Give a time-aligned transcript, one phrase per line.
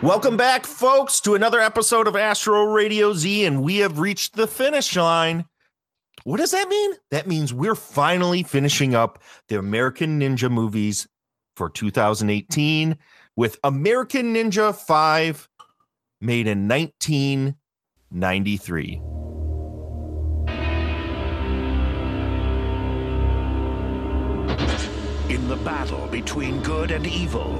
[0.00, 4.46] Welcome back, folks, to another episode of Astro Radio Z, and we have reached the
[4.46, 5.44] finish line.
[6.22, 6.92] What does that mean?
[7.10, 11.08] That means we're finally finishing up the American Ninja movies
[11.56, 12.96] for 2018
[13.34, 15.48] with American Ninja 5,
[16.20, 19.19] made in 1993.
[25.30, 27.52] In the battle between good and evil,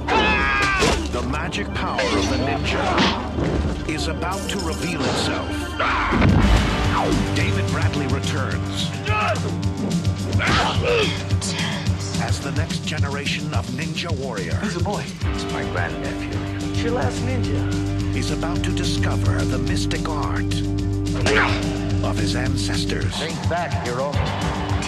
[1.13, 5.47] the magic power of the ninja is about to reveal itself.
[7.33, 8.89] David Bradley returns
[12.21, 14.55] as the next generation of ninja warrior.
[14.55, 15.05] Who's the boy?
[15.27, 16.67] It's my grandnephew.
[16.71, 18.17] It's your last ninja.
[18.17, 20.53] Is about to discover the mystic art
[22.03, 23.15] of his ancestors.
[23.15, 24.11] Think back, hero.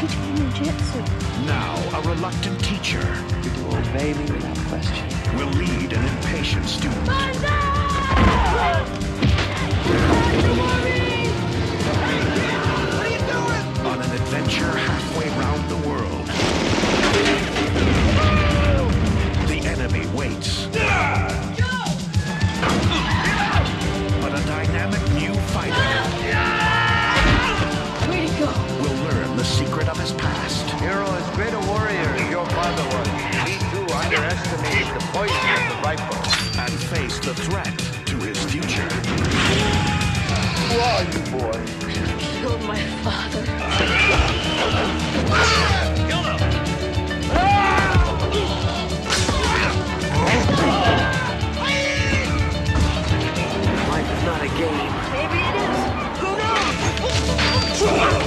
[0.03, 0.99] Teach me ninjutsu.
[1.45, 2.99] Now, a reluctant teacher
[3.41, 5.07] You to obey me without question.
[5.37, 7.07] will lead an impatient student
[13.85, 15.12] on an adventure halfway
[30.05, 33.07] secret of Hero is great a warrior as your father was.
[33.47, 36.17] He too underestimated the poison of the rifle.
[36.59, 38.89] and faced the threat to his future.
[40.59, 41.59] Who are you, boy?
[41.87, 42.03] You
[42.41, 43.43] Killed my father.
[53.89, 54.93] Life is not a game.
[55.13, 55.79] Maybe it is.
[56.19, 56.29] Who
[58.07, 58.22] knows?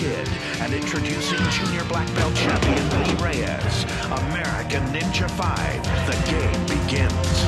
[0.00, 0.28] Kid
[0.60, 3.84] and introducing junior black belt champion Lee Reyes.
[4.04, 5.82] American Ninja 5.
[6.06, 7.40] The game begins.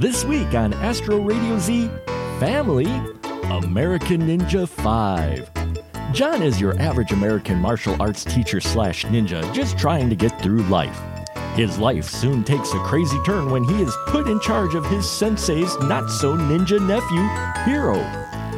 [0.00, 1.90] This week on Astro Radio Z
[2.38, 2.86] Family
[3.50, 5.50] American Ninja 5.
[6.12, 10.62] John is your average American martial arts teacher slash ninja just trying to get through
[10.68, 11.09] life.
[11.60, 15.06] His life soon takes a crazy turn when he is put in charge of his
[15.06, 17.20] sensei's not so ninja nephew,
[17.70, 17.96] Hero.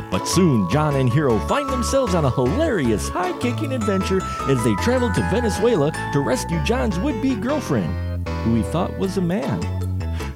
[0.09, 4.77] But soon, John and Hero find themselves on a hilarious high kicking adventure as they
[4.77, 9.82] travel to Venezuela to rescue John's would be girlfriend, who he thought was a man.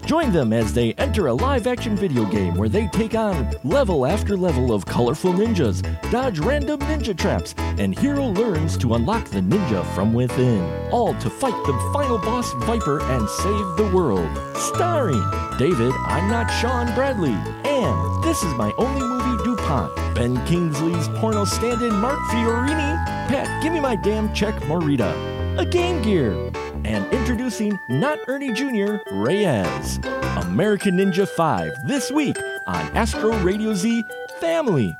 [0.06, 4.06] Join them as they enter a live action video game where they take on level
[4.06, 9.40] after level of colorful ninjas, dodge random ninja traps, and Hero learns to unlock the
[9.40, 10.62] ninja from within.
[10.92, 14.30] All to fight the final boss Viper and save the world.
[14.56, 15.20] Starring
[15.58, 17.34] David, I'm not Sean Bradley,
[17.64, 23.60] and This is My Only Movie DuPont, Ben Kingsley's porno stand in Mark Fiorini, Pat,
[23.60, 26.52] give me my damn check Morita, a Game Gear,
[26.86, 28.98] and introducing Not Ernie Jr.
[29.10, 29.98] Reyes.
[30.36, 32.36] American Ninja 5 this week
[32.68, 34.04] on Astro Radio Z
[34.40, 34.94] Family.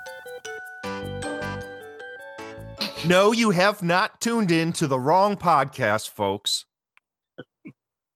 [3.07, 6.65] No, you have not tuned in to the wrong podcast, folks.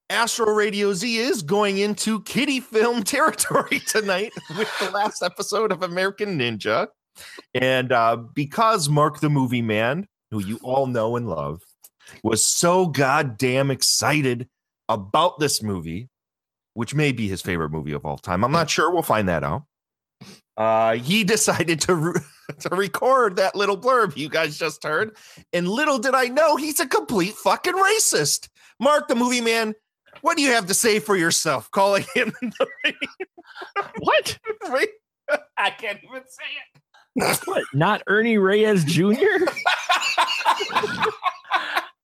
[0.09, 5.81] Astro Radio Z is going into kiddie film territory tonight with the last episode of
[5.81, 6.87] American Ninja.
[7.53, 11.61] And uh, because Mark the Movie Man, who you all know and love,
[12.23, 14.47] was so goddamn excited
[14.89, 16.09] about this movie,
[16.73, 18.43] which may be his favorite movie of all time.
[18.43, 18.91] I'm not sure.
[18.91, 19.63] We'll find that out.
[20.57, 22.21] Uh, he decided to re-
[22.59, 25.15] to record that little blurb you guys just heard,
[25.53, 28.49] and little did I know he's a complete fucking racist.
[28.79, 29.73] Mark the movie man,
[30.21, 31.71] what do you have to say for yourself?
[31.71, 32.67] Calling him the
[33.99, 34.37] What?
[35.57, 36.43] I can't even say
[36.75, 37.39] it.
[37.45, 37.63] What?
[37.73, 39.45] Not Ernie Reyes Jr.?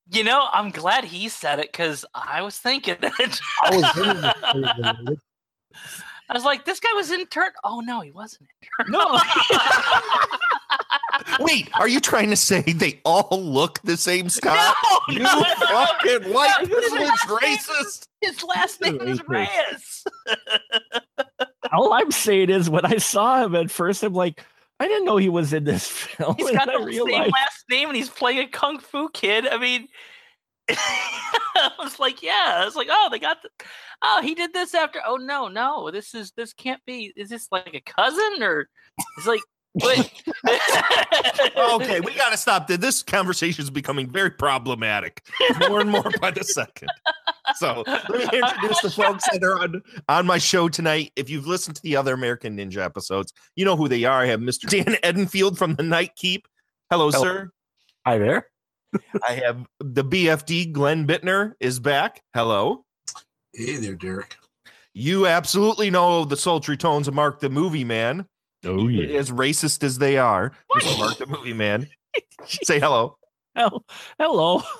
[0.09, 3.39] You know, I'm glad he said it because I was thinking it.
[3.63, 5.17] I was thinking the same thing.
[6.29, 7.51] I was like, this guy was in turn.
[7.63, 8.49] Oh no, he wasn't.
[8.89, 9.17] No.
[11.39, 14.75] Wait, are you trying to say they all look the same, Scott?
[14.83, 15.43] No, you no, no.
[15.45, 18.03] fucking white His privilege last name racist.
[18.21, 20.03] His last name is Reyes.
[21.71, 24.43] All I'm saying is when I saw him at first, I'm like,
[24.79, 26.35] I didn't know he was in this film.
[26.37, 29.47] He's got the same last name, and he's playing a kung fu kid.
[29.47, 29.87] I mean,
[30.69, 32.59] I was like, yeah.
[32.61, 33.49] I was like, oh, they got the.
[34.01, 34.99] Oh, he did this after.
[35.05, 37.13] Oh no, no, this is this can't be.
[37.15, 38.69] Is this like a cousin or?
[39.17, 39.41] It's like,
[41.73, 42.67] okay, we got to stop.
[42.67, 42.77] there.
[42.77, 45.21] This conversation is becoming very problematic
[45.59, 46.89] more and more by the second.
[47.55, 51.11] So let me introduce the folks that are on, on my show tonight.
[51.15, 54.21] If you've listened to the other American Ninja episodes, you know who they are.
[54.21, 54.69] I have Mr.
[54.69, 56.47] Dan Edenfield from the Night Keep.
[56.89, 57.23] Hello, Hello.
[57.23, 57.49] sir.
[58.05, 58.47] Hi there.
[59.27, 60.71] I have the BFD.
[60.71, 62.21] Glenn Bittner is back.
[62.33, 62.85] Hello.
[63.53, 64.37] Hey there, Derek.
[64.93, 68.25] You absolutely know the sultry tones of Mark the Movie Man.
[68.67, 69.17] Oh yeah.
[69.17, 70.97] As racist as they are, Mr.
[70.99, 71.87] Mark the Movie Man.
[72.45, 73.17] Say hello.
[73.55, 73.85] Hell,
[74.19, 74.61] hello.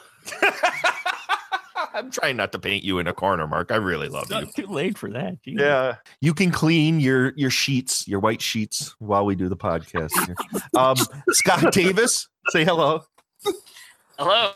[1.94, 3.72] I'm trying not to paint you in a corner, Mark.
[3.72, 4.46] I really love you.
[4.56, 5.36] Too late for that.
[5.48, 5.60] Jeez.
[5.60, 10.12] Yeah, you can clean your your sheets, your white sheets, while we do the podcast.
[10.26, 10.36] here.
[10.78, 10.98] um,
[11.30, 13.04] Scott Davis, say hello,
[14.20, 14.52] hello.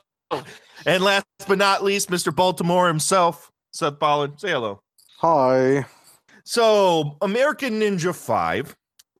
[0.85, 2.35] and last but not least, Mr.
[2.35, 4.81] Baltimore himself, Seth Ballin, say hello.
[5.19, 5.85] Hi.
[6.43, 8.75] So, American Ninja Five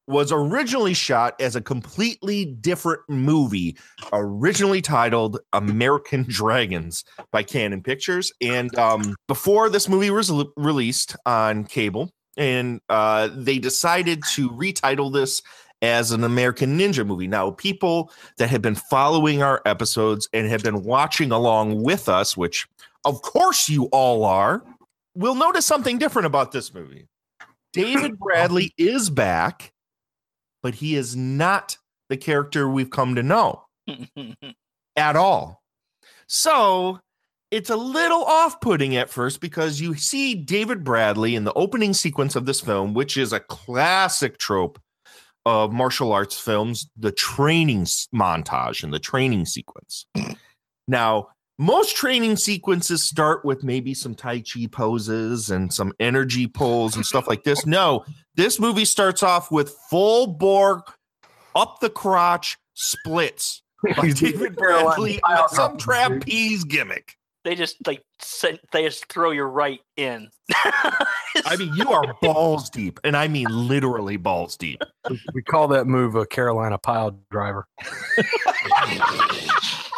[0.08, 3.78] was originally shot as a completely different movie,
[4.12, 8.32] originally titled American Dragons by Cannon Pictures.
[8.42, 15.14] And um, before this movie was released on cable, and uh, they decided to retitle
[15.14, 15.42] this
[15.82, 17.28] as an American Ninja movie.
[17.28, 22.38] Now, people that have been following our episodes and have been watching along with us,
[22.38, 22.68] which
[23.06, 24.64] of course you all are,
[25.16, 27.08] will notice something different about this movie.
[27.74, 29.72] David Bradley is back,
[30.62, 31.78] but he is not
[32.10, 33.64] the character we've come to know
[34.96, 35.62] at all.
[36.28, 37.00] So
[37.52, 41.94] it's a little off putting at first because you see David Bradley in the opening
[41.94, 44.80] sequence of this film, which is a classic trope
[45.46, 47.84] of martial arts films, the training
[48.16, 50.06] montage and the training sequence.
[50.88, 51.30] Now,
[51.62, 57.06] most training sequences start with maybe some Tai Chi poses and some energy pulls and
[57.06, 57.68] stuff like this.
[57.68, 58.04] No,
[58.34, 60.84] this movie starts off with full bore,
[61.54, 63.62] up the crotch splits
[64.02, 67.16] David Bradley with some trapeze gimmick.
[67.44, 70.32] they just like sent, they just throw you right in.
[71.46, 74.82] I mean, you are balls deep, and I mean literally balls deep.
[75.36, 77.68] We call that move a Carolina pile driver.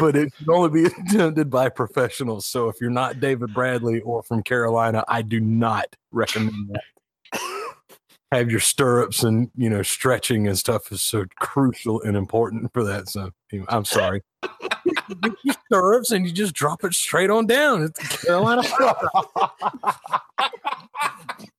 [0.00, 2.46] but it can only be attended by professionals.
[2.46, 7.40] So if you're not David Bradley or from Carolina, I do not recommend that.
[8.32, 12.84] Have your stirrups and you know stretching and stuff is so crucial and important for
[12.84, 13.08] that.
[13.08, 14.22] So anyway, I'm sorry.
[15.22, 17.82] Get your and you just drop it straight on down.
[17.82, 18.62] It's Carolina.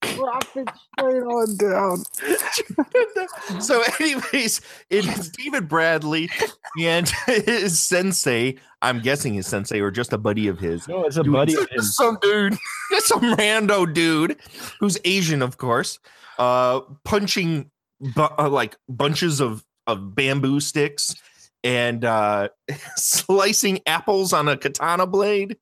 [0.02, 2.04] drop it straight on down.
[3.62, 6.30] so, anyways, it is David Bradley
[6.80, 8.58] and his sensei.
[8.82, 10.88] I'm guessing his sensei or just a buddy of his.
[10.88, 11.96] No, it's a doing buddy some- of his.
[11.96, 12.58] Some dude,
[13.00, 14.38] some rando dude
[14.80, 16.00] who's Asian, of course,
[16.40, 17.70] uh, punching
[18.00, 21.16] bu- uh, like bunches of of bamboo sticks
[21.64, 22.50] and uh,
[22.96, 25.58] slicing apples on a katana blade.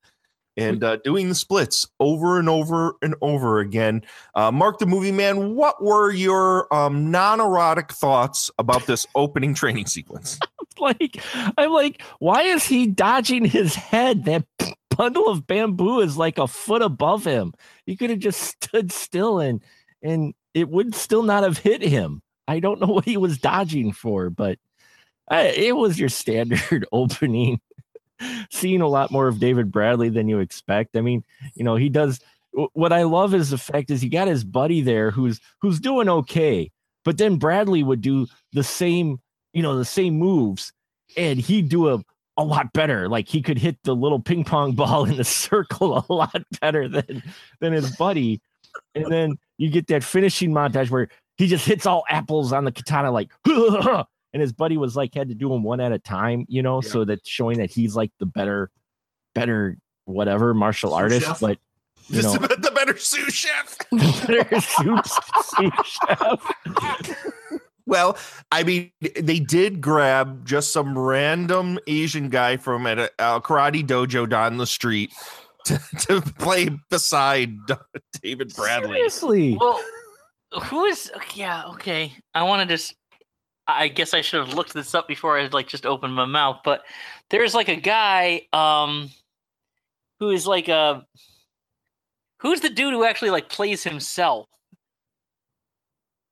[0.58, 4.02] And uh, doing the splits over and over and over again.
[4.36, 9.54] Uh, Mark the Movie Man, what were your um, non erotic thoughts about this opening
[9.54, 10.38] training sequence?
[10.80, 11.24] like
[11.58, 14.26] I'm like, why is he dodging his head?
[14.26, 14.46] That
[14.98, 17.54] bundle of bamboo is like a foot above him.
[17.86, 19.64] He could have just stood still and
[20.02, 22.22] and it would still not have hit him.
[22.50, 24.58] I don't know what he was dodging for, but
[25.30, 27.60] I, it was your standard opening.
[28.52, 30.98] Seeing a lot more of David Bradley than you expect.
[30.98, 31.24] I mean,
[31.56, 32.20] you know, he does.
[32.54, 35.80] wh- What I love is the fact is he got his buddy there who's who's
[35.80, 36.70] doing okay,
[37.06, 39.20] but then Bradley would do the same
[39.54, 40.74] you know, the same moves,
[41.18, 42.04] and he'd do a,
[42.38, 43.08] a lot better.
[43.08, 46.90] Like he could hit the little ping pong ball in the circle a lot better
[46.90, 47.24] than
[47.62, 48.42] than his buddy.
[48.96, 51.08] And then you get that finishing montage where
[51.38, 53.32] he just hits all apples on the katana, like,
[54.34, 56.82] and his buddy was like had to do them one at a time, you know,
[56.82, 58.70] so that showing that he's like the better,
[59.34, 61.40] better whatever martial artist, chef?
[61.40, 61.58] but
[62.08, 63.78] you Just know, the better sous chef.
[64.28, 65.06] better soup,
[65.44, 66.56] soup chef.
[67.90, 68.20] Well,
[68.52, 74.30] I mean, they did grab just some random Asian guy from a, a karate dojo
[74.30, 75.12] down the street
[75.66, 77.58] to, to play beside
[78.22, 78.94] David Bradley.
[78.94, 79.58] Seriously.
[79.60, 79.82] Well,
[80.66, 81.12] who is?
[81.34, 82.14] Yeah, okay.
[82.36, 82.94] I want to just.
[83.78, 86.62] I guess I should have looked this up before I like just opened my mouth.
[86.64, 86.84] But
[87.30, 89.10] there's like a guy, um,
[90.20, 91.06] who is like a.
[92.40, 94.48] Who's the dude who actually like plays himself?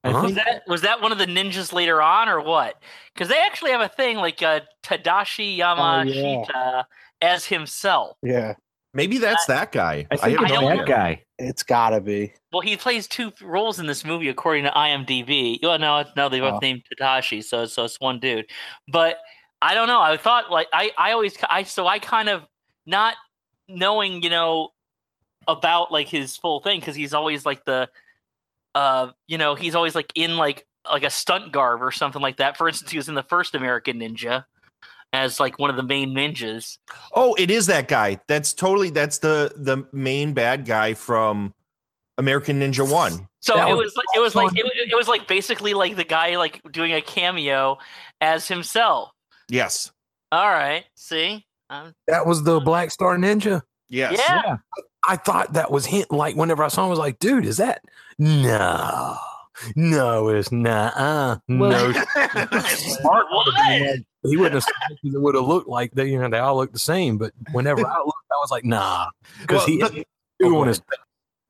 [0.04, 0.22] I Huh?
[0.24, 2.82] Was that was that one of the ninjas later on or what?
[3.14, 6.86] Because they actually have a thing like uh, Tadashi Yamashita
[7.22, 8.18] as himself.
[8.24, 8.54] Yeah,
[8.98, 10.08] Maybe that's that guy.
[10.12, 11.24] I think have it's no that guy.
[11.40, 12.34] it's gotta be.
[12.52, 15.60] Well, he plays two roles in this movie according to IMDb.
[15.62, 16.60] Well, no, no, they both Oh.
[16.62, 18.48] named Tadashi, so so it's one dude.
[18.92, 19.20] But
[19.62, 20.02] I don't know.
[20.02, 22.44] I thought like I I always I so I kind of
[22.86, 23.16] not
[23.70, 24.70] knowing you know
[25.48, 27.88] about like his full thing because he's always like the
[28.76, 32.38] uh you know he's always like in like like a stunt garb or something like
[32.38, 32.58] that.
[32.58, 34.46] For instance, he was in the first American Ninja
[35.14, 36.78] as like one of the main ninjas.
[37.16, 38.20] Oh, it is that guy.
[38.28, 41.54] That's totally that's the the main bad guy from
[42.18, 43.28] American Ninja One.
[43.42, 45.96] So That it was was it was like it, was- it was like basically like
[45.96, 47.78] the guy like doing a cameo
[48.22, 49.12] as himself.
[49.50, 49.92] Yes.
[50.32, 53.62] All right, see, um, That was the Black Star Ninja.
[53.88, 54.18] Yes.
[54.20, 54.58] yeah,
[55.08, 56.12] I thought that was hint.
[56.12, 57.82] Like whenever I saw him, I was like, dude, is that?
[58.20, 59.16] No,
[59.78, 60.94] no, it's not.
[60.98, 64.64] Uh, no, Mark would have been like- he wouldn't have.
[64.64, 67.18] said it, It would have looked like they, you know, they all look the same.
[67.18, 69.08] But whenever I looked, I was like, nah,
[69.42, 70.06] because Well, he the- had a
[70.40, 71.00] dude on go his face,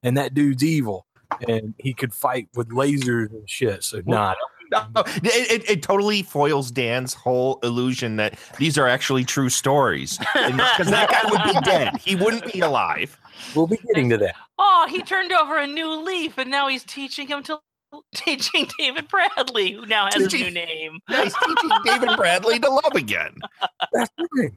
[0.03, 1.05] and that dude's evil,
[1.48, 3.84] and he could fight with lasers and shit.
[3.84, 4.34] So nah,
[4.69, 4.86] No,
[5.24, 10.17] it, it, it totally foils Dan's whole illusion that these are actually true stories.
[10.17, 11.96] Because that guy would be dead.
[12.03, 13.17] He wouldn't be alive.
[13.55, 14.36] we'll be getting to that.
[14.57, 17.60] Oh, he turned over a new leaf, and now he's teaching him to
[18.15, 21.00] teaching David Bradley, who now has a new name.
[21.10, 23.36] Yeah, He's teaching David Bradley to love again.
[23.94, 24.51] That's right.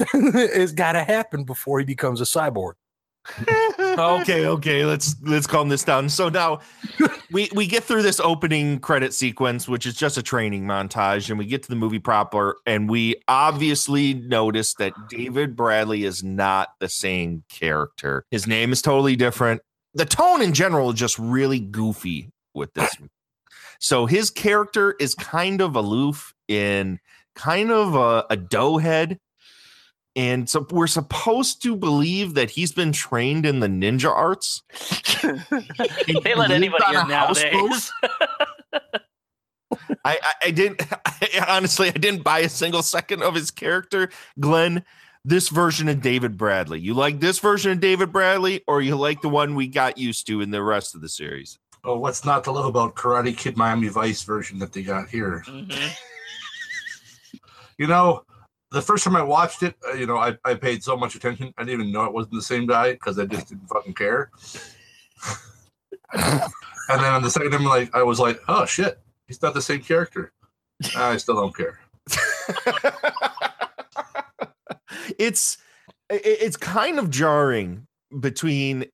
[0.14, 2.72] it's got to happen before he becomes a cyborg.
[3.78, 6.08] okay, okay, let's let's calm this down.
[6.08, 6.58] So now
[7.30, 11.38] we we get through this opening credit sequence, which is just a training montage, and
[11.38, 16.70] we get to the movie proper, and we obviously notice that David Bradley is not
[16.80, 18.24] the same character.
[18.32, 19.62] His name is totally different.
[19.94, 22.96] The tone in general is just really goofy with this.
[23.78, 27.00] So his character is kind of aloof in
[27.34, 29.18] kind of a, a doughhead.
[30.14, 34.62] And so we're supposed to believe that he's been trained in the ninja arts.
[36.22, 37.90] they let anybody in nowadays.
[40.04, 44.10] I, I, I didn't I, honestly I didn't buy a single second of his character,
[44.38, 44.84] Glenn.
[45.24, 46.80] This version of David Bradley.
[46.80, 50.26] You like this version of David Bradley, or you like the one we got used
[50.26, 51.60] to in the rest of the series?
[51.84, 55.42] Oh, what's not to love about Karate Kid Miami Vice version that they got here?
[55.46, 55.96] Mhm.
[57.78, 58.24] You know,
[58.70, 61.52] the first time I watched it, uh, you know, I, I paid so much attention.
[61.56, 64.30] I didn't even know it wasn't the same guy because I just didn't fucking care.
[66.12, 66.40] and
[66.88, 69.80] then on the second time, like, I was like, oh shit, he's not the same
[69.80, 70.32] character.
[70.96, 71.80] I still don't care.
[75.18, 75.58] it's
[76.10, 77.86] it's kind of jarring
[78.20, 78.84] between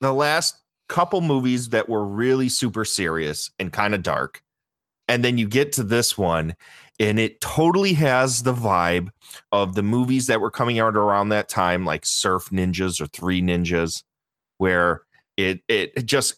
[0.00, 0.56] the last
[0.88, 4.42] couple movies that were really super serious and kind of dark
[5.08, 6.54] and then you get to this one
[6.98, 9.08] and it totally has the vibe
[9.52, 13.42] of the movies that were coming out around that time like surf ninjas or three
[13.42, 14.02] ninjas
[14.58, 15.02] where
[15.36, 16.36] it it just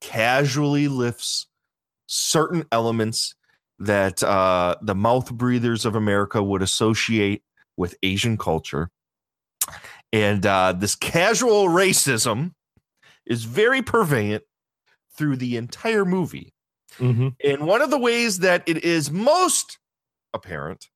[0.00, 1.46] casually lifts
[2.06, 3.34] certain elements
[3.78, 7.42] that uh, the mouth breathers of America would associate
[7.76, 8.90] with Asian culture.
[10.12, 12.52] And uh, this casual racism
[13.26, 14.42] is very prevalent
[15.16, 16.52] through the entire movie.
[16.98, 17.28] Mm-hmm.
[17.44, 19.78] And one of the ways that it is most
[20.32, 20.88] apparent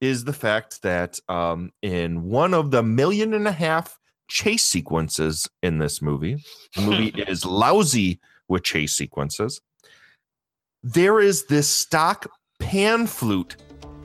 [0.00, 5.48] is the fact that um, in one of the million and a half chase sequences
[5.62, 6.42] in this movie,
[6.74, 9.60] the movie is lousy with chase sequences.
[10.82, 13.56] There is this stock pan flute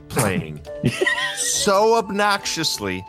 [0.08, 0.60] playing
[1.36, 3.04] so obnoxiously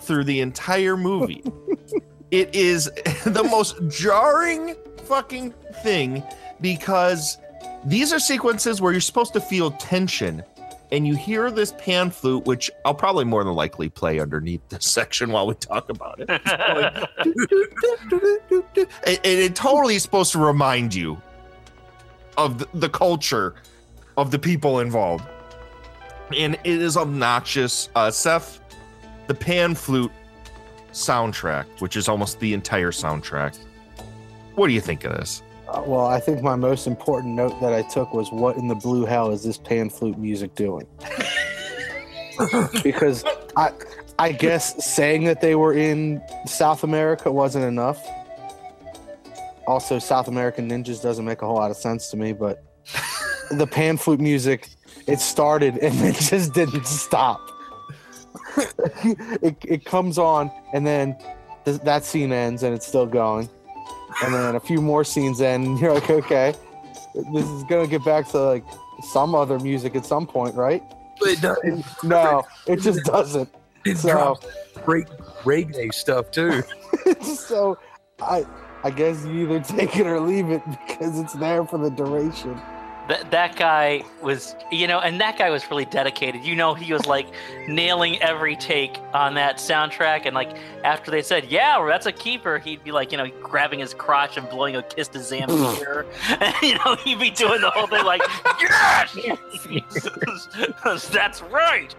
[0.00, 1.42] through the entire movie.
[2.30, 2.86] It is
[3.24, 5.52] the most jarring fucking
[5.82, 6.22] thing
[6.60, 7.38] because
[7.84, 10.42] these are sequences where you're supposed to feel tension
[10.92, 14.86] and you hear this pan flute, which I'll probably more than likely play underneath this
[14.86, 16.28] section while we talk about it.
[19.06, 21.20] and, and it totally is supposed to remind you
[22.36, 23.54] of the, the culture
[24.16, 25.24] of the people involved.
[26.36, 27.88] And it is obnoxious.
[27.94, 28.60] Uh, Seth,
[29.28, 30.10] the pan flute
[30.96, 33.56] soundtrack, which is almost the entire soundtrack.
[34.54, 35.42] What do you think of this?
[35.68, 38.74] Uh, well, I think my most important note that I took was what in the
[38.74, 40.86] blue hell is this pan flute music doing?
[42.82, 43.24] because
[43.56, 43.72] I
[44.18, 48.02] I guess saying that they were in South America wasn't enough.
[49.66, 52.62] Also, South American ninjas doesn't make a whole lot of sense to me, but
[53.50, 54.68] the pan flute music,
[55.06, 57.40] it started and it just didn't stop.
[59.42, 61.16] It, it comes on and then
[61.64, 63.48] th- that scene ends and it's still going.
[64.22, 66.54] And then a few more scenes end, and you're like, okay,
[67.32, 68.64] this is gonna get back to like
[69.10, 70.82] some other music at some point, right?
[71.20, 71.84] But it doesn't.
[72.02, 73.48] No, it just doesn't.
[73.84, 74.38] It So-
[74.84, 75.06] great
[75.44, 76.62] reggae stuff too.
[77.22, 77.78] so
[78.20, 78.46] I
[78.82, 82.58] I guess you either take it or leave it because it's there for the duration.
[83.08, 86.44] That that guy was, you know, and that guy was really dedicated.
[86.44, 87.28] You know, he was like
[87.68, 90.26] nailing every take on that soundtrack.
[90.26, 93.28] And like after they said, "Yeah, well, that's a keeper," he'd be like, you know,
[93.42, 95.50] grabbing his crotch and blowing a kiss to and
[96.62, 98.22] you know, he'd be doing the whole thing like,
[100.84, 101.94] "Yes, that's right."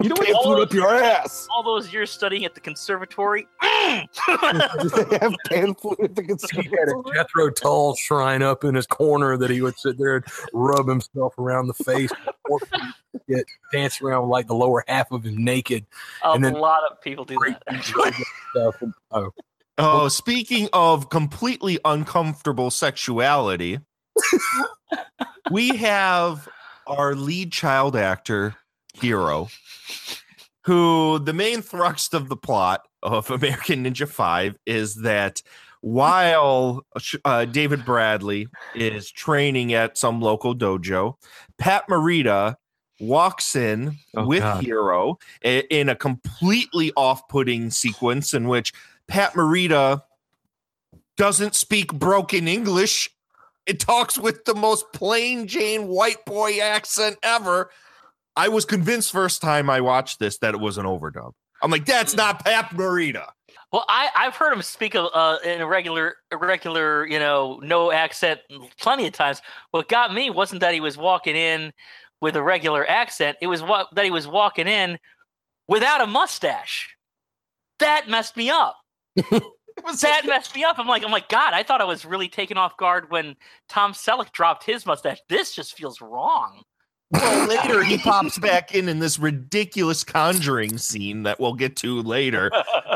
[0.00, 0.44] You know what?
[0.44, 1.48] Foot up your ass.
[1.50, 3.46] All those years studying at the conservatory.
[3.86, 5.08] Mm.
[5.08, 7.02] they have pan flute at the He had conservatory.
[7.10, 10.88] a Jethro Tull shrine up in his corner that he would sit there and rub
[10.88, 12.10] himself around the face,
[12.50, 12.58] or
[13.28, 15.86] get dance around like the lower half of him naked.
[16.24, 17.38] A And then- lot of people do
[17.68, 17.84] that.
[18.50, 18.82] Stuff.
[18.82, 19.30] And- oh,
[19.78, 23.78] Oh, speaking of completely uncomfortable sexuality,
[25.50, 26.48] we have
[26.88, 28.56] our lead child actor,
[28.94, 29.48] Hero,
[30.62, 35.42] who the main thrust of the plot of American Ninja 5 is that
[35.80, 36.84] while
[37.24, 41.14] uh, David Bradley is training at some local dojo,
[41.58, 42.56] Pat Morita
[42.98, 44.64] walks in Oh, with God.
[44.64, 48.72] Hero in a completely off putting sequence in which
[49.06, 50.02] Pat Morita
[51.16, 53.10] doesn't speak broken English.
[53.66, 57.70] It talks with the most plain Jane white boy accent ever.
[58.36, 61.32] I was convinced first time I watched this that it was an overdub.
[61.62, 63.28] I'm like, that's not Pat Morita.
[63.72, 67.58] Well, I I've heard him speak of, uh, in a regular a regular you know
[67.62, 68.40] no accent
[68.78, 69.42] plenty of times.
[69.70, 71.72] What got me wasn't that he was walking in
[72.20, 73.36] with a regular accent.
[73.40, 74.98] It was what that he was walking in
[75.68, 76.96] without a mustache.
[77.78, 78.76] That messed me up.
[79.16, 80.78] that messed me up.
[80.78, 83.36] I'm like, I'm like, God, I thought I was really taken off guard when
[83.68, 85.20] Tom Selleck dropped his mustache.
[85.28, 86.62] This just feels wrong.
[87.12, 92.02] Well, later he pops back in in this ridiculous conjuring scene that we'll get to
[92.02, 92.50] later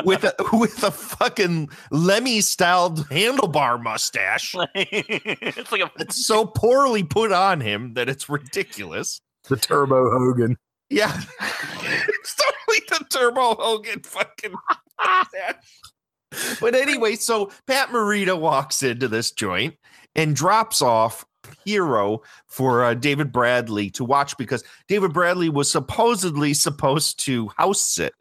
[0.05, 4.55] with a with a fucking Lemmy styled handlebar mustache.
[4.75, 9.21] it's like a It's so poorly put on him that it's ridiculous.
[9.49, 10.57] the Turbo Hogan.
[10.89, 11.17] Yeah.
[11.41, 14.55] it's totally the Turbo Hogan fucking
[14.99, 16.59] mustache.
[16.61, 19.77] But anyway, so Pat Morita walks into this joint
[20.17, 21.25] and drops off
[21.65, 27.83] Hero for uh, David Bradley to watch because David Bradley was supposedly supposed to house
[27.83, 28.15] sit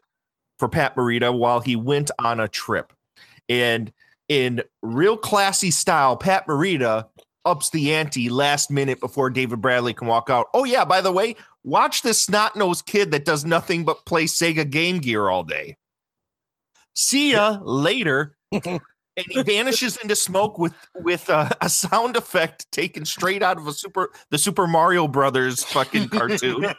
[0.58, 2.92] for Pat Morita while he went on a trip.
[3.48, 3.92] And
[4.28, 7.06] in real classy style, Pat Morita
[7.44, 10.46] ups the ante last minute before David Bradley can walk out.
[10.54, 14.24] Oh, yeah, by the way, watch this snot nosed kid that does nothing but play
[14.24, 15.76] Sega Game Gear all day.
[16.94, 18.36] See ya later.
[19.24, 23.66] and he vanishes into smoke with with a, a sound effect taken straight out of
[23.66, 26.64] a super the Super Mario Brothers fucking cartoon.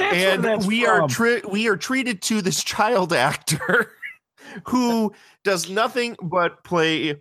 [0.00, 3.92] and we are tre- we are treated to this child actor
[4.64, 5.12] who
[5.44, 7.20] does nothing but play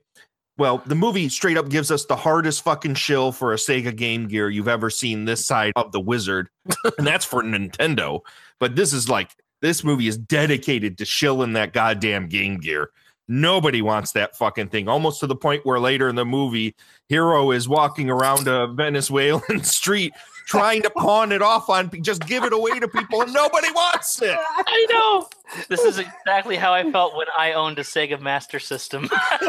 [0.58, 4.28] well the movie straight up gives us the hardest fucking shill for a sega game
[4.28, 6.50] gear you've ever seen this side of the wizard.
[6.98, 8.22] And that's for nintendo.
[8.60, 9.36] But this is like
[9.68, 12.90] this movie is dedicated to shilling that goddamn game gear
[13.28, 16.74] nobody wants that fucking thing almost to the point where later in the movie
[17.10, 20.14] hero is walking around a venezuelan street
[20.46, 24.22] trying to pawn it off on just give it away to people and nobody wants
[24.22, 25.28] it I know.
[25.70, 29.10] This is exactly how I felt when I owned a Sega Master System.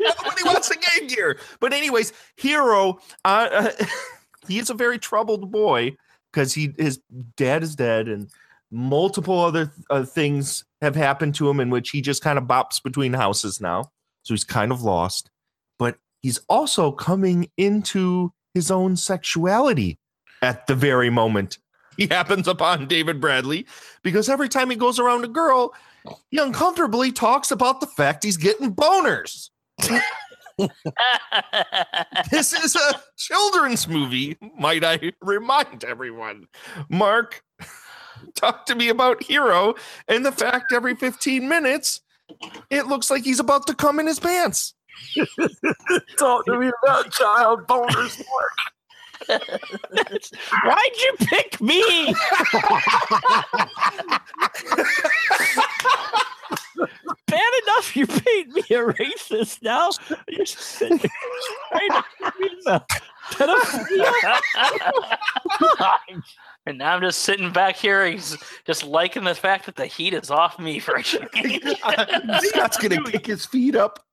[0.00, 1.38] Nobody wants a Game Gear.
[1.60, 3.70] But anyways, Hero, uh, uh,
[4.48, 5.96] he is a very troubled boy
[6.32, 7.00] because he his
[7.36, 8.28] dad is dead and
[8.70, 12.82] multiple other uh, things have happened to him in which he just kind of bops
[12.82, 13.90] between houses now.
[14.22, 15.30] So he's kind of lost.
[15.78, 19.98] But he's also coming into his own sexuality
[20.42, 21.58] at the very moment
[21.98, 23.66] he happens upon David Bradley
[24.02, 25.74] because every time he goes around a girl,
[26.30, 29.50] he uncomfortably talks about the fact he's getting boners.
[32.30, 36.46] this is a children's movie, might I remind everyone.
[36.88, 37.42] Mark,
[38.34, 39.74] talk to me about Hero
[40.06, 42.00] and the fact every 15 minutes
[42.70, 44.74] it looks like he's about to come in his pants.
[46.18, 48.22] Talk to me about child boners.
[49.28, 52.14] Why'd you pick me?
[57.26, 59.62] Bad enough you made me a racist.
[59.62, 59.90] Now
[60.28, 61.10] you're sitting there
[61.70, 62.82] trying to give me the
[63.32, 64.38] pedophilia.
[66.47, 69.86] Oh And now I'm just sitting back here, he's just liking the fact that the
[69.86, 71.62] heat is off me for a change.
[72.42, 74.04] Scott's gonna kick his feet up,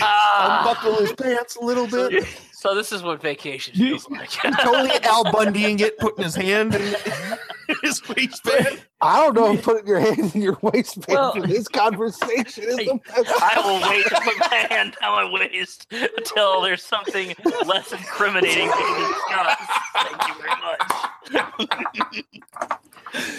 [0.00, 0.60] Ah.
[0.60, 2.24] unbuckle his pants a little bit.
[2.64, 4.30] So this is what vacation feels like.
[4.30, 6.80] totally Al Bundying it, putting his hand in
[7.82, 8.82] his waistband.
[9.02, 12.76] I don't know if putting your hand in your waistband Well- for this conversation is
[12.76, 13.30] the best.
[13.42, 17.34] I will wait to put my hand down my waist until there's something
[17.66, 19.58] less incriminating to discuss.
[19.92, 20.80] Thank you very much.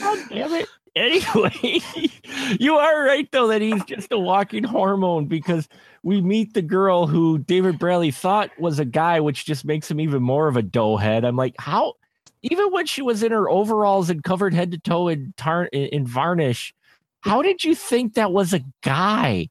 [0.02, 0.68] God damn it.
[0.96, 1.82] Anyway,
[2.60, 5.68] you are right though that he's just a walking hormone because
[6.06, 10.00] we meet the girl who David Bradley thought was a guy, which just makes him
[10.00, 11.26] even more of a doughhead.
[11.26, 11.96] I'm like, how?
[12.44, 16.06] Even when she was in her overalls and covered head to toe in tar in
[16.06, 16.76] varnish,
[17.22, 19.50] how did you think that was a guy?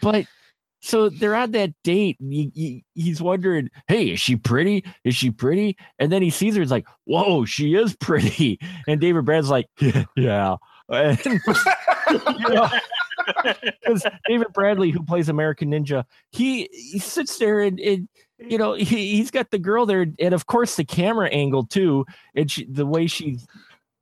[0.00, 0.26] But
[0.80, 2.20] so they're on that date.
[2.20, 4.84] And he, he- he's wondering, hey, is she pretty?
[5.02, 5.76] Is she pretty?
[5.98, 6.60] And then he sees her.
[6.62, 8.60] He's like, whoa, she is pretty.
[8.86, 9.66] And David Brad's like,
[10.16, 10.56] yeah.
[10.90, 12.66] And, you know,
[13.82, 18.74] because David Bradley, who plays American Ninja, he he sits there and, and you know
[18.74, 22.64] he he's got the girl there, and of course the camera angle too, and she,
[22.64, 23.38] the way she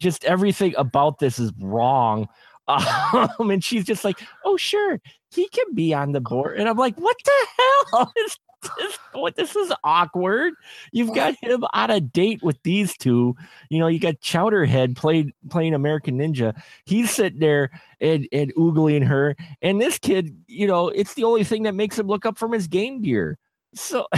[0.00, 2.28] just everything about this is wrong.
[2.68, 6.76] Um, and she's just like, oh sure, he can be on the board, and I'm
[6.76, 7.46] like, what the
[7.92, 8.98] hell is this?
[9.12, 10.54] What this is awkward.
[10.92, 13.34] You've got him on a date with these two.
[13.70, 16.54] You know, you got Chowderhead played playing American Ninja.
[16.84, 21.44] He's sitting there and and oogling her, and this kid, you know, it's the only
[21.44, 23.38] thing that makes him look up from his game gear.
[23.74, 24.06] So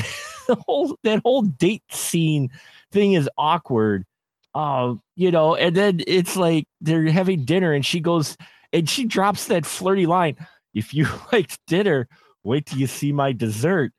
[0.47, 2.51] the whole that whole date scene
[2.93, 4.05] thing is awkward.
[4.55, 8.37] Um, you know, and then it's like they're having dinner, and she goes
[8.73, 10.37] and she drops that flirty line.
[10.75, 12.09] If you liked dinner,
[12.45, 13.93] wait till you see my dessert.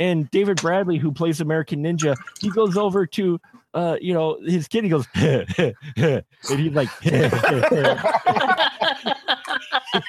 [0.00, 3.40] And David Bradley, who plays American Ninja, he goes over to
[3.74, 6.88] uh, you know, his kid, he goes, and he's like,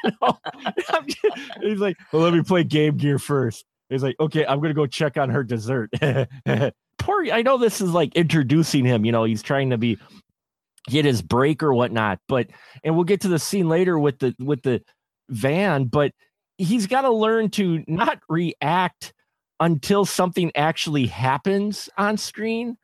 [0.03, 0.37] You know,
[1.61, 3.65] he's like, well, let me play Game Gear first.
[3.89, 5.91] He's like, okay, I'm gonna go check on her dessert.
[6.97, 9.05] Poor, I know this is like introducing him.
[9.05, 9.97] You know, he's trying to be
[10.87, 12.19] get his break or whatnot.
[12.27, 12.47] But
[12.83, 14.81] and we'll get to the scene later with the with the
[15.29, 15.85] van.
[15.85, 16.13] But
[16.57, 19.13] he's got to learn to not react
[19.59, 22.77] until something actually happens on screen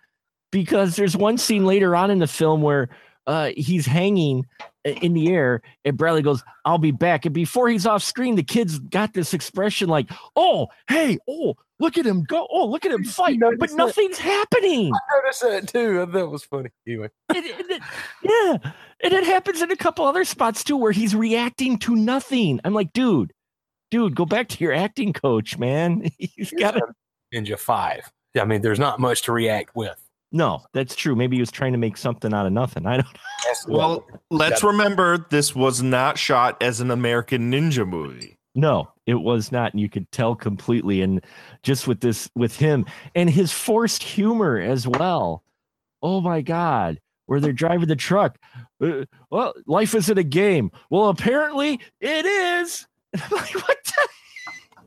[0.51, 2.89] because there's one scene later on in the film where
[3.27, 4.45] uh, he's hanging
[4.83, 7.25] in the air and Bradley goes, I'll be back.
[7.25, 11.97] And before he's off screen, the kid's got this expression like, oh, hey, oh, look
[11.97, 12.47] at him go.
[12.49, 13.39] Oh, look at him fight.
[13.39, 13.75] But that?
[13.75, 14.91] nothing's happening.
[14.93, 16.05] I noticed that too.
[16.11, 16.69] That was funny.
[16.87, 17.81] Anyway, And- and it-
[18.23, 18.71] yeah.
[19.03, 22.59] And it happens in a couple other spots too where he's reacting to nothing.
[22.63, 23.33] I'm like, dude,
[23.91, 26.09] dude, go back to your acting coach, man.
[26.17, 26.81] He's got to.
[27.33, 28.11] Ninja Five.
[28.39, 30.01] I mean, there's not much to react with.
[30.31, 31.15] No, that's true.
[31.15, 32.85] Maybe he was trying to make something out of nothing.
[32.85, 33.07] I don't
[33.67, 38.37] Well, let's remember this was not shot as an American Ninja movie.
[38.55, 39.73] No, it was not.
[39.73, 41.01] And you could tell completely.
[41.01, 41.23] And
[41.63, 45.43] just with this, with him and his forced humor as well.
[46.01, 46.99] Oh my God.
[47.25, 48.37] Where they're driving the truck.
[48.81, 50.71] Uh, well, life isn't a game.
[50.89, 52.87] Well, apparently it is.
[53.13, 54.07] And I'm like, what the?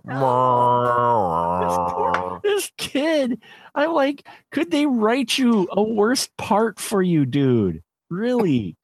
[1.64, 3.40] This, poor- this kid.
[3.74, 7.82] I'm like, could they write you a worse part for you, dude?
[8.10, 8.76] Really?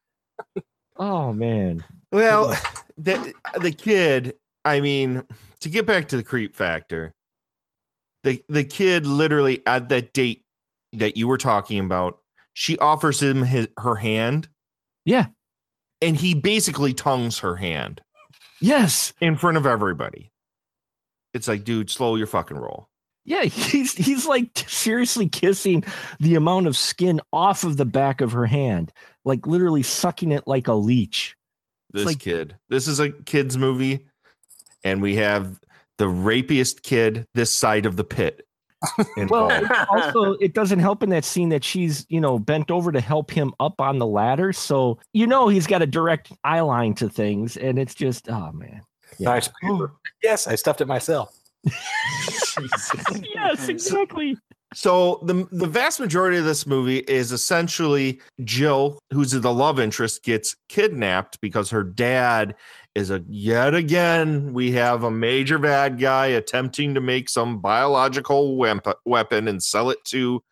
[0.96, 1.84] oh, man.
[2.10, 2.56] Well,
[2.98, 5.22] the the kid, I mean,
[5.60, 7.14] to get back to the creep factor,
[8.24, 10.42] the the kid literally at that date
[10.94, 12.18] that you were talking about,
[12.54, 14.48] she offers him his, her hand.
[15.04, 15.26] Yeah.
[16.02, 18.00] And he basically tongues her hand
[18.60, 19.12] Yes.
[19.20, 20.30] in front of everybody.
[21.32, 22.88] It's like, dude, slow your fucking roll.
[23.24, 25.84] Yeah, he's he's like seriously kissing
[26.18, 28.92] the amount of skin off of the back of her hand,
[29.24, 31.36] like literally sucking it like a leech.
[31.92, 32.56] This like- kid.
[32.68, 34.06] This is a kid's movie,
[34.84, 35.60] and we have
[35.98, 38.46] the rapiest kid this side of the pit.
[39.28, 42.90] Well, it also it doesn't help in that scene that she's you know bent over
[42.92, 46.60] to help him up on the ladder, so you know he's got a direct eye
[46.60, 48.80] line to things, and it's just oh man.
[49.18, 49.30] Yeah.
[49.30, 49.48] Nice.
[49.60, 49.92] paper.
[50.22, 51.36] Yes, I stuffed it myself.
[53.34, 54.36] yes, exactly.
[54.72, 60.22] So the the vast majority of this movie is essentially Jill, who's the love interest,
[60.22, 62.54] gets kidnapped because her dad
[62.94, 68.56] is a yet again we have a major bad guy attempting to make some biological
[69.04, 70.42] weapon and sell it to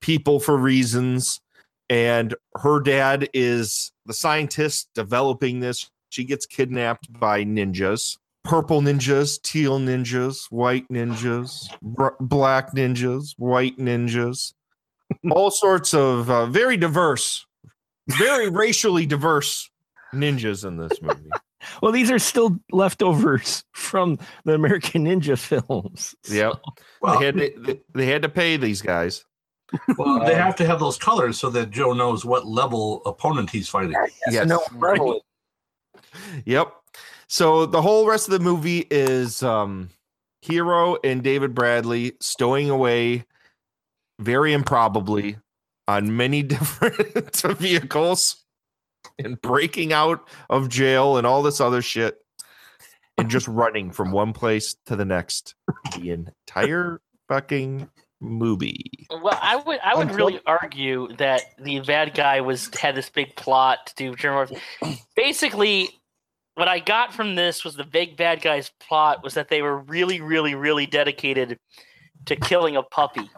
[0.00, 1.40] people for reasons
[1.88, 9.40] and her dad is the scientist developing this she gets kidnapped by ninjas purple ninjas
[9.42, 14.54] teal ninjas white ninjas br- black ninjas white ninjas
[15.30, 17.46] all sorts of uh, very diverse
[18.08, 19.70] very racially diverse
[20.12, 21.30] ninjas in this movie.
[21.82, 26.14] Well, these are still leftovers from the American Ninja films.
[26.28, 26.54] Yep.
[27.02, 29.24] Well- they had to, they, they had to pay these guys.
[29.96, 33.68] Well, they have to have those colors so that Joe knows what level opponent he's
[33.68, 33.94] fighting.
[34.28, 34.48] Yes.
[34.48, 35.22] No, prevalent.
[36.44, 36.72] Yep.
[37.28, 39.90] So the whole rest of the movie is um
[40.42, 43.24] Hero and David Bradley stowing away
[44.18, 45.36] very improbably
[45.86, 48.39] on many different vehicles
[49.24, 52.18] and breaking out of jail and all this other shit
[53.18, 55.54] and just running from one place to the next
[55.98, 57.88] the entire fucking
[58.20, 59.06] movie.
[59.10, 63.08] Well, I would I would Until- really argue that the bad guy was had this
[63.10, 64.48] big plot to do German
[65.16, 65.88] Basically,
[66.54, 69.78] what I got from this was the big bad guy's plot was that they were
[69.78, 71.58] really, really, really dedicated
[72.26, 73.30] to killing a puppy.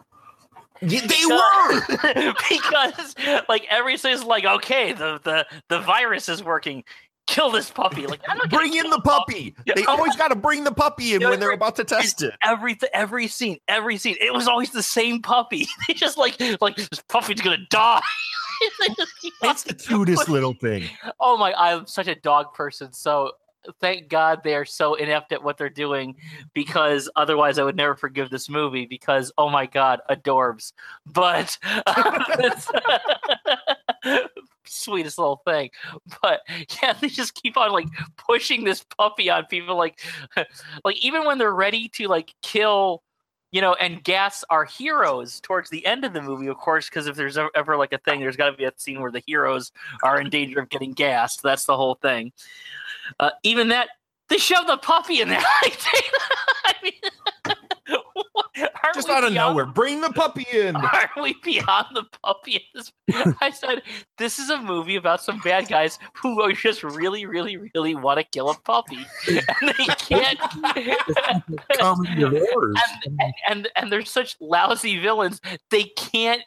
[0.83, 3.15] They were because
[3.49, 6.85] like every everything's like okay, the the the virus is working.
[7.29, 8.07] Kill this puppy!
[8.07, 9.55] Like I'm Bring in the a puppy.
[9.75, 12.35] They always got to bring the puppy in when they're about to test it.
[12.43, 14.17] every every scene, every scene.
[14.21, 15.67] It was always the same puppy.
[15.89, 18.01] They just like like this puppy's gonna die.
[18.81, 20.89] They just keep on- It's the cutest little thing.
[21.21, 21.53] oh my!
[21.55, 22.93] I'm such a dog person.
[22.93, 23.33] So
[23.81, 26.17] thank God they are so inept at what they're doing,
[26.55, 28.87] because otherwise I would never forgive this movie.
[28.87, 30.73] Because oh my God, adorbs.
[31.07, 31.57] But
[34.65, 35.71] sweetest little thing.
[36.23, 36.41] But
[36.83, 39.77] yeah, they just keep on like pushing this puppy on people.
[39.77, 40.01] Like,
[40.85, 43.03] like even when they're ready to like kill
[43.53, 47.07] you know, and gas our heroes towards the end of the movie, of course, because
[47.07, 49.73] if there's ever like a thing, there's got to be a scene where the heroes
[50.03, 51.43] are in danger of getting gassed.
[51.43, 52.33] That's the whole thing.
[53.21, 53.89] Uh, even that,
[54.29, 55.43] they shove the puppy in there.
[55.45, 56.93] I mean,
[58.95, 59.67] Just out of nowhere.
[59.67, 60.77] Bring the puppy in.
[60.77, 62.69] Are we beyond the puppy?
[63.41, 63.83] I said
[64.19, 68.25] this is a movie about some bad guys who just really, really, really want to
[68.25, 70.39] kill a puppy, and they can't.
[71.81, 72.77] Errors.
[73.07, 75.41] and, and and they're such lousy villains.
[75.71, 76.43] They can't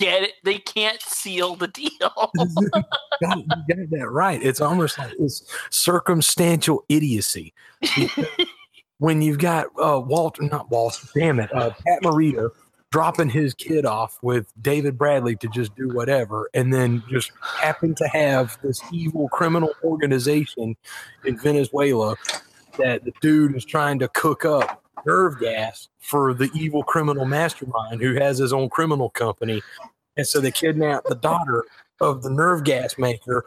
[0.00, 0.32] get it.
[0.42, 1.90] They can't seal the deal.
[2.34, 4.42] got, you got that right.
[4.42, 7.54] It's almost like it's circumstantial idiocy.
[8.98, 12.50] When you've got uh, Walter, not Walter, damn it, uh, Pat Morita
[12.90, 17.94] dropping his kid off with David Bradley to just do whatever, and then just happen
[17.94, 20.76] to have this evil criminal organization
[21.24, 22.14] in Venezuela
[22.76, 28.00] that the dude is trying to cook up nerve gas for the evil criminal mastermind
[28.00, 29.62] who has his own criminal company.
[30.16, 31.64] And so they kidnap the daughter
[32.00, 33.44] of the nerve gas maker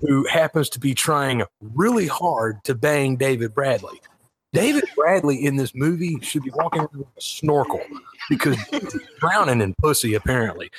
[0.00, 4.00] who happens to be trying really hard to bang David Bradley.
[4.52, 7.80] David Bradley in this movie should be walking around with a snorkel
[8.28, 10.70] because he's drowning in pussy, apparently.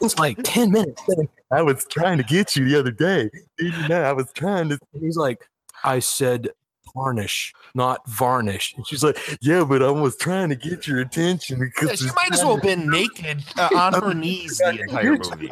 [0.00, 1.02] It's like 10 minutes.
[1.50, 3.30] I was trying to get you the other day.
[3.58, 4.78] Did you know I was trying to?
[4.98, 5.48] He's like,
[5.82, 6.50] I said
[6.94, 8.74] varnish, not varnish.
[8.76, 12.14] And she's like, Yeah, but I was trying to get your attention because Yeah, she
[12.14, 15.50] might as well have been naked uh, on her knees the entire movie.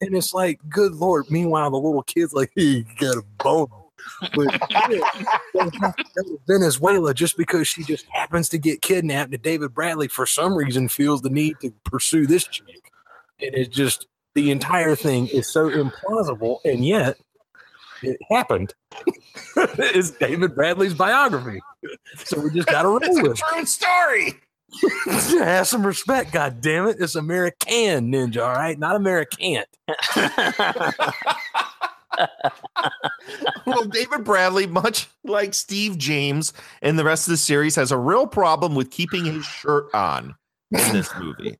[0.00, 1.26] and it's like, good lord.
[1.30, 3.68] Meanwhile, the little kid's like, hey, you got a bone.
[4.34, 4.98] But yeah, they
[5.80, 9.74] have to go to Venezuela just because she just happens to get kidnapped, and David
[9.74, 12.92] Bradley, for some reason, feels the need to pursue this chick.
[13.40, 17.16] And it's just the entire thing is so implausible, and yet
[18.02, 18.74] it happened.
[19.56, 21.60] it's David Bradley's biography,
[22.24, 23.42] so we just got to roll It's a with it.
[23.52, 24.34] true story.
[25.44, 26.96] Have some respect, God damn it!
[26.98, 29.62] It's American Ninja, all right, not American.
[33.66, 37.98] well, David Bradley, much like Steve James and the rest of the series, has a
[37.98, 40.34] real problem with keeping his shirt on
[40.72, 41.58] in this movie.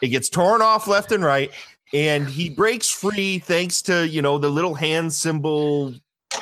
[0.00, 1.50] It gets torn off left and right,
[1.92, 5.94] and he breaks free thanks to you know the little hand symbol.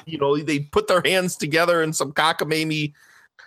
[0.07, 2.93] You know, they put their hands together in some cockamamie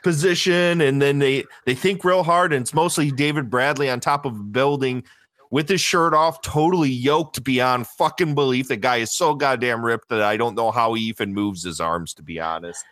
[0.04, 4.26] position, and then they they think real hard, and it's mostly David Bradley on top
[4.26, 5.04] of a building
[5.50, 8.68] with his shirt off, totally yoked beyond fucking belief.
[8.68, 11.80] The guy is so goddamn ripped that I don't know how he even moves his
[11.80, 12.84] arms, to be honest.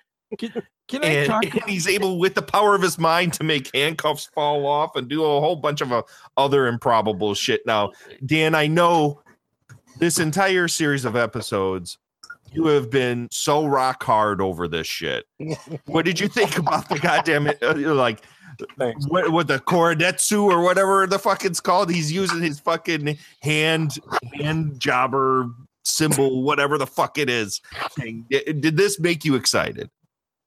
[0.87, 1.43] Can I and, talk?
[1.43, 5.07] and he's able, with the power of his mind, to make handcuffs fall off and
[5.07, 6.03] do a whole bunch of uh,
[6.37, 7.65] other improbable shit.
[7.65, 7.91] Now,
[8.25, 9.21] Dan, I know
[9.97, 11.97] this entire series of episodes,
[12.51, 15.25] you have been so rock hard over this shit.
[15.85, 18.21] what did you think about the goddamn uh, like?
[19.07, 21.91] What, what the korodetsu or whatever the fuck it's called?
[21.91, 23.95] He's using his fucking hand
[24.33, 25.49] hand jobber
[25.83, 27.59] symbol, whatever the fuck it is.
[28.29, 29.89] Did did this make you excited?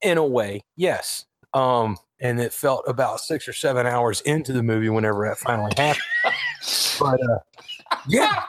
[0.03, 1.27] In a way, yes.
[1.55, 5.73] Um, and it felt about six or seven hours into the movie whenever that finally
[5.77, 6.03] happened.
[7.01, 7.39] but uh,
[8.09, 8.43] Yeah,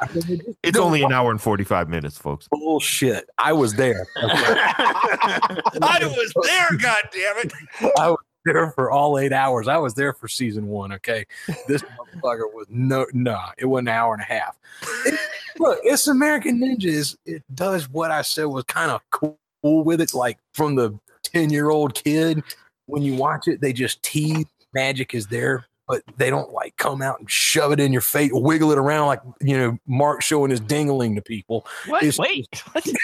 [0.63, 2.47] It's only an hour and 45 minutes, folks.
[2.49, 3.29] bullshit.
[3.37, 4.07] I was there.
[4.17, 7.53] I was there, god damn it.
[7.97, 9.67] I was there for all eight hours.
[9.67, 10.91] I was there for season one.
[10.93, 11.25] Okay,
[11.67, 14.57] this motherfucker was no, nah, it was an hour and a half.
[15.05, 15.19] It-
[15.59, 17.15] look, it's American Ninjas.
[17.25, 20.13] It does what I said was kind of cool with it.
[20.13, 20.97] Like from the
[21.31, 22.43] ten year old kid,
[22.85, 25.65] when you watch it, they just tease magic is there.
[25.87, 29.07] But they don't like come out and shove it in your face, wiggle it around
[29.07, 31.65] like you know Mark showing his dingling to people.
[31.87, 32.03] What?
[32.03, 32.47] It's- Wait.
[32.73, 32.85] What?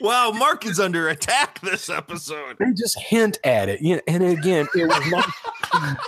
[0.00, 2.56] Wow, Mark is under attack this episode.
[2.58, 5.98] They just hint at it, you know, and again, it was not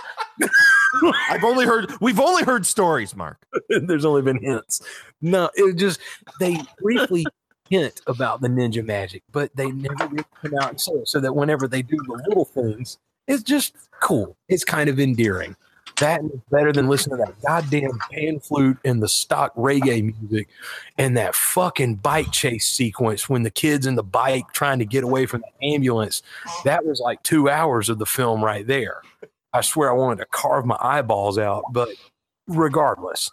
[1.29, 3.37] I've only heard we've only heard stories, Mark.
[3.69, 4.81] There's only been hints.
[5.21, 5.99] No, it just
[6.39, 7.25] they briefly
[7.71, 11.07] hint about the ninja magic, but they never really come out and say it.
[11.07, 14.35] So that whenever they do the little things, it's just cool.
[14.49, 15.55] It's kind of endearing.
[15.99, 20.49] That is better than listening to that goddamn pan flute and the stock reggae music
[20.97, 25.03] and that fucking bike chase sequence when the kids in the bike trying to get
[25.03, 26.23] away from the ambulance.
[26.65, 29.01] That was like two hours of the film right there.
[29.53, 31.89] I swear I wanted to carve my eyeballs out, but
[32.47, 33.29] regardless,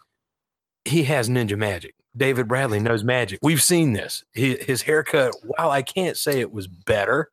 [0.84, 1.94] he has ninja magic.
[2.16, 3.38] David Bradley knows magic.
[3.42, 4.24] We've seen this.
[4.32, 7.30] His, his haircut, while I can't say it was better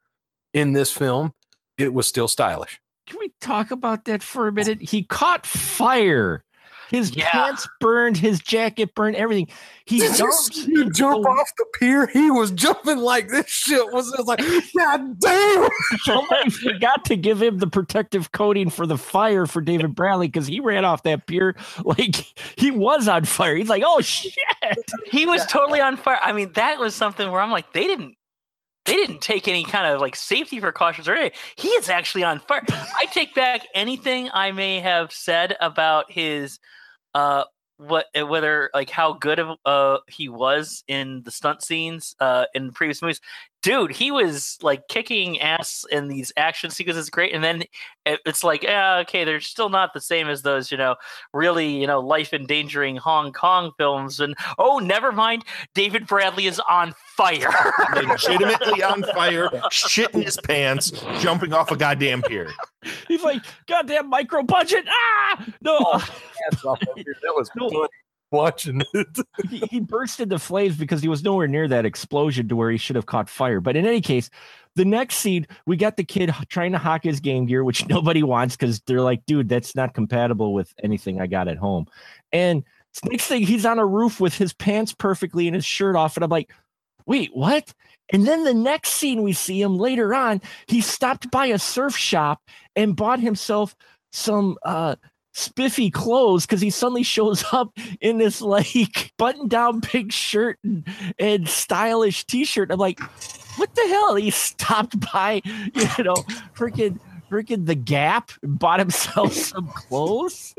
[0.54, 1.34] in this film,
[1.78, 2.80] it was still stylish.
[3.08, 4.82] Can we talk about that for a minute?
[4.82, 6.44] He caught fire.
[6.90, 7.30] His Yeah.
[7.30, 9.48] pants burned, his jacket burned, everything.
[9.86, 10.54] He Did you jumped.
[10.54, 12.08] see him jump off the pier?
[12.08, 14.40] He was jumping like this shit was just like,
[14.78, 15.70] God damn.
[16.04, 20.48] Somebody forgot to give him the protective coating for the fire for David Bradley because
[20.48, 22.16] he ran off that pier like
[22.58, 23.56] he was on fire.
[23.56, 24.34] He's like, oh shit.
[25.12, 26.20] He was totally on fire.
[26.22, 28.16] I mean, that was something where I'm like, they didn't
[28.86, 31.38] they didn't take any kind of like safety precautions or anything.
[31.56, 32.64] He is actually on fire.
[32.70, 36.60] I take back anything I may have said about his
[37.14, 37.46] uh
[37.78, 42.46] what uh, whether like how good of uh he was in the stunt scenes uh
[42.54, 43.22] in previous movies.
[43.66, 47.64] Dude, he was like kicking ass in these action sequences It's great and then
[48.06, 50.96] it's like yeah okay they're still not the same as those you know
[51.34, 56.62] really you know life endangering Hong Kong films and oh never mind David Bradley is
[56.70, 57.50] on fire.
[57.96, 62.52] Legitimately on fire, shitting his pants, jumping off a goddamn pier.
[63.08, 64.86] He's like, goddamn micro budget.
[64.88, 65.80] Ah, no.
[66.52, 67.88] that was funny
[68.32, 69.20] watching it.
[69.50, 72.78] he, he burst into flames because he was nowhere near that explosion to where he
[72.78, 73.60] should have caught fire.
[73.60, 74.30] But in any case,
[74.76, 78.24] the next scene, we got the kid trying to hawk his game gear, which nobody
[78.24, 81.88] wants because they're like, dude, that's not compatible with anything I got at home.
[82.32, 82.64] And
[83.04, 86.18] next thing, he's on a roof with his pants perfectly and his shirt off.
[86.18, 86.52] And I'm like,
[87.06, 87.74] wait, what?
[88.12, 91.96] And then the next scene we see him later on, he stopped by a surf
[91.96, 92.42] shop
[92.76, 93.76] and bought himself
[94.12, 94.96] some uh
[95.36, 100.88] spiffy clothes because he suddenly shows up in this like button down pink shirt and,
[101.20, 102.72] and stylish t-shirt.
[102.72, 103.00] I'm like,
[103.58, 104.16] what the hell?
[104.16, 106.16] He stopped by, you know,
[106.56, 110.54] freaking freaking the Gap, and bought himself some clothes.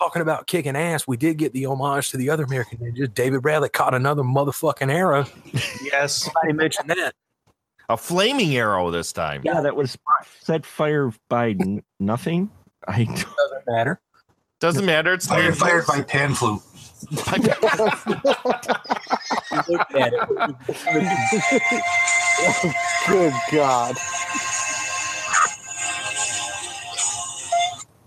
[0.00, 3.12] Talking about kicking ass, we did get the homage to the other American ninjas.
[3.14, 5.24] David Bradley caught another motherfucking arrow.
[5.82, 6.24] Yes.
[6.24, 7.14] Somebody mentioned that.
[7.88, 9.42] A flaming arrow this time.
[9.44, 9.96] Yeah, that was
[10.40, 12.50] set fire by n- nothing.
[12.88, 14.00] I don't Doesn't matter.
[14.60, 15.12] Doesn't matter.
[15.12, 15.56] It's Fire, ninjas.
[15.56, 16.60] fired by pan flute.
[17.10, 17.18] You
[19.94, 20.28] at it.
[23.06, 23.96] Good God.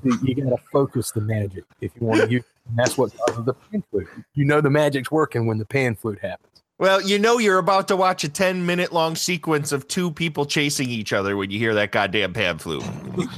[0.03, 2.43] You, you got to focus the magic if you want to use.
[2.69, 4.07] And that's what causes the pan flute.
[4.33, 6.46] You know the magic's working when the pan flute happens.
[6.79, 10.45] Well, you know you're about to watch a 10 minute long sequence of two people
[10.45, 12.83] chasing each other when you hear that goddamn pan flute.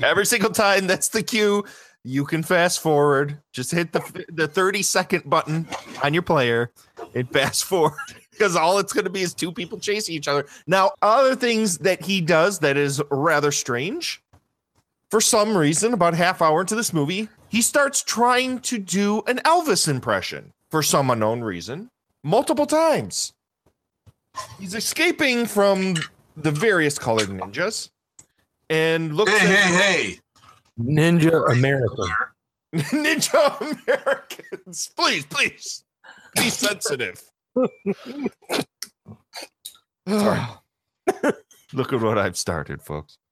[0.03, 1.63] Every single time that's the cue.
[2.03, 3.39] You can fast forward.
[3.53, 5.67] Just hit the the 30 second button
[6.03, 6.71] on your player
[7.13, 7.97] and fast forward
[8.31, 10.45] because all it's going to be is two people chasing each other.
[10.67, 14.21] Now, other things that he does that is rather strange.
[15.11, 19.37] For some reason, about half hour into this movie, he starts trying to do an
[19.39, 21.89] Elvis impression for some unknown reason
[22.23, 23.33] multiple times.
[24.59, 25.95] He's escaping from
[26.37, 27.89] the various colored ninjas
[28.69, 30.19] and looks Hey, at hey, hey.
[30.79, 32.05] Ninja American.
[32.75, 34.91] Ninja Americans.
[34.95, 35.83] Please, please
[36.35, 37.21] be sensitive.
[41.73, 43.17] Look at what I've started, folks.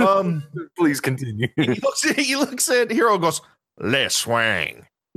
[0.00, 0.42] Um,
[0.76, 1.46] Please continue.
[1.56, 3.40] he looks at he looks at Hero and goes,
[3.78, 4.84] let's swang.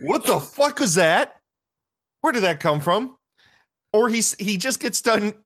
[0.00, 1.35] what the fuck is that?
[2.26, 3.16] Where did that come from?
[3.92, 5.32] Or he's he just gets done.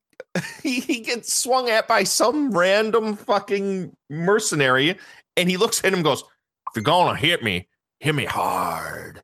[0.63, 4.97] He, he gets swung at by some random fucking mercenary,
[5.37, 7.67] and he looks at him and goes, If you're gonna hit me,
[8.01, 9.23] Hit me hard.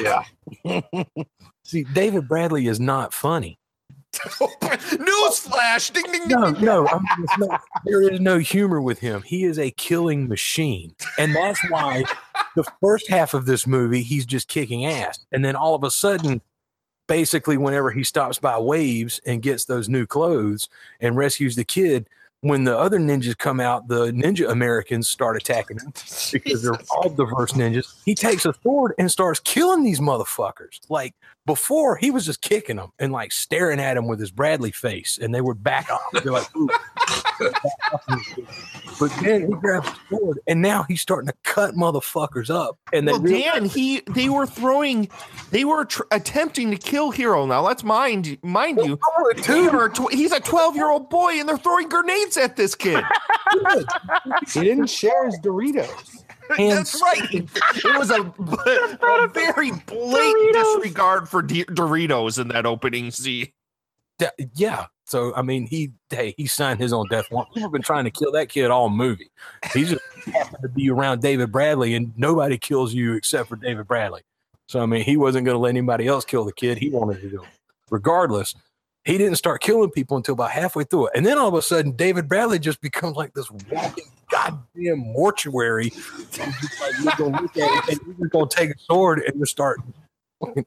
[0.00, 0.22] Yeah.
[1.64, 3.58] See, David Bradley is not funny.
[4.14, 5.92] Newsflash!
[5.92, 6.28] Ding ding ding.
[6.28, 6.64] No, ding.
[6.64, 9.22] no, I mean, it's not, there is no humor with him.
[9.22, 12.04] He is a killing machine, and that's why
[12.56, 15.90] the first half of this movie he's just kicking ass, and then all of a
[15.90, 16.40] sudden,
[17.08, 20.68] basically, whenever he stops by Waves and gets those new clothes
[21.00, 22.08] and rescues the kid,
[22.40, 25.92] when the other ninjas come out, the Ninja Americans start attacking him
[26.32, 28.00] because they're all diverse ninjas.
[28.04, 30.78] He takes a sword and starts killing these motherfuckers.
[30.88, 31.14] Like
[31.48, 35.18] before, he was just kicking them and like staring at them with his Bradley face,
[35.20, 36.00] and they would back off.
[36.12, 36.46] They're like,
[39.00, 42.78] but then he grabs the sword, and now he's starting to cut motherfuckers up.
[42.92, 45.08] And they well, realize- Dan, he they were throwing,
[45.50, 47.46] they were tr- attempting to kill Hero.
[47.46, 48.98] Now let's mind mind you,
[49.46, 52.74] they are tw- he's a twelve year old boy, and they're throwing grenades at this
[52.76, 53.02] kid.
[54.52, 56.17] He didn't share his Doritos.
[56.58, 57.30] That's right.
[57.84, 58.20] It was a,
[59.22, 63.52] a very blatant disregard for D- Doritos in that opening scene.
[64.18, 64.86] Da- yeah.
[65.04, 67.50] So I mean, he hey, he signed his own death warrant.
[67.50, 69.30] People have been trying to kill that kid all movie.
[69.72, 73.86] He just happened to be around David Bradley, and nobody kills you except for David
[73.86, 74.22] Bradley.
[74.66, 76.78] So I mean, he wasn't going to let anybody else kill the kid.
[76.78, 77.48] He wanted to do it.
[77.90, 78.54] Regardless,
[79.08, 81.62] he didn't start killing people until about halfway through it, and then all of a
[81.62, 85.92] sudden, David Bradley just becomes like this walking goddamn mortuary.
[86.36, 89.80] You're gonna look at it, and you're gonna take a sword and just start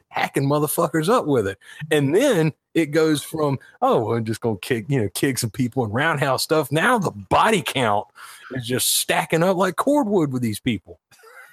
[0.09, 1.57] hacking motherfuckers up with it.
[1.91, 5.83] And then it goes from, oh, I'm just gonna kick, you know, kick some people
[5.83, 6.71] and roundhouse stuff.
[6.71, 8.07] Now the body count
[8.51, 10.99] is just stacking up like cordwood with these people.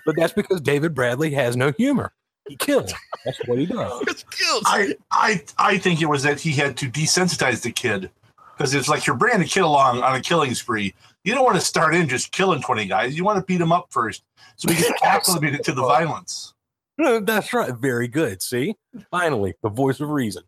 [0.06, 2.12] But that's because David Bradley has no humor.
[2.48, 2.92] He kills.
[3.24, 4.24] That's what he does.
[4.66, 8.10] I, I I think it was that he had to desensitize the kid
[8.56, 10.94] because it's like you're bringing a kid along on a killing spree.
[11.24, 13.16] You don't want to start in just killing 20 guys.
[13.16, 14.22] You want to beat them up first
[14.56, 16.54] so he gets acclimated to the violence.
[16.96, 17.72] No, That's right.
[17.74, 18.42] Very good.
[18.42, 18.74] See,
[19.10, 20.42] finally, the voice of reason.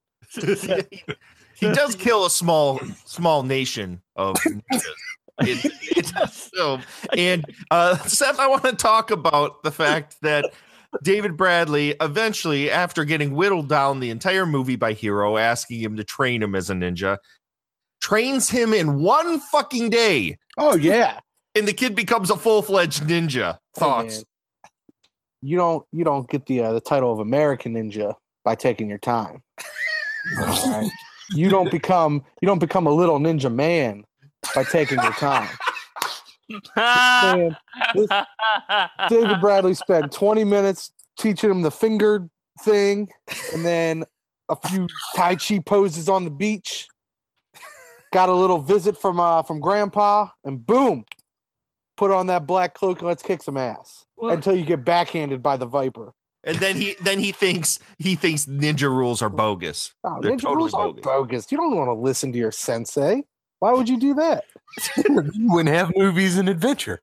[1.55, 4.37] he does kill a small small nation of
[4.73, 4.83] ninjas.
[5.43, 6.81] It- it's so
[7.17, 10.51] and uh Seth, I want to talk about the fact that
[11.03, 16.05] David Bradley eventually, after getting whittled down the entire movie by Hero, asking him to
[16.05, 17.19] train him as a ninja,
[18.01, 20.37] trains him in one fucking day.
[20.59, 21.21] Oh yeah.
[21.55, 23.59] And the kid becomes a full-fledged ninja.
[23.77, 24.25] Thoughts?
[25.43, 28.15] You don't you don't get the uh, the title of American Ninja
[28.45, 29.43] by taking your time.
[30.37, 30.91] Right?
[31.31, 34.05] You don't become you don't become a little ninja man
[34.55, 35.49] by taking your time.
[36.77, 37.57] Man,
[37.95, 38.09] this-
[39.09, 42.29] David Bradley spent 20 minutes teaching him the finger
[42.63, 43.09] thing
[43.55, 44.05] and then
[44.49, 44.87] a few
[45.17, 46.89] Tai Chi poses on the beach.
[48.13, 51.05] Got a little visit from uh from grandpa and boom,
[51.97, 55.57] put on that black cloak and let's kick some ass until you get backhanded by
[55.57, 56.13] the viper.
[56.43, 59.93] And then he then he thinks he thinks ninja rules are bogus.
[60.03, 61.05] Oh, They're ninja totally rules are bogus.
[61.05, 61.53] bogus.
[61.53, 63.23] You don't want to listen to your sensei.
[63.61, 64.45] Why would you do that?
[64.97, 67.01] you wouldn't have movies and adventure.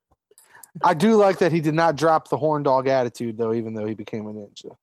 [0.84, 3.86] I do like that he did not drop the horn dog attitude though, even though
[3.86, 4.76] he became a ninja.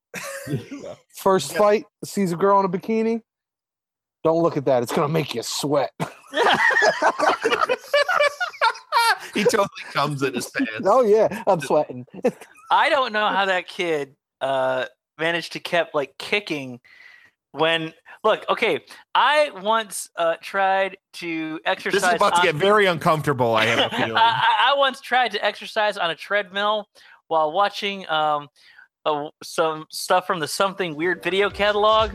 [1.15, 3.21] First fight, sees a girl in a bikini.
[4.23, 4.83] Don't look at that.
[4.83, 5.91] It's gonna make you sweat.
[9.33, 10.85] he totally comes in his pants.
[10.85, 12.05] Oh yeah, I'm sweating.
[12.71, 14.85] I don't know how that kid uh,
[15.19, 16.79] managed to kept like kicking
[17.57, 17.93] when
[18.23, 18.79] look okay
[19.13, 23.55] i once uh, tried to exercise This is about to get very uncomfortable.
[23.55, 24.17] I have a feeling.
[24.17, 26.87] I, I- once tried to exercise on a treadmill
[27.27, 28.49] while watching um,
[29.05, 32.11] uh, some stuff from the Something Weird video catalog.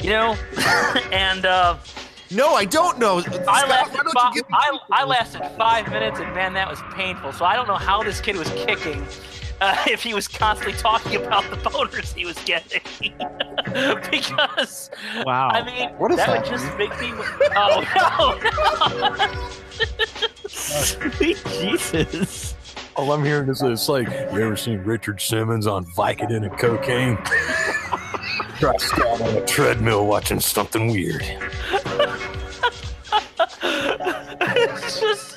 [0.00, 0.36] You know,
[1.12, 1.76] and uh,
[2.30, 3.18] no, I don't know.
[3.18, 6.80] I Scott, lasted, why don't fi- I, I lasted five minutes, and man, that was
[6.94, 7.32] painful.
[7.32, 9.06] So I don't know how this kid was kicking.
[9.60, 12.80] Uh, if he was constantly talking about the boners he was getting,
[14.08, 14.88] because
[15.24, 15.48] Wow.
[15.48, 17.10] I mean, What is that would just make me.
[17.56, 18.38] Oh no!
[19.08, 19.26] no.
[21.60, 22.54] Jesus.
[22.94, 27.16] All I'm hearing is it's like, you ever seen Richard Simmons on Vicodin and cocaine?
[28.60, 31.22] Try to stand on a treadmill watching something weird.
[33.60, 35.36] it's just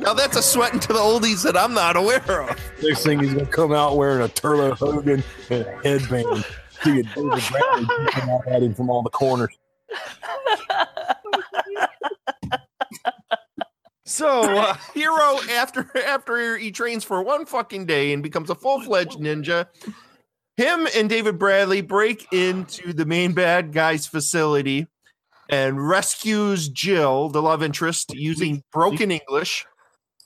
[0.00, 2.63] now that's a sweating to the oldies that I'm not aware of.
[2.84, 6.44] Next thing he's gonna come out wearing a Turlo Hogan and a headband.
[6.82, 9.56] See David Bradley coming out at him from all the corners.
[14.06, 18.80] So uh, Hero, after after he trains for one fucking day and becomes a full
[18.82, 19.66] fledged ninja,
[20.56, 24.86] him and David Bradley break into the main bad guy's facility
[25.48, 29.64] and rescues Jill, the love interest, using broken English.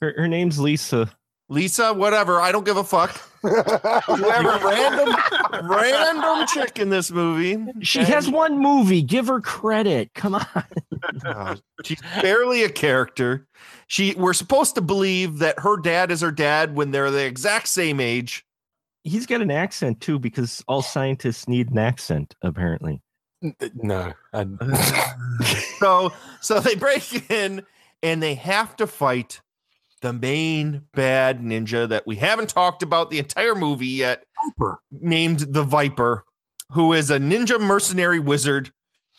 [0.01, 1.09] Her, her name's Lisa.
[1.49, 3.09] Lisa, whatever, I don't give a fuck.
[3.41, 5.15] Whoever random
[5.63, 7.57] random chick in this movie.
[7.81, 9.01] She has one movie.
[9.01, 10.13] Give her credit.
[10.13, 10.45] Come on.
[11.25, 13.47] Uh, she's barely a character.
[13.87, 17.69] She we're supposed to believe that her dad is her dad when they're the exact
[17.69, 18.45] same age.
[19.03, 23.01] He's got an accent too, because all scientists need an accent, apparently.
[23.73, 24.13] No,
[25.79, 27.65] So so they break in
[28.03, 29.41] and they have to fight
[30.01, 34.23] the main bad ninja that we haven't talked about the entire movie yet,
[34.91, 36.23] named the Viper,
[36.71, 38.71] who is a ninja mercenary wizard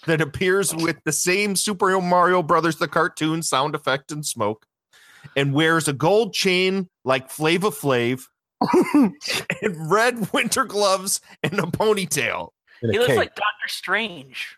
[0.06, 4.66] that appears with the same Super Mario Brothers the cartoon sound effect and smoke,
[5.36, 8.22] and wears a gold chain like Flava Flav,
[8.94, 12.48] and red winter gloves and a ponytail.
[12.80, 14.56] He looks like Doctor Strange.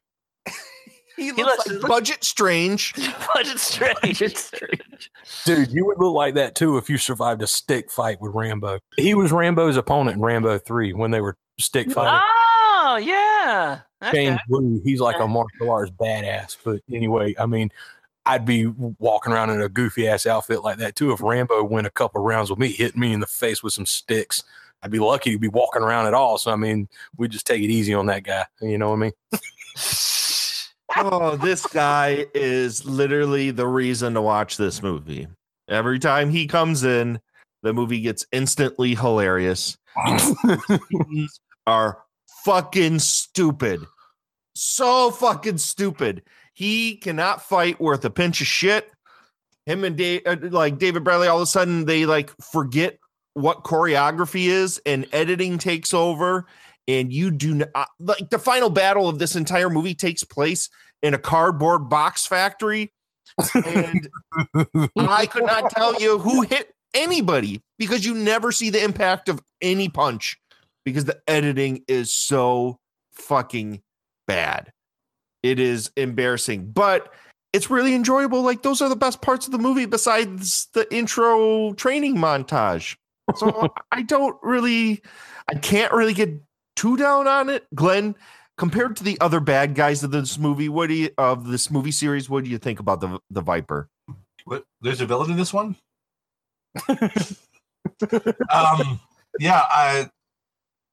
[1.23, 2.95] He looks like Budget Strange.
[3.35, 5.11] Budget Strange.
[5.45, 8.79] dude, you would look like that too if you survived a stick fight with Rambo.
[8.97, 12.21] He was Rambo's opponent in Rambo Three when they were stick oh, fighting.
[12.23, 13.81] Oh yeah.
[14.13, 14.39] James Okay.
[14.49, 16.57] Lew, he's like a martial arts badass.
[16.65, 17.71] But anyway, I mean,
[18.27, 21.13] I'd be walking around in a goofy ass outfit like that too.
[21.13, 23.87] If Rambo went a couple rounds with me, hit me in the face with some
[23.87, 24.43] sticks,
[24.83, 26.39] I'd be lucky to be walking around at all.
[26.39, 28.45] So I mean, we just take it easy on that guy.
[28.61, 29.13] You know what I mean?
[30.97, 35.29] oh, this guy is literally the reason to watch this movie.
[35.69, 37.21] Every time he comes in,
[37.63, 39.77] the movie gets instantly hilarious.
[41.67, 42.03] Are
[42.45, 43.81] fucking stupid.
[44.55, 46.23] So fucking stupid.
[46.55, 48.91] He cannot fight worth a pinch of shit.
[49.65, 52.99] Him and Dave, uh, like David Bradley, all of a sudden they like forget
[53.35, 56.47] what choreography is, and editing takes over.
[56.89, 60.69] And you do not uh, like the final battle of this entire movie takes place
[61.03, 62.93] in a cardboard box factory.
[63.55, 64.09] And
[64.97, 69.41] I could not tell you who hit anybody because you never see the impact of
[69.61, 70.39] any punch
[70.85, 72.79] because the editing is so
[73.13, 73.83] fucking
[74.27, 74.73] bad.
[75.43, 77.13] It is embarrassing, but
[77.53, 78.43] it's really enjoyable.
[78.43, 82.97] Like those are the best parts of the movie besides the intro training montage.
[83.37, 85.03] So I don't really,
[85.49, 86.41] I can't really get
[86.83, 87.65] too down on it.
[87.75, 88.17] Glenn,
[88.59, 91.93] compared to the other bad guys of this movie, what do you of this movie
[91.93, 92.29] series?
[92.29, 93.89] What do you think about the the Viper?
[94.45, 94.65] What?
[94.81, 95.77] There's a villain in this one.
[96.89, 96.99] um,
[99.39, 100.11] yeah, I,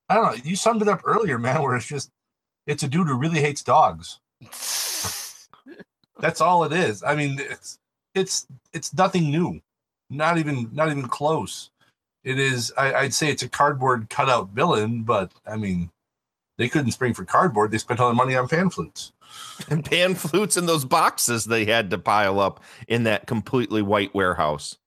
[0.07, 0.35] I don't know.
[0.43, 1.63] You summed it up earlier, man.
[1.63, 2.11] Where it's just,
[2.67, 4.19] it's a dude who really hates dogs.
[6.19, 7.01] That's all it is.
[7.01, 7.79] I mean, it's
[8.13, 9.59] it's it's nothing new.
[10.11, 11.71] Not even not even close.
[12.29, 12.71] It is.
[12.77, 15.89] I, I'd say it's a cardboard cutout villain, but I mean,
[16.59, 17.71] they couldn't spring for cardboard.
[17.71, 19.11] They spent all their money on pan flutes.
[19.67, 24.13] And pan flutes in those boxes they had to pile up in that completely white
[24.13, 24.77] warehouse.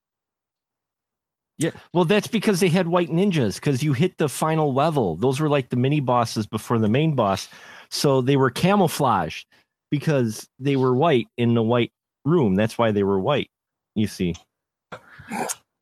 [1.58, 3.56] Yeah, well, that's because they had white ninjas.
[3.56, 7.16] Because you hit the final level; those were like the mini bosses before the main
[7.16, 7.48] boss,
[7.90, 9.48] so they were camouflaged
[9.90, 11.90] because they were white in the white
[12.24, 12.54] room.
[12.54, 13.50] That's why they were white.
[13.96, 14.36] You see,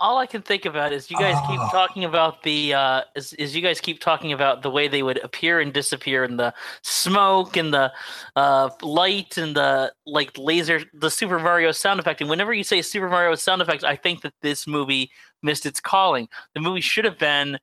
[0.00, 1.68] all I can think about is you guys keep Ah.
[1.70, 5.18] talking about the uh is, is you guys keep talking about the way they would
[5.18, 7.92] appear and disappear and the smoke and the
[8.36, 12.82] uh light and the like laser the Super Mario sound effect and whenever you say
[12.82, 15.10] Super Mario sound effects I think that this movie
[15.42, 16.28] missed its calling.
[16.54, 17.58] The movie should have been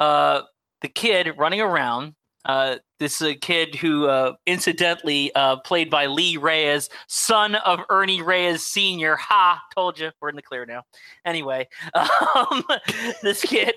[0.00, 0.42] uh
[0.80, 2.14] the kid running around
[2.44, 7.80] uh, this is a kid who, uh, incidentally, uh, played by Lee Reyes, son of
[7.90, 9.16] Ernie Reyes Sr.
[9.16, 9.60] Ha!
[9.74, 10.82] Told you, we're in the clear now.
[11.24, 12.64] Anyway, um,
[13.22, 13.74] this kid,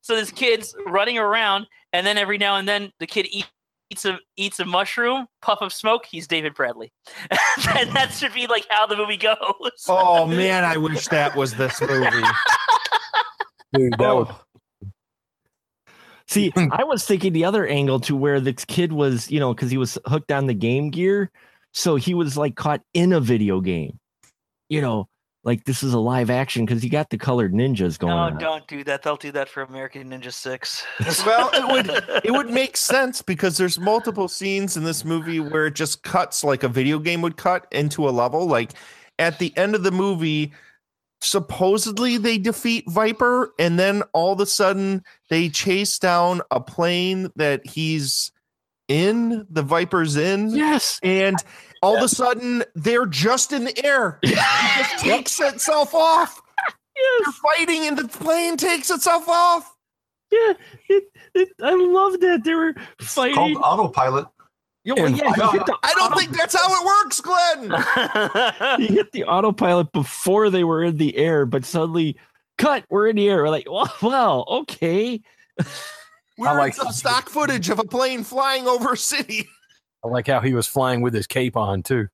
[0.00, 3.46] so this kid's running around, and then every now and then the kid eat,
[3.90, 6.06] eats a eats a mushroom, puff of smoke.
[6.06, 6.92] He's David Bradley,
[7.30, 9.36] and that should be like how the movie goes.
[9.88, 12.06] Oh man, I wish that was this movie.
[13.74, 14.28] Dude, that was
[16.28, 19.70] See, I was thinking the other angle to where this kid was, you know, because
[19.70, 21.30] he was hooked on the game gear.
[21.72, 23.98] So he was like caught in a video game,
[24.68, 25.08] you know,
[25.42, 28.38] like this is a live action because you got the colored ninjas going No, on.
[28.38, 29.02] don't do that.
[29.02, 30.86] They'll do that for American Ninja Six.
[31.26, 35.66] well, it would it would make sense because there's multiple scenes in this movie where
[35.66, 38.46] it just cuts like a video game would cut into a level.
[38.46, 38.70] Like
[39.18, 40.52] at the end of the movie,
[41.24, 47.30] supposedly they defeat Viper, and then all of a sudden they chase down a plane
[47.36, 48.32] that he's
[48.88, 49.46] in.
[49.50, 50.50] The Viper's in.
[50.50, 51.00] Yes.
[51.02, 51.36] And
[51.82, 54.20] all of a sudden they're just in the air.
[54.24, 54.36] It
[54.90, 56.40] just takes itself off.
[56.96, 59.74] You're fighting and the plane takes itself off.
[60.30, 60.54] Yeah,
[60.88, 61.04] it,
[61.34, 63.34] it, I love that they were fighting.
[63.34, 64.26] Called autopilot.
[64.84, 67.70] Yo, yeah, he hit the, I don't think that's how it works, Glenn.
[68.78, 72.18] he hit the autopilot before they were in the air, but suddenly,
[72.58, 73.42] cut, we're in the air.
[73.42, 75.22] We're like, well, well, okay.
[76.36, 79.48] We're I like some stock footage of a plane flying over a city.
[80.04, 82.08] I like how he was flying with his cape on too.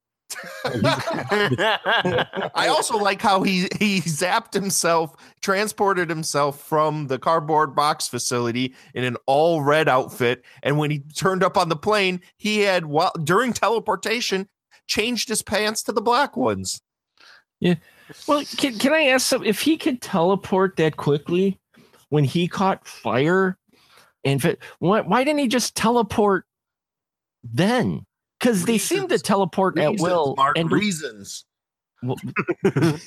[2.54, 8.74] I also like how he he zapped himself, transported himself from the cardboard box facility
[8.94, 12.86] in an all red outfit, and when he turned up on the plane, he had
[12.86, 14.48] while during teleportation
[14.86, 16.80] changed his pants to the black ones.
[17.60, 17.76] Yeah.
[18.26, 21.60] Well, can, can I ask some if he could teleport that quickly
[22.08, 23.56] when he caught fire?
[24.24, 26.44] And fi- why, why didn't he just teleport
[27.44, 28.04] then?
[28.40, 30.34] Because they seem to teleport at will.
[30.36, 31.44] Mark, and reasons.
[32.02, 32.16] Well,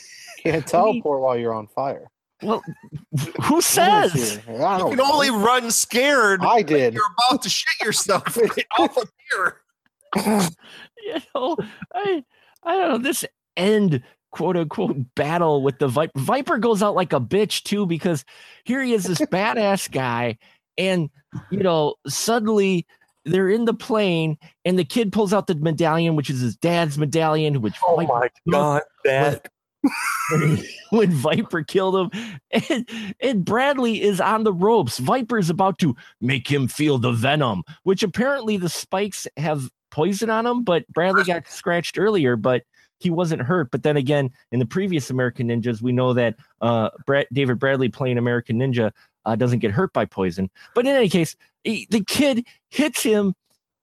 [0.43, 2.09] Can't teleport while you're on fire.
[2.41, 2.61] well,
[3.43, 4.35] who says?
[4.47, 5.11] You can know.
[5.11, 6.41] only run scared.
[6.43, 6.93] I did.
[6.93, 8.35] You're about to shit yourself.
[8.55, 9.61] Get off of here.
[11.03, 11.57] you know,
[11.95, 12.23] I
[12.63, 13.25] I don't know this
[13.57, 16.11] end quote unquote battle with the Viper.
[16.19, 18.25] Viper goes out like a bitch too because
[18.65, 20.37] here he is, this badass guy,
[20.77, 21.09] and
[21.49, 22.85] you know suddenly
[23.25, 26.97] they're in the plane and the kid pulls out the medallion, which is his dad's
[26.97, 29.49] medallion, which Oh Viper my god, that
[30.31, 34.97] when, when Viper killed him, and, and Bradley is on the ropes.
[34.97, 40.29] Viper is about to make him feel the venom, which apparently the spikes have poison
[40.29, 40.63] on him.
[40.63, 42.63] But Bradley got scratched earlier, but
[42.99, 43.71] he wasn't hurt.
[43.71, 47.89] But then again, in the previous American Ninjas, we know that uh, Brad, David Bradley
[47.89, 48.91] playing American Ninja
[49.25, 50.49] uh, doesn't get hurt by poison.
[50.73, 53.33] But in any case, he- the kid hits him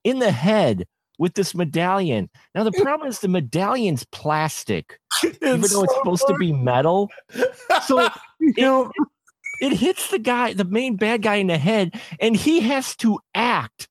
[0.05, 0.87] in the head
[1.19, 2.31] with this medallion.
[2.55, 7.11] Now the problem is the medallion's plastic, even though it's supposed to be metal.
[7.87, 8.09] So
[8.41, 8.91] you know,
[9.61, 12.97] it, it hits the guy, the main bad guy in the head, and he has
[12.97, 13.89] to act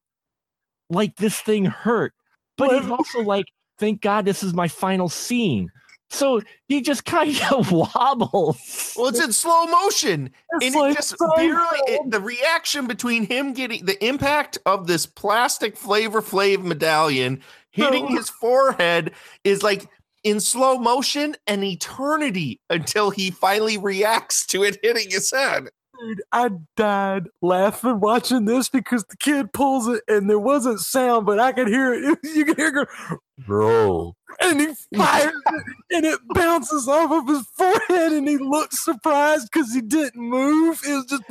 [0.89, 2.13] like this thing hurt.
[2.57, 3.45] But he's also like,
[3.77, 5.69] thank God this is my final scene.
[6.11, 8.93] So he just kind of wobbles.
[8.97, 13.25] Well, it's in slow motion, It's and like it just barely it, the reaction between
[13.25, 17.41] him getting the impact of this plastic Flava Flav medallion
[17.71, 18.17] hitting No.
[18.17, 19.11] his forehead
[19.43, 19.87] is like
[20.23, 25.69] in slow motion an eternity until he finally reacts to it hitting his head.
[26.01, 31.25] Dude, I died laughing watching this because the kid pulls it and there wasn't sound,
[31.25, 32.17] but I could hear it.
[32.23, 34.15] You could hear it go, bro.
[34.41, 39.49] And he fires it and it bounces off of his forehead and he looks surprised
[39.51, 40.79] because he didn't move.
[40.85, 41.23] It was just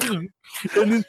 [0.75, 1.05] and, then,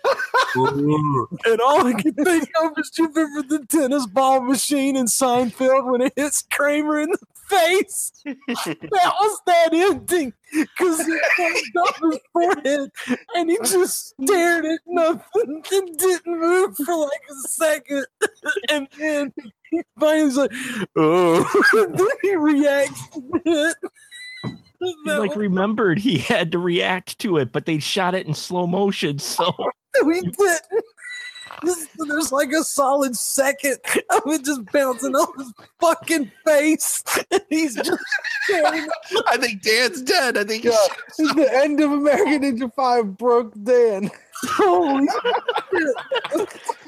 [1.45, 5.91] and all I could think of is you remember the tennis ball machine in Seinfeld
[5.91, 7.17] when it hits Kramer in the
[7.47, 8.11] face?
[8.25, 12.89] that was that ending because he pulled off his forehead
[13.35, 18.05] and he just stared at nothing and didn't move for like a second.
[18.69, 19.33] And then
[19.72, 20.51] he finally was like,
[20.95, 23.01] oh, he reacts.
[24.82, 28.65] He like remembered he had to react to it, but they shot it in slow
[28.65, 29.20] motion.
[29.20, 29.53] So
[30.05, 30.61] we did.
[31.97, 33.78] There's like a solid second
[34.11, 35.51] of it just bouncing off his
[35.82, 37.03] fucking face.
[37.49, 37.91] He's just.
[39.28, 40.38] I think Dan's dead.
[40.38, 40.78] I think Yeah,
[41.17, 44.09] the end of American Ninja Five broke Dan.
[44.47, 45.07] Holy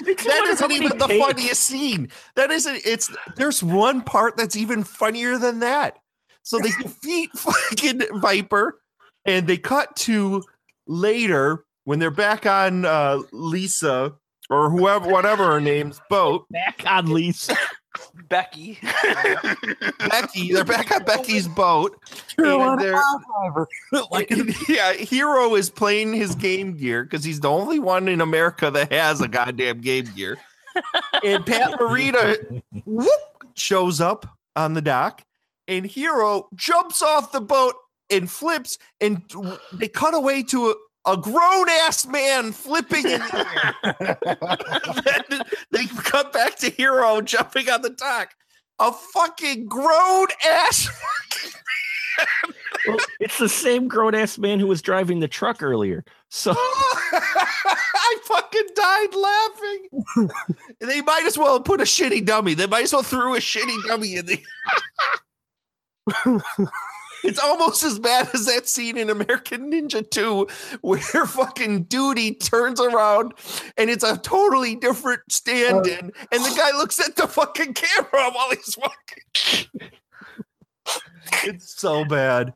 [0.06, 2.10] that isn't even the funniest scene.
[2.36, 2.80] That isn't.
[2.84, 5.98] It's there's one part that's even funnier than that.
[6.42, 8.80] So they defeat fucking Viper,
[9.24, 10.42] and they cut to
[10.86, 14.14] later when they're back on uh, Lisa
[14.50, 16.46] or whoever, whatever her name's boat.
[16.50, 17.56] back on Lisa.
[18.28, 18.78] Becky.
[19.98, 21.98] Becky, they're back on Becky's boat.
[22.38, 23.00] And they're,
[24.10, 24.30] like
[24.68, 28.92] yeah, Hero is playing his Game Gear because he's the only one in America that
[28.92, 30.38] has a goddamn Game Gear.
[31.24, 33.10] And Pat Morita whoop,
[33.54, 34.26] shows up
[34.56, 35.22] on the dock,
[35.68, 37.74] and Hero jumps off the boat
[38.10, 39.22] and flips, and
[39.72, 40.76] they cut away to
[41.06, 44.18] a, grown ass man flipping in the air.
[45.28, 48.34] Then they cut back to Hero jumping on the dock.
[48.78, 50.88] A fucking grown ass
[52.86, 56.04] Well, it's the same grown ass man who was driving the truck earlier.
[56.30, 60.30] So I fucking died laughing.
[60.80, 62.54] they might as well put a shitty dummy.
[62.54, 64.42] They might as well threw a shitty dummy in the.
[67.24, 70.46] It's almost as bad as that scene in American Ninja 2
[70.80, 73.32] where fucking duty turns around
[73.76, 78.30] and it's a totally different stand in, and the guy looks at the fucking camera
[78.30, 79.90] while he's walking.
[81.44, 82.52] It's so bad.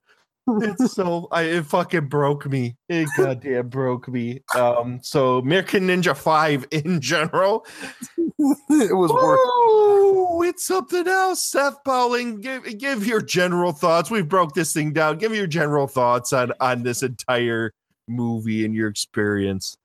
[0.49, 2.77] It's so I it fucking broke me.
[2.89, 4.43] It goddamn broke me.
[4.55, 7.67] Um, so American Ninja Five in general,
[8.17, 9.41] it was worth.
[9.43, 11.43] Oh, it's something else.
[11.43, 14.11] Seth Bowling, give give your general thoughts.
[14.11, 15.19] We've broke this thing down.
[15.19, 17.73] Give your general thoughts on on this entire
[18.07, 19.77] movie and your experience.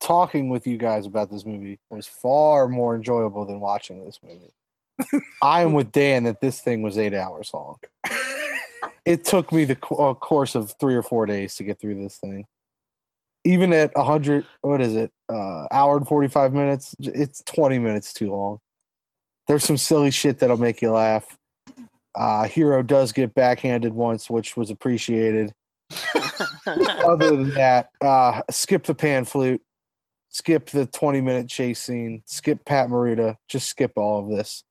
[0.00, 5.22] talking with you guys about this movie was far more enjoyable than watching this movie.
[5.42, 7.76] I am with Dan that this thing was eight hours long.
[9.06, 12.18] It took me the uh, course of three or four days to get through this
[12.18, 12.44] thing.
[13.44, 16.96] Even at a hundred, what is it, uh, hour and forty five minutes?
[16.98, 18.58] It's twenty minutes too long.
[19.46, 21.38] There's some silly shit that'll make you laugh.
[22.16, 25.52] Uh, Hero does get backhanded once, which was appreciated.
[26.66, 29.62] Other than that, uh, skip the pan flute,
[30.30, 34.64] skip the 20 minute chase scene, skip Pat Morita, just skip all of this.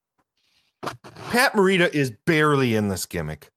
[1.29, 3.49] Pat Morita is barely in this gimmick.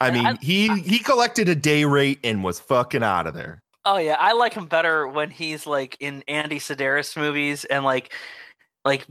[0.00, 3.62] I mean, he he collected a day rate and was fucking out of there.
[3.84, 8.12] Oh yeah, I like him better when he's like in Andy Sidaris movies and like
[8.84, 9.06] like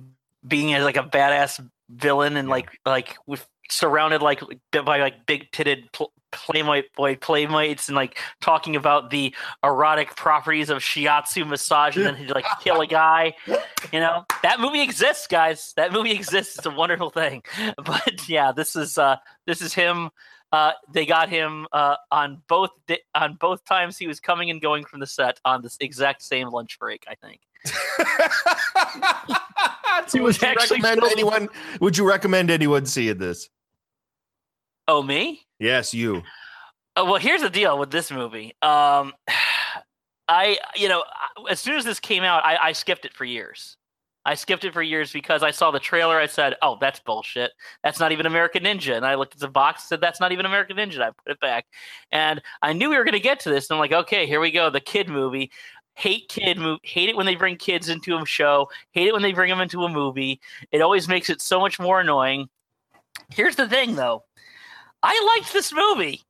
[0.47, 4.41] being like a badass villain and like like with surrounded like
[4.71, 10.69] by like big titted pl- playmate boy playmates and like talking about the erotic properties
[10.69, 13.33] of shiatsu massage and then he'd like kill a guy
[13.91, 14.25] you know?
[14.43, 15.73] That movie exists guys.
[15.75, 16.57] That movie exists.
[16.57, 17.43] It's a wonderful thing.
[17.83, 20.09] But yeah this is uh this is him
[20.51, 24.61] uh they got him uh on both di- on both times he was coming and
[24.61, 27.41] going from the set on this exact same lunch break i think
[30.07, 31.47] So would you recommend anyone?
[31.79, 33.49] Would you recommend anyone seeing this?
[34.87, 36.23] oh me Yes, you.
[36.95, 38.55] Oh, well, here's the deal with this movie.
[38.63, 39.13] Um,
[40.27, 41.03] I, you know,
[41.49, 43.77] as soon as this came out, I, I skipped it for years.
[44.25, 46.19] I skipped it for years because I saw the trailer.
[46.19, 47.51] I said, "Oh, that's bullshit.
[47.83, 50.31] That's not even American Ninja." And I looked at the box, and said, "That's not
[50.31, 51.65] even American Ninja." I put it back,
[52.11, 53.69] and I knew we were going to get to this.
[53.69, 54.69] And I'm like, "Okay, here we go.
[54.69, 55.51] The kid movie.
[55.95, 56.79] Hate kid movie.
[56.83, 58.69] Hate it when they bring kids into a show.
[58.91, 60.39] Hate it when they bring them into a movie.
[60.71, 62.49] It always makes it so much more annoying."
[63.33, 64.23] Here's the thing, though.
[65.03, 66.23] I liked this movie.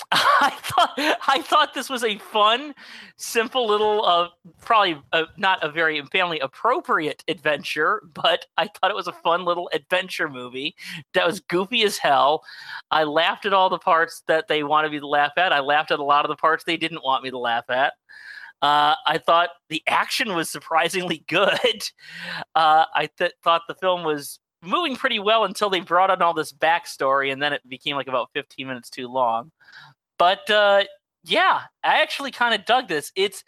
[0.12, 2.74] I thought I thought this was a fun,
[3.16, 4.28] simple little, uh,
[4.60, 9.44] probably uh, not a very family appropriate adventure, but I thought it was a fun
[9.44, 10.74] little adventure movie
[11.14, 12.42] that was goofy as hell.
[12.90, 15.52] I laughed at all the parts that they wanted me to laugh at.
[15.52, 17.94] I laughed at a lot of the parts they didn't want me to laugh at.
[18.60, 21.82] Uh, I thought the action was surprisingly good.
[22.54, 26.34] Uh, I th- thought the film was moving pretty well until they brought on all
[26.34, 29.50] this backstory, and then it became like about 15 minutes too long.
[30.18, 30.84] But uh,
[31.24, 33.12] yeah, I actually kind of dug this.
[33.16, 33.44] It's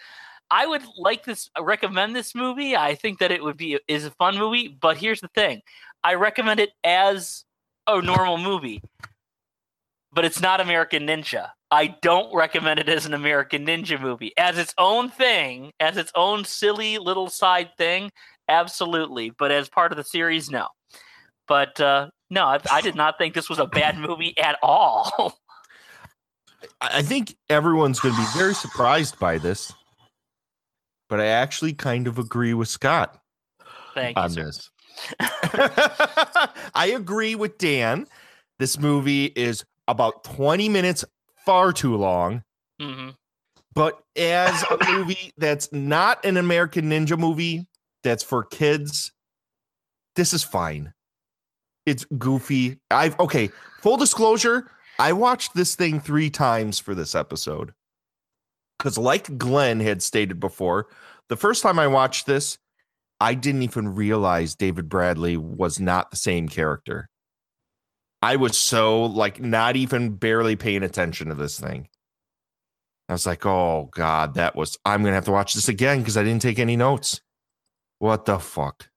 [0.51, 2.77] I would like this recommend this movie.
[2.77, 5.63] I think that it would be is a fun movie, but here's the thing.
[6.03, 7.45] I recommend it as
[7.87, 8.83] a normal movie.
[10.13, 11.51] But it's not American Ninja.
[11.73, 14.33] I don't recommend it as an American Ninja movie.
[14.37, 18.13] As its own thing, as its own silly little side thing,
[18.49, 19.31] absolutely.
[19.31, 20.69] But as part of the series, no.
[21.47, 25.39] But uh, no, I, I did not think this was a bad movie at all.
[26.81, 29.73] I think everyone's going to be very surprised by this,
[31.09, 33.19] but I actually kind of agree with Scott
[33.95, 34.45] Thank you, on sir.
[34.45, 34.71] this.
[35.21, 38.07] I agree with Dan.
[38.59, 41.05] This movie is about 20 minutes
[41.45, 42.43] far too long,
[42.81, 43.11] hmm
[43.75, 47.67] but as a movie that's not an American Ninja movie,
[48.05, 49.13] that's for kids,
[50.15, 50.95] this is fine.
[51.87, 52.79] It's goofy.
[52.91, 57.73] I've okay, full disclosure, I watched this thing 3 times for this episode.
[58.79, 60.89] Cuz like Glenn had stated before,
[61.29, 62.59] the first time I watched this,
[63.21, 67.09] I didn't even realize David Bradley was not the same character.
[68.23, 71.89] I was so like not even barely paying attention to this thing.
[73.09, 76.17] I was like, oh God, that was I'm gonna have to watch this again because
[76.17, 77.21] I didn't take any notes.
[77.99, 78.89] What the fuck?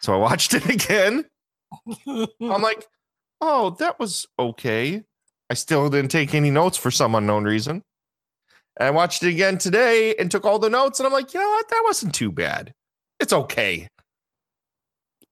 [0.00, 1.24] So I watched it again.
[2.06, 2.28] I'm
[2.62, 2.86] like,
[3.40, 5.02] oh, that was okay.
[5.50, 7.82] I still didn't take any notes for some unknown reason.
[8.78, 11.40] And I watched it again today and took all the notes, and I'm like, you
[11.40, 11.68] know what?
[11.68, 12.72] That wasn't too bad.
[13.20, 13.88] It's okay.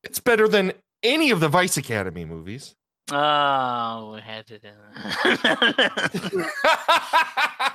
[0.05, 0.73] It's better than
[1.03, 2.75] any of the Vice Academy movies.
[3.13, 4.69] Oh, we had to do
[5.03, 6.51] that.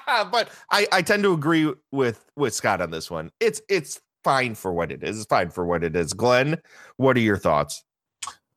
[0.31, 3.31] but I, I tend to agree with with Scott on this one.
[3.39, 5.17] It's it's fine for what it is.
[5.17, 6.13] It's fine for what it is.
[6.13, 6.61] Glenn,
[6.97, 7.83] what are your thoughts?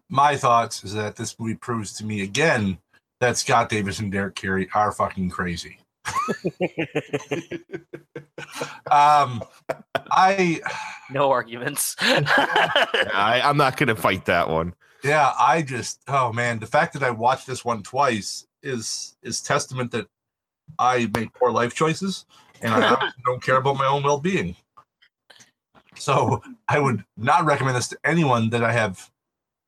[0.09, 2.79] My thoughts is that this movie proves to me again
[3.21, 5.79] that Scott Davis and Derek Carey are fucking crazy.
[8.91, 9.43] um,
[10.11, 10.61] I
[11.11, 11.97] no arguments.
[12.01, 14.75] I, I'm not gonna fight that one.
[15.05, 19.43] yeah, I just oh man, the fact that I watched this one twice is is
[19.43, 20.07] testament that
[20.79, 22.25] I make poor life choices
[22.63, 24.57] and I don't care about my own well being.
[25.95, 29.11] So I would not recommend this to anyone that I have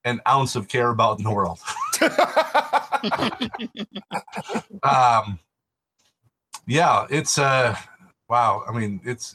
[0.04, 1.58] an ounce of care about in the world.
[4.82, 5.38] um,
[6.66, 7.76] yeah, it's uh,
[8.28, 8.62] wow.
[8.68, 9.34] I mean, it's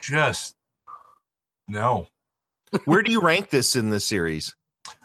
[0.00, 0.56] just
[1.68, 2.06] no.
[2.84, 4.54] Where do you rank this in the series?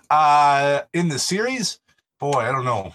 [0.09, 1.79] Uh in the series,
[2.19, 2.93] boy, I don't know.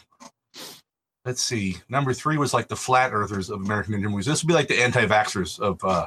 [1.25, 1.79] Let's see.
[1.89, 4.27] Number three was like the flat earthers of American Ninja movies.
[4.27, 6.07] This would be like the anti-vaxxers of uh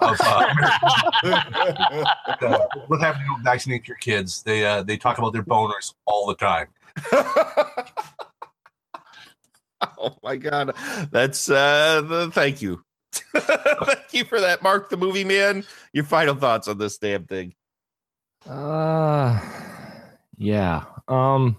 [0.00, 0.54] of uh,
[2.42, 2.58] uh,
[2.88, 4.42] what happened to vaccinate your kids.
[4.42, 6.68] They uh they talk about their boners all the time.
[9.98, 10.74] Oh my god,
[11.10, 15.64] that's uh the, thank you, thank you for that, Mark the movie man.
[15.92, 17.54] Your final thoughts on this damn thing?
[18.48, 19.38] Uh
[20.38, 20.84] yeah.
[21.08, 21.58] Um